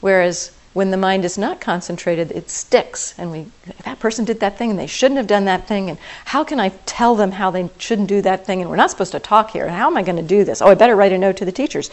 Whereas 0.00 0.50
when 0.72 0.90
the 0.90 0.96
mind 0.96 1.24
is 1.24 1.38
not 1.38 1.60
concentrated, 1.60 2.32
it 2.32 2.50
sticks, 2.50 3.14
and 3.16 3.30
we 3.30 3.46
that 3.84 4.00
person 4.00 4.24
did 4.24 4.40
that 4.40 4.58
thing, 4.58 4.70
and 4.70 4.78
they 4.78 4.88
shouldn't 4.88 5.18
have 5.18 5.26
done 5.28 5.44
that 5.44 5.68
thing, 5.68 5.88
and 5.88 5.98
how 6.24 6.42
can 6.42 6.58
I 6.58 6.70
tell 6.86 7.14
them 7.14 7.32
how 7.32 7.50
they 7.50 7.68
shouldn't 7.78 8.08
do 8.08 8.22
that 8.22 8.44
thing? 8.44 8.60
And 8.60 8.70
we're 8.70 8.76
not 8.76 8.90
supposed 8.90 9.12
to 9.12 9.20
talk 9.20 9.50
here. 9.50 9.66
And 9.66 9.74
how 9.74 9.86
am 9.86 9.96
I 9.96 10.02
going 10.02 10.16
to 10.16 10.22
do 10.22 10.42
this? 10.44 10.60
Oh, 10.62 10.68
I 10.68 10.74
better 10.74 10.96
write 10.96 11.12
a 11.12 11.18
note 11.18 11.36
to 11.36 11.44
the 11.44 11.52
teachers, 11.52 11.90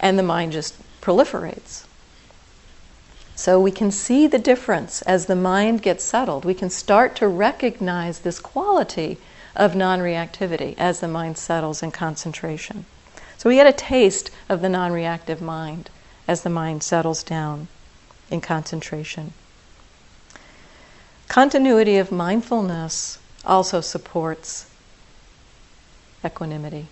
and 0.00 0.18
the 0.18 0.24
mind 0.24 0.52
just 0.52 0.74
proliferates. 1.02 1.84
So 3.42 3.58
we 3.58 3.72
can 3.72 3.90
see 3.90 4.28
the 4.28 4.38
difference 4.38 5.02
as 5.02 5.26
the 5.26 5.34
mind 5.34 5.82
gets 5.82 6.04
settled. 6.04 6.44
We 6.44 6.54
can 6.54 6.70
start 6.70 7.16
to 7.16 7.26
recognize 7.26 8.20
this 8.20 8.38
quality 8.38 9.18
of 9.56 9.74
non 9.74 9.98
reactivity 9.98 10.76
as 10.78 11.00
the 11.00 11.08
mind 11.08 11.36
settles 11.36 11.82
in 11.82 11.90
concentration. 11.90 12.84
So 13.36 13.48
we 13.48 13.56
get 13.56 13.66
a 13.66 13.72
taste 13.72 14.30
of 14.48 14.60
the 14.60 14.68
non 14.68 14.92
reactive 14.92 15.42
mind 15.42 15.90
as 16.28 16.44
the 16.44 16.50
mind 16.50 16.84
settles 16.84 17.24
down 17.24 17.66
in 18.30 18.40
concentration. 18.40 19.32
Continuity 21.26 21.96
of 21.96 22.12
mindfulness 22.12 23.18
also 23.44 23.80
supports 23.80 24.70
equanimity. 26.24 26.86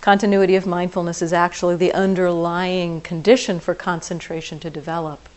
Continuity 0.00 0.56
of 0.56 0.66
mindfulness 0.66 1.20
is 1.20 1.34
actually 1.34 1.76
the 1.76 1.92
underlying 1.92 3.02
condition 3.02 3.60
for 3.60 3.74
concentration 3.74 4.58
to 4.60 4.70
develop. 4.70 5.28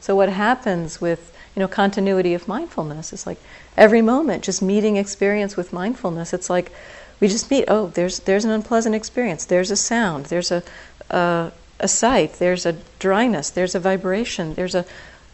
So 0.00 0.14
what 0.14 0.28
happens 0.28 1.00
with 1.00 1.32
you 1.54 1.60
know 1.60 1.68
continuity 1.68 2.34
of 2.34 2.46
mindfulness 2.46 3.12
is 3.12 3.26
like 3.26 3.38
every 3.76 4.02
moment 4.02 4.44
just 4.44 4.62
meeting 4.62 4.96
experience 4.96 5.56
with 5.56 5.72
mindfulness. 5.72 6.32
It's 6.32 6.50
like 6.50 6.72
we 7.20 7.28
just 7.28 7.50
meet. 7.50 7.64
Oh, 7.68 7.88
there's 7.88 8.20
there's 8.20 8.44
an 8.44 8.50
unpleasant 8.50 8.94
experience. 8.94 9.44
There's 9.44 9.70
a 9.70 9.76
sound. 9.76 10.26
There's 10.26 10.50
a 10.50 10.62
a, 11.10 11.52
a 11.80 11.88
sight. 11.88 12.34
There's 12.34 12.66
a 12.66 12.76
dryness. 12.98 13.50
There's 13.50 13.74
a 13.74 13.80
vibration. 13.80 14.54
There's 14.54 14.74
a 14.74 14.84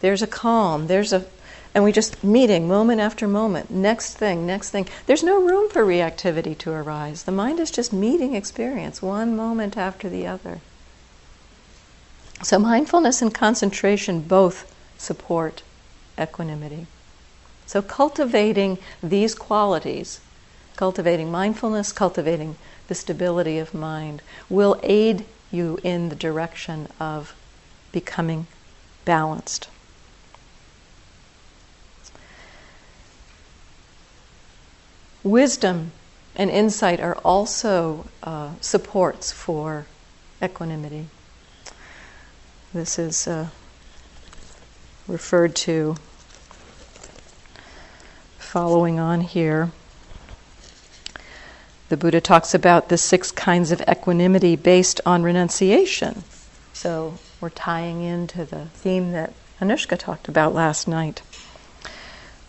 there's 0.01 0.21
a 0.21 0.27
calm. 0.27 0.87
There's 0.87 1.13
a 1.13 1.25
and 1.75 1.83
we 1.83 1.91
just 1.91 2.23
meeting 2.23 2.67
moment 2.67 3.01
after 3.01 3.27
moment, 3.27 3.71
next 3.71 4.15
thing, 4.15 4.45
next 4.45 4.69
thing. 4.69 4.87
There's 5.07 5.23
no 5.23 5.41
room 5.41 5.69
for 5.69 5.83
reactivity 5.83 6.55
to 6.59 6.71
arise. 6.71 7.23
The 7.23 7.31
mind 7.31 7.59
is 7.59 7.71
just 7.71 7.91
meeting 7.91 8.35
experience, 8.35 9.01
one 9.01 9.35
moment 9.35 9.75
after 9.75 10.07
the 10.07 10.27
other. 10.27 10.59
So, 12.43 12.59
mindfulness 12.59 13.21
and 13.21 13.33
concentration 13.33 14.19
both 14.19 14.69
support 14.97 15.63
equanimity. 16.19 16.87
So, 17.65 17.81
cultivating 17.81 18.79
these 19.01 19.33
qualities, 19.33 20.19
cultivating 20.75 21.31
mindfulness, 21.31 21.93
cultivating 21.93 22.57
the 22.89 22.95
stability 22.95 23.59
of 23.59 23.73
mind, 23.73 24.21
will 24.49 24.77
aid 24.83 25.23
you 25.51 25.79
in 25.83 26.09
the 26.09 26.15
direction 26.15 26.89
of 26.99 27.33
becoming 27.93 28.47
balanced. 29.05 29.69
Wisdom 35.23 35.93
and 36.35 36.49
insight 36.49 36.99
are 36.99 37.15
also 37.23 38.05
uh, 38.21 38.51
supports 38.59 39.31
for 39.31 39.85
equanimity. 40.41 41.07
This 42.73 42.97
is 42.97 43.27
uh, 43.27 43.49
referred 45.07 45.55
to 45.57 45.95
following 48.39 48.97
on 48.97 49.21
here. 49.21 49.71
The 51.89 51.97
Buddha 51.97 52.19
talks 52.19 52.55
about 52.55 52.89
the 52.89 52.97
six 52.97 53.31
kinds 53.31 53.71
of 53.71 53.81
equanimity 53.81 54.55
based 54.55 54.99
on 55.05 55.21
renunciation. 55.21 56.23
So 56.73 57.19
we're 57.39 57.51
tying 57.51 58.01
into 58.01 58.43
the 58.43 58.65
theme 58.73 59.11
that 59.11 59.33
Anushka 59.61 59.99
talked 59.99 60.27
about 60.27 60.55
last 60.55 60.87
night. 60.87 61.21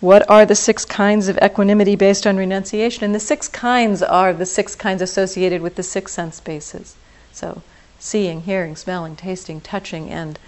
What 0.01 0.29
are 0.31 0.47
the 0.47 0.55
six 0.55 0.87
kinds 0.87 1.29
of 1.29 1.37
equanimity 1.43 1.97
based 1.97 2.27
on 2.27 2.39
renunciation? 2.39 3.05
And 3.05 3.15
the 3.15 3.21
six 3.21 3.47
kinds 3.47 4.03
are 4.03 4.33
the 4.33 4.47
six 4.47 4.75
kinds 4.75 5.03
associated 5.03 5.61
with 5.61 5.75
the 5.75 5.83
six 5.83 6.13
sense 6.13 6.41
bases. 6.41 6.97
So, 7.31 7.61
seeing, 8.05 8.43
hearing, 8.43 8.77
smelling, 8.77 9.17
tasting, 9.17 9.63
touching, 9.63 10.11
and 10.11 10.39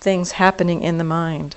things 0.00 0.32
happening 0.32 0.82
in 0.82 0.98
the 0.98 1.04
mind. 1.04 1.54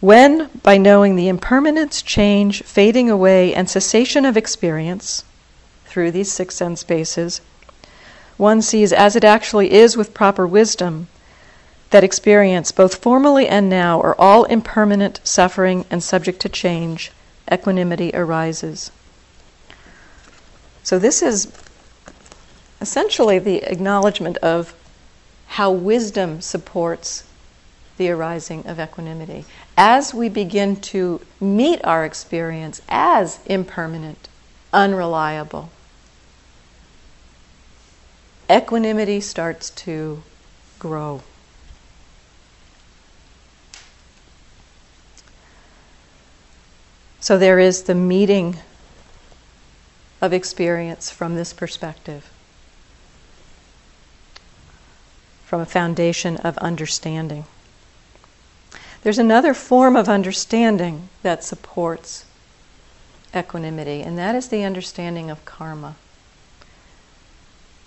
When, 0.00 0.50
by 0.62 0.76
knowing 0.76 1.16
the 1.16 1.28
impermanence, 1.28 2.02
change, 2.02 2.62
fading 2.62 3.08
away, 3.08 3.54
and 3.54 3.70
cessation 3.70 4.26
of 4.26 4.36
experience 4.36 5.24
through 5.86 6.10
these 6.10 6.30
six 6.30 6.54
sense 6.54 6.84
bases, 6.84 7.40
one 8.36 8.60
sees 8.60 8.92
as 8.92 9.16
it 9.16 9.24
actually 9.24 9.72
is 9.72 9.96
with 9.96 10.12
proper 10.12 10.46
wisdom 10.46 11.08
that 11.88 12.04
experience, 12.04 12.70
both 12.70 12.96
formally 12.96 13.48
and 13.48 13.70
now, 13.70 13.98
are 14.02 14.18
all 14.20 14.44
impermanent, 14.44 15.20
suffering, 15.24 15.86
and 15.90 16.02
subject 16.02 16.38
to 16.40 16.50
change, 16.50 17.12
equanimity 17.50 18.10
arises. 18.12 18.90
So, 20.82 20.98
this 20.98 21.22
is 21.22 21.46
essentially 22.82 23.38
the 23.38 23.62
acknowledgement 23.62 24.36
of 24.38 24.74
how 25.46 25.70
wisdom 25.70 26.40
supports 26.40 27.22
the 27.96 28.10
arising 28.10 28.66
of 28.66 28.80
equanimity. 28.80 29.44
As 29.76 30.12
we 30.12 30.28
begin 30.28 30.76
to 30.76 31.20
meet 31.40 31.80
our 31.84 32.04
experience 32.04 32.82
as 32.88 33.38
impermanent, 33.46 34.28
unreliable, 34.72 35.70
equanimity 38.50 39.20
starts 39.20 39.70
to 39.70 40.24
grow. 40.80 41.22
So 47.20 47.38
there 47.38 47.60
is 47.60 47.84
the 47.84 47.94
meeting 47.94 48.56
of 50.20 50.32
experience 50.32 51.08
from 51.08 51.36
this 51.36 51.52
perspective, 51.52 52.31
from 55.52 55.60
a 55.60 55.66
foundation 55.66 56.38
of 56.38 56.56
understanding. 56.56 57.44
There's 59.02 59.18
another 59.18 59.52
form 59.52 59.96
of 59.96 60.08
understanding 60.08 61.10
that 61.20 61.44
supports 61.44 62.24
equanimity, 63.36 64.00
and 64.00 64.16
that 64.16 64.34
is 64.34 64.48
the 64.48 64.64
understanding 64.64 65.28
of 65.28 65.44
karma. 65.44 65.96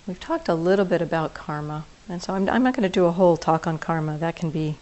We've 0.06 0.20
talked 0.20 0.48
a 0.48 0.54
little 0.54 0.84
bit 0.84 1.02
about 1.02 1.34
karma, 1.34 1.86
and 2.08 2.22
so 2.22 2.34
I'm, 2.34 2.48
I'm 2.48 2.62
not 2.62 2.76
going 2.76 2.88
to 2.88 2.88
do 2.88 3.06
a 3.06 3.10
whole 3.10 3.36
talk 3.36 3.66
on 3.66 3.78
karma. 3.78 4.16
That 4.16 4.36
can 4.36 4.50
be 4.50 4.76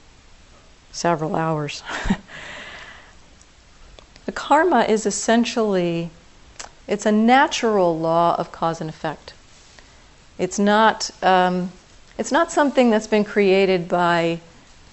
several 0.93 1.37
hours. 1.37 1.82
The 4.26 4.32
karma 4.32 4.82
is 4.82 5.07
essentially 5.07 6.11
it's 6.87 7.07
a 7.07 7.12
natural 7.12 7.99
law 7.99 8.37
of 8.37 8.53
cause 8.53 8.82
and 8.82 8.91
effect. 8.91 9.32
It's 10.39 10.59
not 10.59 11.11
um, 11.22 11.72
it's 12.19 12.33
not 12.33 12.53
something 12.53 12.91
that's 12.91 13.07
been 13.07 13.25
created 13.25 13.89
by 13.89 14.41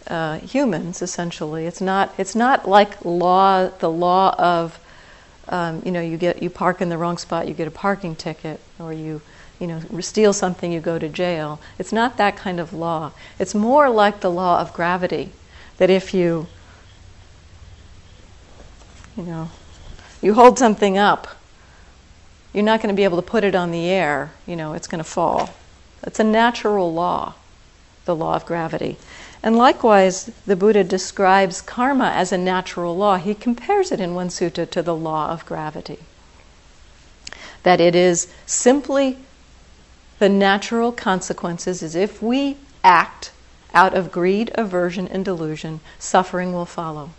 uh, 0.08 0.40
humans. 0.40 1.02
Essentially, 1.02 1.66
it's 1.66 1.82
not 1.82 2.14
it's 2.18 2.36
not 2.36 2.68
like 2.68 3.04
law 3.06 3.68
the 3.68 3.90
law 3.90 4.36
of 4.38 4.80
um, 5.50 5.82
you 5.86 5.92
know 5.92 6.02
you 6.02 6.18
get 6.18 6.42
you 6.42 6.50
park 6.50 6.82
in 6.82 6.90
the 6.90 6.98
wrong 6.98 7.18
spot 7.18 7.48
you 7.48 7.54
get 7.54 7.68
a 7.68 7.72
parking 7.72 8.16
ticket 8.16 8.60
or 8.80 8.94
you 8.94 9.22
you 9.60 9.68
know 9.68 9.82
steal 10.00 10.34
something 10.34 10.72
you 10.72 10.80
go 10.80 10.98
to 10.98 11.10
jail. 11.10 11.60
It's 11.78 11.94
not 11.94 12.18
that 12.18 12.36
kind 12.36 12.60
of 12.60 12.74
law. 12.74 13.12
It's 13.40 13.54
more 13.54 13.90
like 13.90 14.22
the 14.22 14.32
law 14.32 14.60
of 14.60 14.74
gravity 14.74 15.32
that 15.78 15.90
if 15.90 16.14
you 16.14 16.48
you 19.18 19.24
know, 19.24 19.50
you 20.22 20.34
hold 20.34 20.58
something 20.58 20.98
up, 20.98 21.28
you're 22.54 22.64
not 22.64 22.82
going 22.82 22.94
to 22.94 22.98
be 22.98 23.04
able 23.04 23.18
to 23.18 23.28
put 23.28 23.44
it 23.44 23.56
on 23.56 23.72
the 23.72 23.90
air, 23.90 24.32
you 24.46 24.56
know, 24.56 24.74
it's 24.74 24.88
going 24.88 25.04
to 25.04 25.10
fall. 25.10 25.54
It's 26.04 26.20
a 26.20 26.24
natural 26.24 26.94
law, 26.94 27.36
the 28.06 28.16
law 28.16 28.36
of 28.36 28.46
gravity. 28.46 28.98
And 29.44 29.58
likewise, 29.58 30.26
the 30.46 30.56
Buddha 30.56 30.84
describes 30.84 31.62
karma 31.62 32.12
as 32.16 32.32
a 32.32 32.38
natural 32.38 32.96
law. 32.96 33.18
He 33.18 33.34
compares 33.34 33.92
it 33.92 34.00
in 34.00 34.14
one 34.14 34.30
sutta 34.30 34.70
to 34.70 34.82
the 34.82 34.96
law 34.96 35.30
of 35.30 35.46
gravity. 35.46 36.00
That 37.64 37.82
it 37.82 37.96
is 37.96 38.32
simply 38.46 39.18
the 40.20 40.30
natural 40.30 40.92
consequences 40.92 41.82
is 41.82 41.96
if 41.96 42.22
we 42.22 42.58
act 42.84 43.32
out 43.74 43.96
of 43.96 44.12
greed, 44.12 44.52
aversion, 44.56 45.08
and 45.08 45.26
delusion, 45.26 45.80
suffering 45.98 46.54
will 46.54 46.66
follow. 46.66 47.12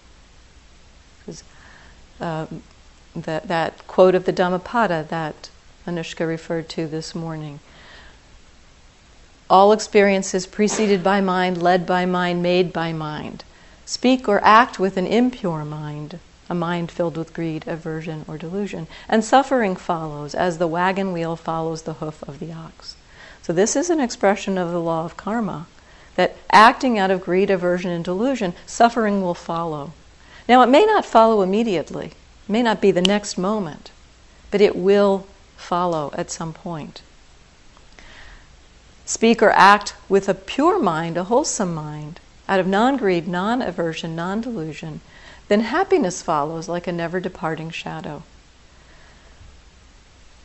Um, 2.21 2.63
that, 3.17 3.49
that 3.49 3.87
quote 3.89 4.15
of 4.15 4.25
the 4.25 4.33
Dhammapada 4.33 5.07
that 5.09 5.51
Anushka 5.87 6.27
referred 6.27 6.69
to 6.71 6.87
this 6.87 7.15
morning. 7.15 7.59
All 9.53 9.73
experiences 9.73 10.47
preceded 10.47 11.03
by 11.03 11.21
mind, 11.21 11.63
led 11.63 11.85
by 11.85 12.07
mind, 12.07 12.43
made 12.43 12.73
by 12.73 12.95
mind. 12.95 13.45
Speak 13.85 14.27
or 14.27 14.43
act 14.43 14.79
with 14.79 14.97
an 14.97 15.07
impure 15.07 15.63
mind, 15.63 16.19
a 16.49 16.55
mind 16.55 16.91
filled 16.91 17.19
with 17.19 17.35
greed, 17.35 17.65
aversion, 17.67 18.25
or 18.27 18.39
delusion. 18.39 18.87
And 19.11 19.23
suffering 19.23 19.77
follows 19.77 20.35
as 20.35 20.57
the 20.57 20.67
wagon 20.67 21.13
wheel 21.13 21.37
follows 21.37 21.83
the 21.83 21.93
hoof 22.01 22.23
of 22.23 22.39
the 22.39 22.51
ox. 22.51 22.97
So, 23.43 23.53
this 23.53 23.77
is 23.77 23.91
an 23.91 24.01
expression 24.01 24.57
of 24.57 24.73
the 24.73 24.81
law 24.81 25.05
of 25.05 25.19
karma 25.19 25.67
that 26.15 26.39
acting 26.51 26.99
out 26.99 27.11
of 27.11 27.21
greed, 27.21 27.51
aversion, 27.51 27.91
and 27.91 28.03
delusion, 28.03 28.55
suffering 28.65 29.21
will 29.21 29.35
follow. 29.35 29.93
Now, 30.49 30.63
it 30.63 30.71
may 30.71 30.87
not 30.87 31.05
follow 31.05 31.43
immediately, 31.43 32.07
it 32.07 32.49
may 32.49 32.63
not 32.63 32.81
be 32.81 32.91
the 32.91 33.03
next 33.03 33.37
moment, 33.37 33.91
but 34.51 34.63
it 34.63 34.75
will 34.75 35.27
follow 35.59 36.11
at 36.17 36.31
some 36.31 36.55
point. 36.55 37.03
Speak 39.05 39.43
or 39.43 39.51
act 39.51 39.95
with 40.09 40.29
a 40.29 40.35
pure 40.35 40.79
mind, 40.79 41.17
a 41.17 41.25
wholesome 41.25 41.75
mind, 41.75 42.21
out 42.49 42.61
of 42.61 42.67
non 42.67 42.97
greed, 42.97 43.27
non 43.27 43.61
aversion, 43.63 44.15
non 44.15 44.41
delusion, 44.41 45.01
then 45.49 45.61
happiness 45.61 46.23
follows 46.23 46.69
like 46.69 46.87
a 46.87 46.93
never 46.93 47.21
departing 47.21 47.71
shadow. 47.71 48.23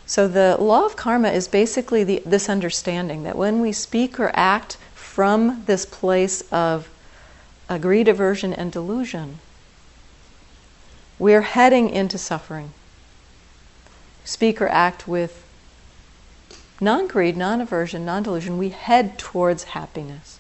So, 0.06 0.28
the 0.28 0.56
law 0.60 0.86
of 0.86 0.96
karma 0.96 1.30
is 1.30 1.48
basically 1.48 2.04
the, 2.04 2.24
this 2.26 2.50
understanding 2.50 3.24
that 3.24 3.38
when 3.38 3.60
we 3.60 3.72
speak 3.72 4.20
or 4.20 4.32
act 4.34 4.78
from 4.96 5.64
this 5.66 5.86
place 5.86 6.42
of 6.52 6.90
greed, 7.82 8.08
aversion, 8.08 8.54
and 8.54 8.72
delusion, 8.72 9.40
we're 11.20 11.42
heading 11.42 11.90
into 11.90 12.18
suffering. 12.18 12.72
Speak 14.24 14.62
or 14.62 14.68
act 14.68 15.08
with 15.08 15.47
non 16.80 17.08
greed, 17.08 17.38
non 17.38 17.62
aversion, 17.62 18.06
non 18.06 18.24
delusion, 18.24 18.58
we 18.58 18.70
head 18.70 19.18
towards 19.18 19.66
happiness. 19.66 20.40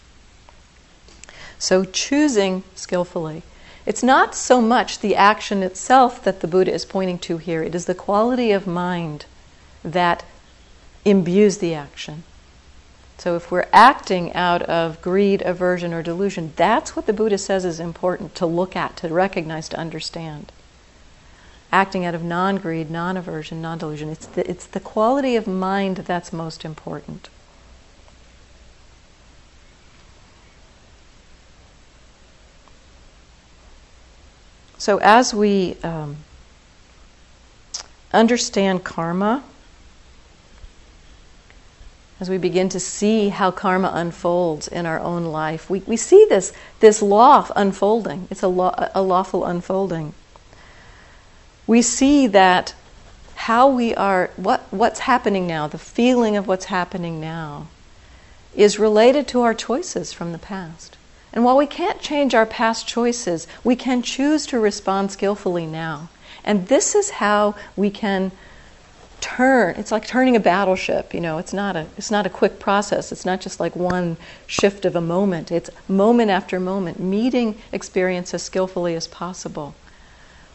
So, 1.59 1.83
choosing 1.85 2.63
skillfully. 2.75 3.43
It's 3.85 4.03
not 4.03 4.35
so 4.35 4.61
much 4.61 4.99
the 4.99 5.15
action 5.15 5.63
itself 5.63 6.23
that 6.23 6.41
the 6.41 6.47
Buddha 6.47 6.73
is 6.73 6.83
pointing 6.83 7.19
to 7.19 7.37
here, 7.37 7.63
it 7.63 7.73
is 7.73 7.85
the 7.85 7.95
quality 7.95 8.51
of 8.51 8.67
mind 8.67 9.25
that 9.83 10.25
imbues 11.05 11.59
the 11.59 11.73
action. 11.73 12.23
So 13.17 13.35
if 13.35 13.49
we're 13.49 13.67
acting 13.73 14.33
out 14.33 14.61
of 14.63 15.01
greed, 15.01 15.41
aversion, 15.41 15.93
or 15.93 16.03
delusion, 16.03 16.53
that's 16.55 16.95
what 16.95 17.07
the 17.07 17.13
Buddha 17.13 17.37
says 17.37 17.65
is 17.65 17.79
important 17.79 18.35
to 18.35 18.45
look 18.45 18.75
at, 18.75 18.97
to 18.97 19.07
recognize, 19.07 19.67
to 19.69 19.77
understand. 19.77 20.51
Acting 21.71 22.05
out 22.05 22.15
of 22.15 22.23
non 22.23 22.57
greed, 22.57 22.89
non 22.89 23.17
aversion, 23.17 23.61
non 23.61 23.77
delusion. 23.77 24.09
It's 24.09 24.25
the, 24.25 24.49
it's 24.49 24.65
the 24.65 24.79
quality 24.79 25.35
of 25.35 25.47
mind 25.47 25.97
that's 25.97 26.31
most 26.31 26.63
important. 26.63 27.29
So 34.77 34.99
as 34.99 35.33
we 35.33 35.75
um, 35.83 36.17
understand 38.13 38.85
karma, 38.85 39.43
as 42.19 42.29
we 42.29 42.37
begin 42.37 42.69
to 42.69 42.79
see 42.79 43.29
how 43.29 43.51
karma 43.51 43.91
unfolds 43.93 44.67
in 44.67 44.85
our 44.85 44.99
own 44.99 45.25
life, 45.25 45.69
we, 45.69 45.79
we 45.81 45.97
see 45.97 46.25
this, 46.29 46.53
this 46.79 47.01
law 47.01 47.47
unfolding. 47.55 48.27
It's 48.31 48.41
a, 48.41 48.47
law, 48.47 48.89
a 48.95 49.01
lawful 49.01 49.45
unfolding. 49.45 50.13
We 51.67 51.81
see 51.81 52.27
that 52.27 52.73
how 53.35 53.67
we 53.67 53.93
are, 53.93 54.31
what, 54.37 54.61
what's 54.71 55.01
happening 55.01 55.45
now, 55.45 55.67
the 55.67 55.77
feeling 55.77 56.35
of 56.35 56.47
what's 56.47 56.65
happening 56.65 57.21
now, 57.21 57.67
is 58.55 58.79
related 58.79 59.27
to 59.27 59.41
our 59.41 59.53
choices 59.53 60.11
from 60.13 60.31
the 60.31 60.39
past. 60.39 60.97
And 61.33 61.43
while 61.43 61.57
we 61.57 61.67
can't 61.67 62.01
change 62.01 62.33
our 62.33 62.45
past 62.45 62.87
choices, 62.87 63.45
we 63.63 63.75
can 63.75 64.01
choose 64.01 64.45
to 64.47 64.59
respond 64.59 65.11
skillfully 65.11 65.65
now. 65.67 66.09
And 66.43 66.67
this 66.67 66.95
is 66.95 67.11
how 67.11 67.55
we 67.75 67.91
can 67.91 68.31
turn 69.19 69.75
it's 69.77 69.91
like 69.91 70.05
turning 70.05 70.35
a 70.35 70.39
battleship 70.39 71.11
you 71.11 71.19
know 71.19 71.39
it's 71.39 71.51
not 71.51 71.75
a 71.75 71.87
it's 71.97 72.11
not 72.11 72.27
a 72.27 72.29
quick 72.29 72.59
process 72.59 73.11
it's 73.11 73.25
not 73.25 73.41
just 73.41 73.59
like 73.59 73.75
one 73.75 74.15
shift 74.45 74.85
of 74.85 74.95
a 74.95 75.01
moment 75.01 75.51
it's 75.51 75.71
moment 75.87 76.29
after 76.29 76.59
moment 76.59 76.99
meeting 76.99 77.57
experience 77.71 78.31
as 78.33 78.43
skillfully 78.43 78.93
as 78.93 79.07
possible 79.07 79.73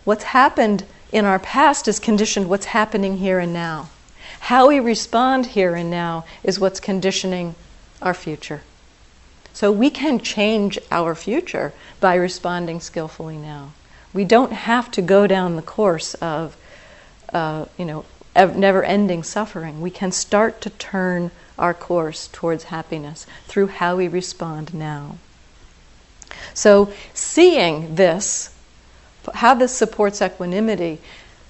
what's 0.05 0.25
happened 0.25 0.85
in 1.13 1.25
our 1.25 1.39
past 1.39 1.87
is 1.87 1.99
conditioned 1.99 2.49
what's 2.49 2.67
happening 2.67 3.19
here 3.19 3.39
and 3.39 3.53
now 3.53 3.89
how 4.41 4.69
we 4.69 4.81
respond 4.81 5.47
here 5.47 5.75
and 5.75 5.91
now 5.91 6.25
is 6.43 6.59
what's 6.59 6.81
conditioning 6.81 7.55
our 8.01 8.15
future 8.15 8.63
so 9.53 9.71
we 9.71 9.91
can 9.91 10.19
change 10.19 10.79
our 10.91 11.15
future 11.15 11.73
by 12.01 12.15
responding 12.15 12.81
skillfully 12.81 13.37
now 13.37 13.73
we 14.13 14.25
don't 14.25 14.53
have 14.53 14.91
to 14.91 15.03
go 15.03 15.27
down 15.27 15.57
the 15.57 15.63
course 15.63 16.15
of 16.15 16.57
uh, 17.33 17.65
you 17.79 17.85
know 17.85 18.05
never 18.35 18.83
ending 18.83 19.23
suffering. 19.23 19.81
We 19.81 19.91
can 19.91 20.13
start 20.13 20.61
to 20.63 20.71
turn 20.71 21.31
our 21.59 21.75
course 21.75 22.29
towards 22.33 22.65
happiness 22.65 23.27
through 23.47 23.69
how 23.69 23.97
we 23.97 24.09
respond 24.09 24.73
now. 24.75 25.17
So, 26.55 26.93
seeing 27.15 27.95
this, 27.95 28.52
how 29.35 29.55
this 29.55 29.73
supports 29.73 30.21
equanimity, 30.21 31.01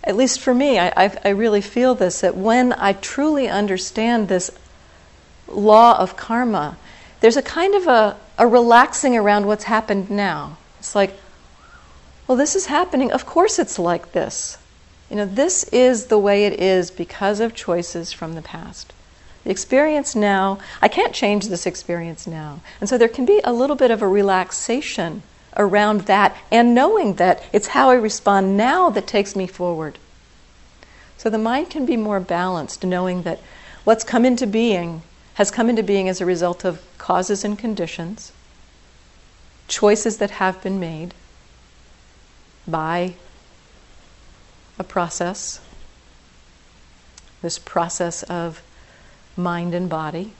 at 0.04 0.16
least 0.16 0.40
for 0.40 0.54
me, 0.54 0.78
I, 0.78 0.92
I, 0.96 1.18
I 1.24 1.28
really 1.30 1.60
feel 1.60 1.94
this 1.94 2.20
that 2.20 2.36
when 2.36 2.72
I 2.72 2.92
truly 2.92 3.48
understand 3.48 4.28
this 4.28 4.50
law 5.48 5.98
of 5.98 6.16
karma, 6.16 6.76
there's 7.20 7.36
a 7.36 7.42
kind 7.42 7.74
of 7.74 7.86
a, 7.86 8.16
a 8.38 8.46
relaxing 8.46 9.16
around 9.16 9.46
what's 9.46 9.64
happened 9.64 10.10
now. 10.10 10.58
It's 10.80 10.94
like, 10.94 11.14
well, 12.26 12.36
this 12.36 12.56
is 12.56 12.66
happening. 12.66 13.12
Of 13.12 13.26
course, 13.26 13.58
it's 13.58 13.78
like 13.78 14.12
this. 14.12 14.58
You 15.08 15.16
know, 15.16 15.26
this 15.26 15.64
is 15.64 16.06
the 16.06 16.18
way 16.18 16.46
it 16.46 16.58
is 16.60 16.90
because 16.90 17.38
of 17.38 17.54
choices 17.54 18.12
from 18.12 18.34
the 18.34 18.42
past. 18.42 18.92
The 19.44 19.50
experience 19.50 20.16
now, 20.16 20.58
I 20.80 20.88
can't 20.88 21.12
change 21.12 21.48
this 21.48 21.66
experience 21.66 22.26
now. 22.26 22.60
And 22.80 22.88
so 22.88 22.96
there 22.96 23.08
can 23.08 23.26
be 23.26 23.40
a 23.44 23.52
little 23.52 23.76
bit 23.76 23.90
of 23.90 24.02
a 24.02 24.08
relaxation 24.08 25.22
around 25.56 26.02
that 26.02 26.36
and 26.50 26.74
knowing 26.74 27.14
that 27.14 27.42
it's 27.52 27.68
how 27.68 27.90
I 27.90 27.94
respond 27.94 28.56
now 28.56 28.90
that 28.90 29.06
takes 29.06 29.36
me 29.36 29.46
forward. 29.46 29.98
So 31.18 31.30
the 31.30 31.38
mind 31.38 31.70
can 31.70 31.86
be 31.86 31.96
more 31.96 32.20
balanced, 32.20 32.84
knowing 32.84 33.22
that 33.22 33.38
what's 33.84 34.04
come 34.04 34.24
into 34.24 34.46
being 34.46 35.02
has 35.34 35.50
come 35.50 35.70
into 35.70 35.82
being 35.82 36.08
as 36.08 36.20
a 36.20 36.26
result 36.26 36.64
of 36.64 36.82
causes 36.98 37.44
and 37.44 37.58
conditions, 37.58 38.32
choices 39.68 40.18
that 40.18 40.32
have 40.32 40.62
been 40.62 40.78
made 40.78 41.14
by 42.66 43.14
a 44.78 44.84
process, 44.84 45.60
this 47.40 47.58
process 47.58 48.22
of 48.24 48.62
mind 49.36 49.74
and 49.74 49.88
body. 49.88 50.32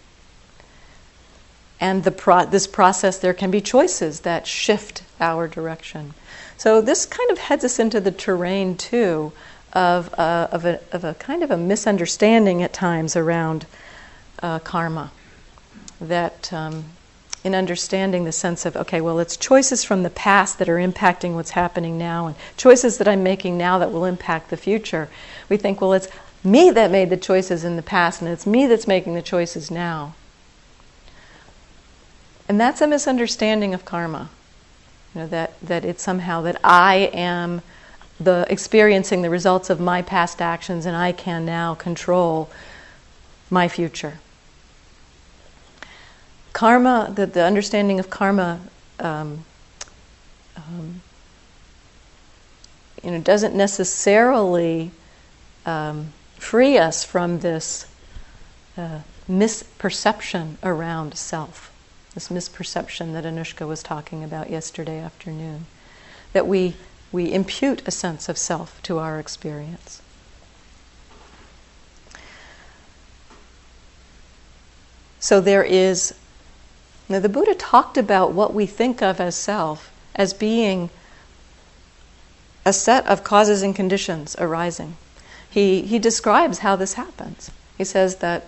And 1.83 2.05
the 2.05 2.13
pro- 2.13 2.47
this 2.47 2.69
process, 2.69 3.19
there 3.19 3.35
can 3.35 3.51
be 3.51 3.61
choices 3.61 4.21
that 4.21 4.47
shift 4.47 5.03
our 5.19 5.49
direction. 5.49 6.15
So 6.57 6.81
this 6.81 7.07
kind 7.07 7.29
of 7.33 7.39
heads 7.39 7.65
us 7.65 7.81
into 7.81 7.99
the 7.99 8.13
terrain 8.13 8.77
too 8.77 9.33
of, 9.73 10.15
uh, 10.15 10.47
of, 10.53 10.65
a, 10.65 10.79
of 10.93 11.03
a 11.03 11.15
kind 11.15 11.43
of 11.43 11.51
a 11.51 11.57
misunderstanding 11.57 12.63
at 12.63 12.73
times 12.73 13.17
around 13.17 13.67
uh, 14.45 14.61
karma. 14.61 15.11
That 16.01 16.53
um, 16.53 16.85
in 17.43 17.53
understanding 17.53 18.23
the 18.23 18.33
sense 18.33 18.65
of, 18.65 18.77
okay, 18.77 19.01
well, 19.01 19.19
it's 19.19 19.37
choices 19.37 19.83
from 19.83 20.05
the 20.05 20.11
past 20.11 20.61
that 20.61 20.69
are 20.69 20.77
impacting 20.77 21.35
what's 21.35 21.51
happening 21.51 21.99
now, 21.99 22.27
and 22.29 22.37
choices 22.57 22.99
that 22.99 23.09
I'm 23.09 23.25
making 23.25 23.59
now 23.59 23.79
that 23.79 23.91
will 23.91 24.05
impact 24.05 24.51
the 24.51 24.57
future. 24.57 25.09
We 25.49 25.57
think, 25.57 25.81
well, 25.81 25.95
it's 25.95 26.07
me 26.45 26.71
that 26.71 26.93
made 26.93 27.11
the 27.11 27.17
choices 27.17 27.65
in 27.65 27.75
the 27.75 27.83
past, 27.83 28.23
and 28.23 28.31
it's 28.31 28.47
me 28.47 28.69
that's 28.69 28.87
making 28.87 29.15
the 29.15 29.23
choices 29.23 29.69
now. 29.69 30.15
And 32.53 32.61
that's 32.61 32.83
a 32.83 32.87
misunderstanding 32.87 33.73
of 33.73 33.87
karma. 33.87 34.29
You 35.15 35.23
know, 35.23 35.27
that, 35.29 35.59
that 35.63 35.87
it's 35.87 36.03
somehow 36.03 36.43
that 36.43 36.61
I 36.63 37.11
am 37.15 37.63
the 38.21 38.47
experiencing 38.51 39.23
the 39.23 39.31
results 39.31 39.71
of 39.71 39.81
my 39.81 40.03
past 40.03 40.43
actions 40.43 40.85
and 40.85 40.95
I 40.95 41.13
can 41.13 41.47
now 41.47 41.75
control 41.75 42.51
my 43.49 43.69
future 43.69 44.19
karma, 46.53 47.11
the, 47.15 47.27
the 47.27 47.43
understanding 47.43 47.99
of 47.99 48.11
karma, 48.11 48.61
um, 49.01 49.45
um, 50.57 51.01
you 53.03 53.11
know, 53.11 53.21
doesn't 53.21 53.55
necessarily 53.55 54.91
um, 55.67 56.13
free 56.37 56.79
us 56.79 57.05
from 57.05 57.41
this 57.41 57.87
uh, 58.77 59.01
misperception 59.29 60.57
around 60.63 61.17
self, 61.17 61.72
this 62.15 62.29
misperception 62.29 63.13
that 63.13 63.25
Anushka 63.25 63.67
was 63.67 63.83
talking 63.83 64.23
about 64.23 64.51
yesterday 64.51 64.99
afternoon, 64.99 65.67
that 66.33 66.47
we 66.47 66.75
we 67.11 67.33
impute 67.33 67.87
a 67.87 67.91
sense 67.91 68.29
of 68.29 68.39
self 68.39 68.83
to 68.83 68.99
our 68.99 69.21
experience. 69.21 70.01
So 75.21 75.41
there 75.41 75.63
is 75.63 76.15
now, 77.09 77.21
the 77.21 77.29
Buddha 77.29 77.55
talked 77.55 77.99
about 77.99 78.33
what 78.33 78.55
we 78.55 78.65
think 78.65 79.03
of 79.03 79.21
as 79.21 79.37
self 79.37 79.93
as 80.15 80.33
being 80.33 80.89
a 82.65 82.73
set 82.73 83.07
of 83.07 83.23
causes 83.23 83.63
and 83.63 83.77
conditions 83.77 84.35
arising. 84.39 84.97
He, 85.51 85.83
he 85.83 85.99
describes 85.99 86.61
how 86.61 86.75
this 86.77 86.95
happens. 86.95 87.51
He 87.77 87.85
says 87.85 88.17
that 88.17 88.47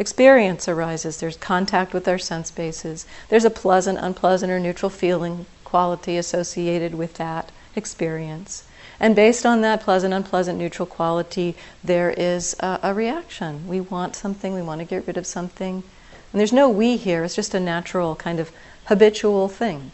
experience 0.00 0.66
arises, 0.66 1.20
there's 1.20 1.36
contact 1.36 1.92
with 1.92 2.08
our 2.08 2.18
sense 2.18 2.50
bases, 2.50 3.06
there's 3.28 3.44
a 3.44 3.50
pleasant, 3.50 3.98
unpleasant, 4.00 4.50
or 4.50 4.58
neutral 4.58 4.88
feeling 4.88 5.44
quality 5.62 6.16
associated 6.16 6.94
with 6.94 7.14
that 7.14 7.52
experience. 7.76 8.64
And 8.98 9.14
based 9.14 9.44
on 9.44 9.60
that 9.60 9.82
pleasant, 9.82 10.14
unpleasant, 10.14 10.58
neutral 10.58 10.86
quality, 10.86 11.54
there 11.84 12.10
is 12.10 12.56
a, 12.60 12.80
a 12.82 12.94
reaction. 12.94 13.68
We 13.68 13.80
want 13.80 14.16
something, 14.16 14.54
we 14.54 14.62
want 14.62 14.80
to 14.80 14.86
get 14.86 15.06
rid 15.06 15.18
of 15.18 15.26
something, 15.26 15.84
and 16.32 16.40
there's 16.40 16.52
no 16.52 16.68
we 16.68 16.96
here, 16.96 17.22
it's 17.22 17.36
just 17.36 17.54
a 17.54 17.60
natural 17.60 18.16
kind 18.16 18.40
of 18.40 18.50
habitual 18.86 19.48
thing. 19.48 19.92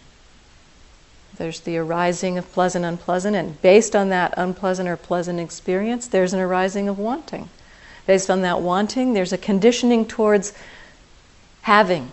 There's 1.37 1.61
the 1.61 1.77
arising 1.77 2.39
of 2.39 2.51
pleasant, 2.53 2.85
unpleasant, 2.85 3.35
and 3.35 3.61
based 3.61 3.97
on 3.97 4.09
that 4.11 4.33
unpleasant 4.37 4.89
or 4.89 4.97
pleasant 4.97 5.41
experience, 5.41 6.07
there's 6.07 6.33
an 6.33 6.41
arising 6.41 6.89
of 6.89 6.99
wanting. 6.99 7.51
Based 8.07 8.31
on 8.31 8.43
that 8.43 8.61
wanting, 8.61 9.13
there's 9.13 9.33
a 9.33 9.39
conditioning 9.39 10.07
towards 10.07 10.53
having, 11.63 12.13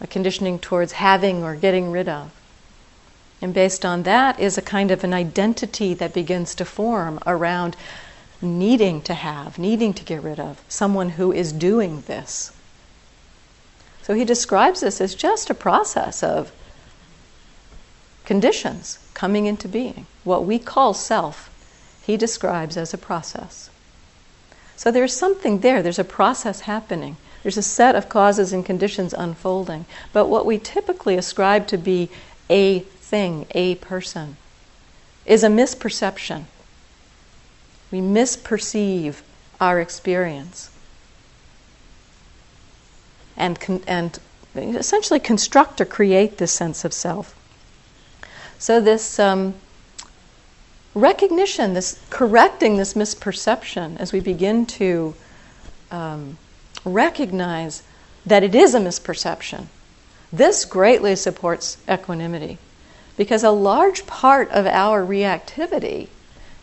a 0.00 0.06
conditioning 0.06 0.58
towards 0.58 0.92
having 0.92 1.42
or 1.42 1.56
getting 1.56 1.90
rid 1.90 2.08
of. 2.08 2.30
And 3.40 3.52
based 3.52 3.84
on 3.84 4.04
that 4.04 4.38
is 4.38 4.56
a 4.56 4.62
kind 4.62 4.92
of 4.92 5.02
an 5.02 5.12
identity 5.12 5.94
that 5.94 6.14
begins 6.14 6.54
to 6.54 6.64
form 6.64 7.18
around 7.26 7.76
needing 8.40 9.02
to 9.02 9.14
have, 9.14 9.58
needing 9.58 9.92
to 9.94 10.04
get 10.04 10.22
rid 10.22 10.38
of, 10.38 10.62
someone 10.68 11.10
who 11.10 11.32
is 11.32 11.52
doing 11.52 12.02
this. 12.02 12.52
So 14.02 14.14
he 14.14 14.24
describes 14.24 14.80
this 14.80 15.00
as 15.00 15.14
just 15.14 15.50
a 15.50 15.54
process 15.54 16.22
of 16.22 16.52
conditions 18.24 19.00
coming 19.14 19.46
into 19.46 19.66
being. 19.66 20.06
What 20.22 20.44
we 20.44 20.58
call 20.60 20.94
self, 20.94 21.50
he 22.02 22.16
describes 22.16 22.76
as 22.76 22.94
a 22.94 22.98
process. 22.98 23.70
So 24.82 24.90
there's 24.90 25.14
something 25.14 25.60
there, 25.60 25.80
there's 25.80 26.00
a 26.00 26.04
process 26.04 26.62
happening 26.62 27.16
There's 27.44 27.56
a 27.56 27.62
set 27.62 27.94
of 27.94 28.08
causes 28.08 28.52
and 28.52 28.66
conditions 28.66 29.14
unfolding. 29.14 29.86
But 30.12 30.26
what 30.26 30.44
we 30.44 30.58
typically 30.58 31.16
ascribe 31.16 31.68
to 31.68 31.78
be 31.78 32.10
a 32.50 32.80
thing, 32.80 33.46
a 33.52 33.76
person, 33.76 34.38
is 35.24 35.44
a 35.44 35.48
misperception. 35.48 36.46
We 37.92 38.00
misperceive 38.00 39.20
our 39.60 39.78
experience 39.80 40.72
and, 43.36 43.60
con- 43.60 43.84
and 43.86 44.18
essentially 44.56 45.20
construct 45.20 45.80
or 45.80 45.84
create 45.84 46.38
this 46.38 46.50
sense 46.50 46.84
of 46.84 46.92
self. 46.92 47.36
So, 48.58 48.80
this 48.80 49.20
um, 49.20 49.54
recognition, 50.94 51.74
this 51.74 52.00
correcting 52.10 52.76
this 52.76 52.94
misperception 52.94 53.98
as 53.98 54.12
we 54.12 54.20
begin 54.20 54.66
to 54.66 55.14
um, 55.90 56.38
recognize 56.84 57.82
that 58.26 58.42
it 58.42 58.54
is 58.54 58.74
a 58.74 58.80
misperception, 58.80 59.66
this 60.32 60.64
greatly 60.64 61.14
supports 61.16 61.76
equanimity 61.88 62.58
because 63.16 63.44
a 63.44 63.50
large 63.50 64.06
part 64.06 64.50
of 64.50 64.66
our 64.66 65.04
reactivity 65.04 66.08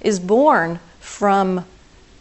is 0.01 0.19
born 0.19 0.79
from 0.99 1.65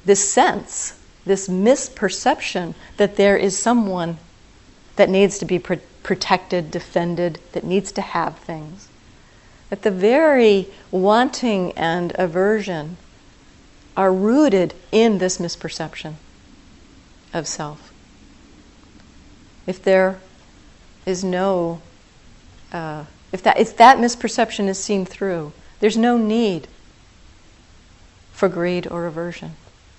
this 0.05 0.29
sense, 0.29 0.99
this 1.25 1.49
misperception 1.49 2.75
that 2.97 3.17
there 3.17 3.37
is 3.37 3.59
someone 3.59 4.19
that 4.97 5.09
needs 5.09 5.39
to 5.39 5.45
be 5.45 5.59
pr- 5.59 5.75
protected, 6.03 6.71
defended, 6.71 7.39
that 7.53 7.65
needs 7.65 7.93
to 7.93 8.01
have 8.01 8.37
things. 8.39 8.88
That 9.71 9.83
the 9.83 9.91
very 9.91 10.69
wanting 10.91 11.73
and 11.73 12.13
aversion 12.17 12.97
are 13.97 14.13
rooted 14.13 14.75
in 14.93 15.19
this 15.19 15.39
misperception 15.39 16.15
of 17.35 17.47
self. 17.47 17.93
If 19.67 19.83
there 19.83 20.21
is 21.05 21.25
no, 21.25 21.81
uh, 22.73 23.05
if, 23.33 23.43
that, 23.43 23.59
if 23.59 23.77
that 23.77 23.99
misperception 23.99 24.69
is 24.69 24.79
seen 24.79 25.05
through, 25.05 25.53
there's 25.81 25.97
no 25.97 26.17
need 26.17 26.69
for 28.33 28.49
greed 28.49 28.87
or 28.87 29.07
aversion. 29.07 29.57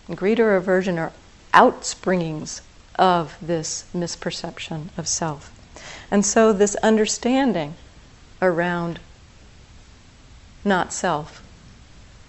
And 0.07 0.17
greed 0.17 0.39
or 0.39 0.55
aversion 0.55 0.97
are 0.97 1.11
outspringings 1.53 2.61
of 2.95 3.37
this 3.41 3.85
misperception 3.93 4.89
of 4.97 5.07
self. 5.07 5.51
And 6.09 6.25
so, 6.25 6.53
this 6.53 6.75
understanding 6.75 7.75
around 8.41 8.99
not 10.69 10.93
self. 10.93 11.43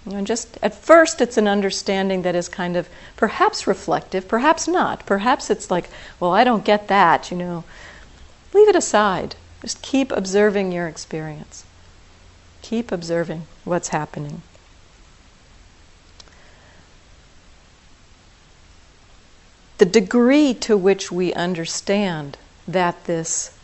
And 0.05 0.27
just 0.27 0.59
at 0.63 0.75
first, 0.75 1.21
it's 1.21 1.37
an 1.37 1.47
understanding 1.47 2.23
that 2.23 2.35
is 2.35 2.49
kind 2.49 2.77
of 2.77 2.89
perhaps 3.17 3.69
reflective, 3.69 4.27
perhaps 4.27 4.67
not. 4.67 5.07
Perhaps 5.07 5.51
it's 5.51 5.71
like, 5.71 5.89
well, 6.19 6.33
I 6.33 6.43
don't 6.43 6.65
get 6.65 6.89
that, 6.89 7.31
you 7.31 7.37
know. 7.37 7.63
Leave 8.53 8.69
it 8.69 8.75
aside. 8.75 9.37
Just 9.61 9.83
keep 9.83 10.11
observing 10.11 10.73
your 10.73 10.89
experience. 10.89 11.65
Keep 12.63 12.91
observing 12.91 13.47
what's 13.65 13.89
happening. 13.89 14.43
the 19.81 19.87
degree 19.87 20.53
to 20.53 20.77
which 20.77 21.11
we 21.11 21.33
understand 21.33 22.37
that 22.69 23.05
this 23.05 23.59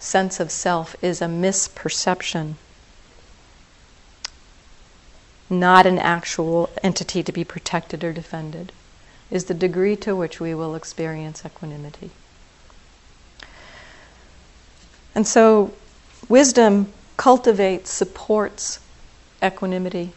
sense 0.00 0.40
of 0.40 0.50
self 0.50 0.96
is 1.00 1.22
a 1.22 1.26
misperception, 1.26 2.54
not 5.52 5.86
an 5.86 5.98
actual 5.98 6.70
entity 6.82 7.22
to 7.22 7.32
be 7.32 7.44
protected 7.44 8.02
or 8.02 8.12
defended, 8.12 8.72
is 9.30 9.44
the 9.44 9.54
degree 9.54 9.96
to 9.96 10.16
which 10.16 10.40
we 10.40 10.54
will 10.54 10.74
experience 10.74 11.44
equanimity. 11.44 12.10
And 15.14 15.26
so, 15.26 15.72
wisdom 16.28 16.92
cultivates, 17.16 17.90
supports 17.90 18.80
equanimity 19.42 20.12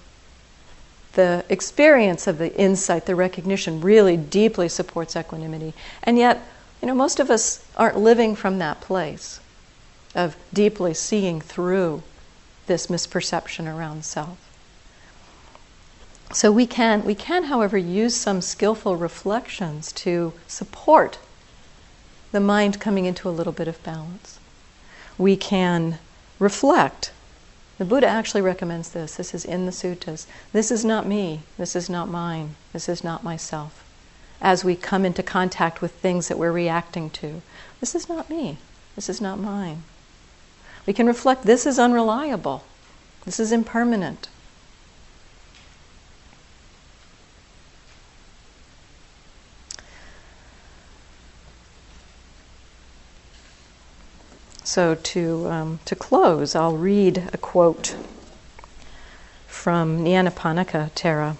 the 1.16 1.44
experience 1.50 2.28
of 2.28 2.38
the 2.38 2.56
insight, 2.56 3.06
the 3.06 3.16
recognition, 3.16 3.82
really 3.82 4.16
deeply 4.16 4.70
supports 4.70 5.16
equanimity. 5.16 5.74
And 6.04 6.18
yet, 6.18 6.46
you 6.82 6.88
know, 6.88 6.94
most 6.94 7.20
of 7.20 7.32
us 7.32 7.66
aren't 7.76 7.98
living 7.98 8.36
from 8.36 8.60
that 8.60 8.82
place 8.82 9.40
of 10.14 10.38
deeply 10.54 10.94
seeing 10.94 11.42
through 11.42 12.04
this 12.68 12.88
misperception 12.88 13.74
around 13.74 14.06
self. 14.06 14.38
So 16.32 16.52
we 16.52 16.66
can, 16.66 17.04
we 17.06 17.16
can, 17.16 17.46
however, 17.46 17.78
use 17.78 18.16
some 18.16 18.42
skillful 18.42 18.96
reflections 18.96 19.92
to 19.94 20.34
support 20.48 21.18
the 22.32 22.40
mind 22.40 22.80
coming 22.80 23.06
into 23.06 23.30
a 23.30 23.32
little 23.32 23.54
bit 23.54 23.68
of 23.68 23.82
balance. 23.84 24.40
We 25.18 25.38
can 25.38 26.00
reflect 26.40 27.12
the 27.78 27.86
Buddha 27.86 28.08
actually 28.08 28.42
recommends 28.42 28.90
this. 28.90 29.16
This 29.16 29.34
is 29.34 29.44
in 29.44 29.66
the 29.66 29.72
suttas. 29.72 30.28
This 30.54 30.72
is 30.72 30.86
not 30.86 31.06
me. 31.06 31.42
This 31.58 31.76
is 31.76 31.90
not 31.90 32.08
mine. 32.08 32.56
This 32.72 32.88
is 32.88 33.04
not 33.04 33.24
myself. 33.24 33.84
As 34.42 34.64
we 34.64 34.76
come 34.76 35.04
into 35.04 35.22
contact 35.22 35.82
with 35.82 35.92
things 35.92 36.30
that 36.30 36.38
we're 36.38 36.54
reacting 36.54 37.10
to, 37.12 37.42
this 37.82 37.94
is 37.94 38.08
not 38.08 38.30
me. 38.30 38.58
This 38.96 39.10
is 39.10 39.20
not 39.20 39.40
mine. 39.40 39.84
We 40.86 40.94
can 40.94 41.06
reflect 41.06 41.44
this 41.44 41.66
is 41.66 41.78
unreliable. 41.78 42.64
This 43.26 43.40
is 43.42 43.52
impermanent. 43.52 44.30
So, 54.76 54.94
to, 54.94 55.48
um, 55.48 55.80
to 55.86 55.96
close, 55.96 56.54
I'll 56.54 56.76
read 56.76 57.30
a 57.32 57.38
quote 57.38 57.96
from 59.48 60.04
Nyanaponika 60.04 60.92
Thera 60.92 61.38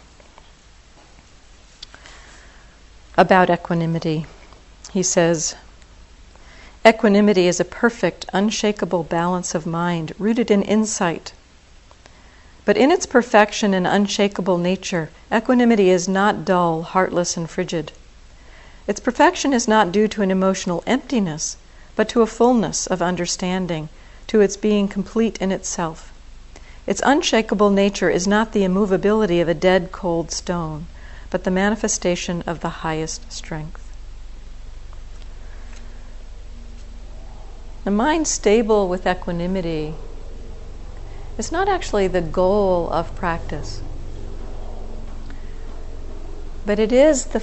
about 3.18 3.50
equanimity. 3.50 4.26
He 4.94 5.04
says, 5.04 5.56
Equanimity 6.86 7.50
is 7.50 7.60
a 7.60 7.66
perfect, 7.66 8.26
unshakable 8.32 9.04
balance 9.04 9.54
of 9.54 9.66
mind 9.66 10.14
rooted 10.18 10.50
in 10.50 10.62
insight. 10.62 11.34
But 12.64 12.78
in 12.78 12.90
its 12.90 13.06
perfection 13.06 13.74
and 13.74 13.86
unshakable 13.86 14.60
nature, 14.60 15.10
equanimity 15.30 15.90
is 15.90 16.08
not 16.08 16.46
dull, 16.46 16.84
heartless, 16.84 17.36
and 17.36 17.50
frigid. 17.50 17.92
Its 18.88 19.02
perfection 19.02 19.52
is 19.52 19.68
not 19.68 19.92
due 19.92 20.08
to 20.08 20.22
an 20.22 20.32
emotional 20.32 20.86
emptiness 20.88 21.58
but 21.96 22.10
to 22.10 22.22
a 22.22 22.28
fullness 22.28 22.88
of 22.88 23.02
understanding, 23.02 23.90
to 24.28 24.42
its 24.42 24.58
being 24.58 24.88
complete 24.88 25.38
in 25.38 25.52
itself. 25.52 26.12
Its 26.88 27.02
unshakable 27.06 27.70
nature 27.70 28.10
is 28.10 28.28
not 28.28 28.52
the 28.52 28.64
immovability 28.64 29.42
of 29.42 29.48
a 29.48 29.54
dead, 29.54 29.92
cold 29.92 30.32
stone, 30.32 30.86
but 31.30 31.44
the 31.44 31.52
manifestation 31.52 32.44
of 32.46 32.60
the 32.60 32.82
highest 32.86 33.32
strength. 33.32 33.82
A 37.86 37.92
mind 37.92 38.28
stable 38.28 38.88
with 38.88 39.06
equanimity 39.06 39.94
is 41.38 41.52
not 41.52 41.68
actually 41.68 42.08
the 42.08 42.22
goal 42.22 42.90
of 42.90 43.16
practice, 43.16 43.82
but 46.66 46.80
it 46.80 46.92
is 46.92 47.26
the 47.26 47.42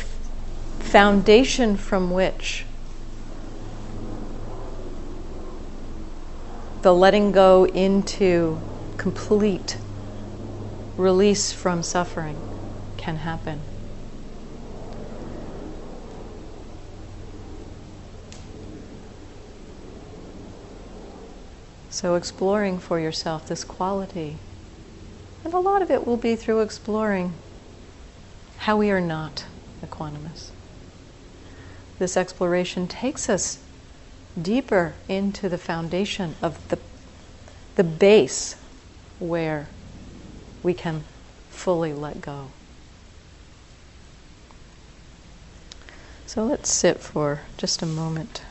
foundation 0.81 1.77
from 1.77 2.11
which 2.11 2.65
the 6.83 6.93
letting 6.93 7.31
go 7.31 7.65
into 7.65 8.61
complete 8.97 9.79
release 10.97 11.53
from 11.53 11.83
suffering 11.83 12.37
can 12.97 13.17
happen. 13.17 13.61
So, 21.89 22.17
exploring 22.17 22.79
for 22.81 22.99
yourself 22.99 23.47
this 23.47 23.63
quality, 23.63 24.37
and 25.45 25.55
a 25.55 25.59
lot 25.61 25.83
of 25.83 25.91
it 25.91 26.05
will 26.05 26.17
be 26.17 26.35
through 26.35 26.61
exploring 26.61 27.33
how 28.59 28.77
we 28.77 28.91
are 28.91 29.01
not 29.01 29.45
equanimous. 29.85 30.51
This 32.01 32.17
exploration 32.17 32.89
takes 32.89 33.29
us 33.29 33.62
deeper 34.41 34.95
into 35.09 35.49
the 35.49 35.59
foundation 35.59 36.35
of 36.41 36.67
the, 36.69 36.79
the 37.77 37.85
base 37.85 38.57
where 39.19 39.69
we 40.63 40.75
can 40.75 41.05
fully 41.51 41.93
let 41.93 42.21
go. 42.21 42.49
So 46.27 46.47
let's 46.47 46.73
sit 46.73 47.01
for 47.01 47.43
just 47.59 47.83
a 47.83 47.87
moment. 47.87 48.43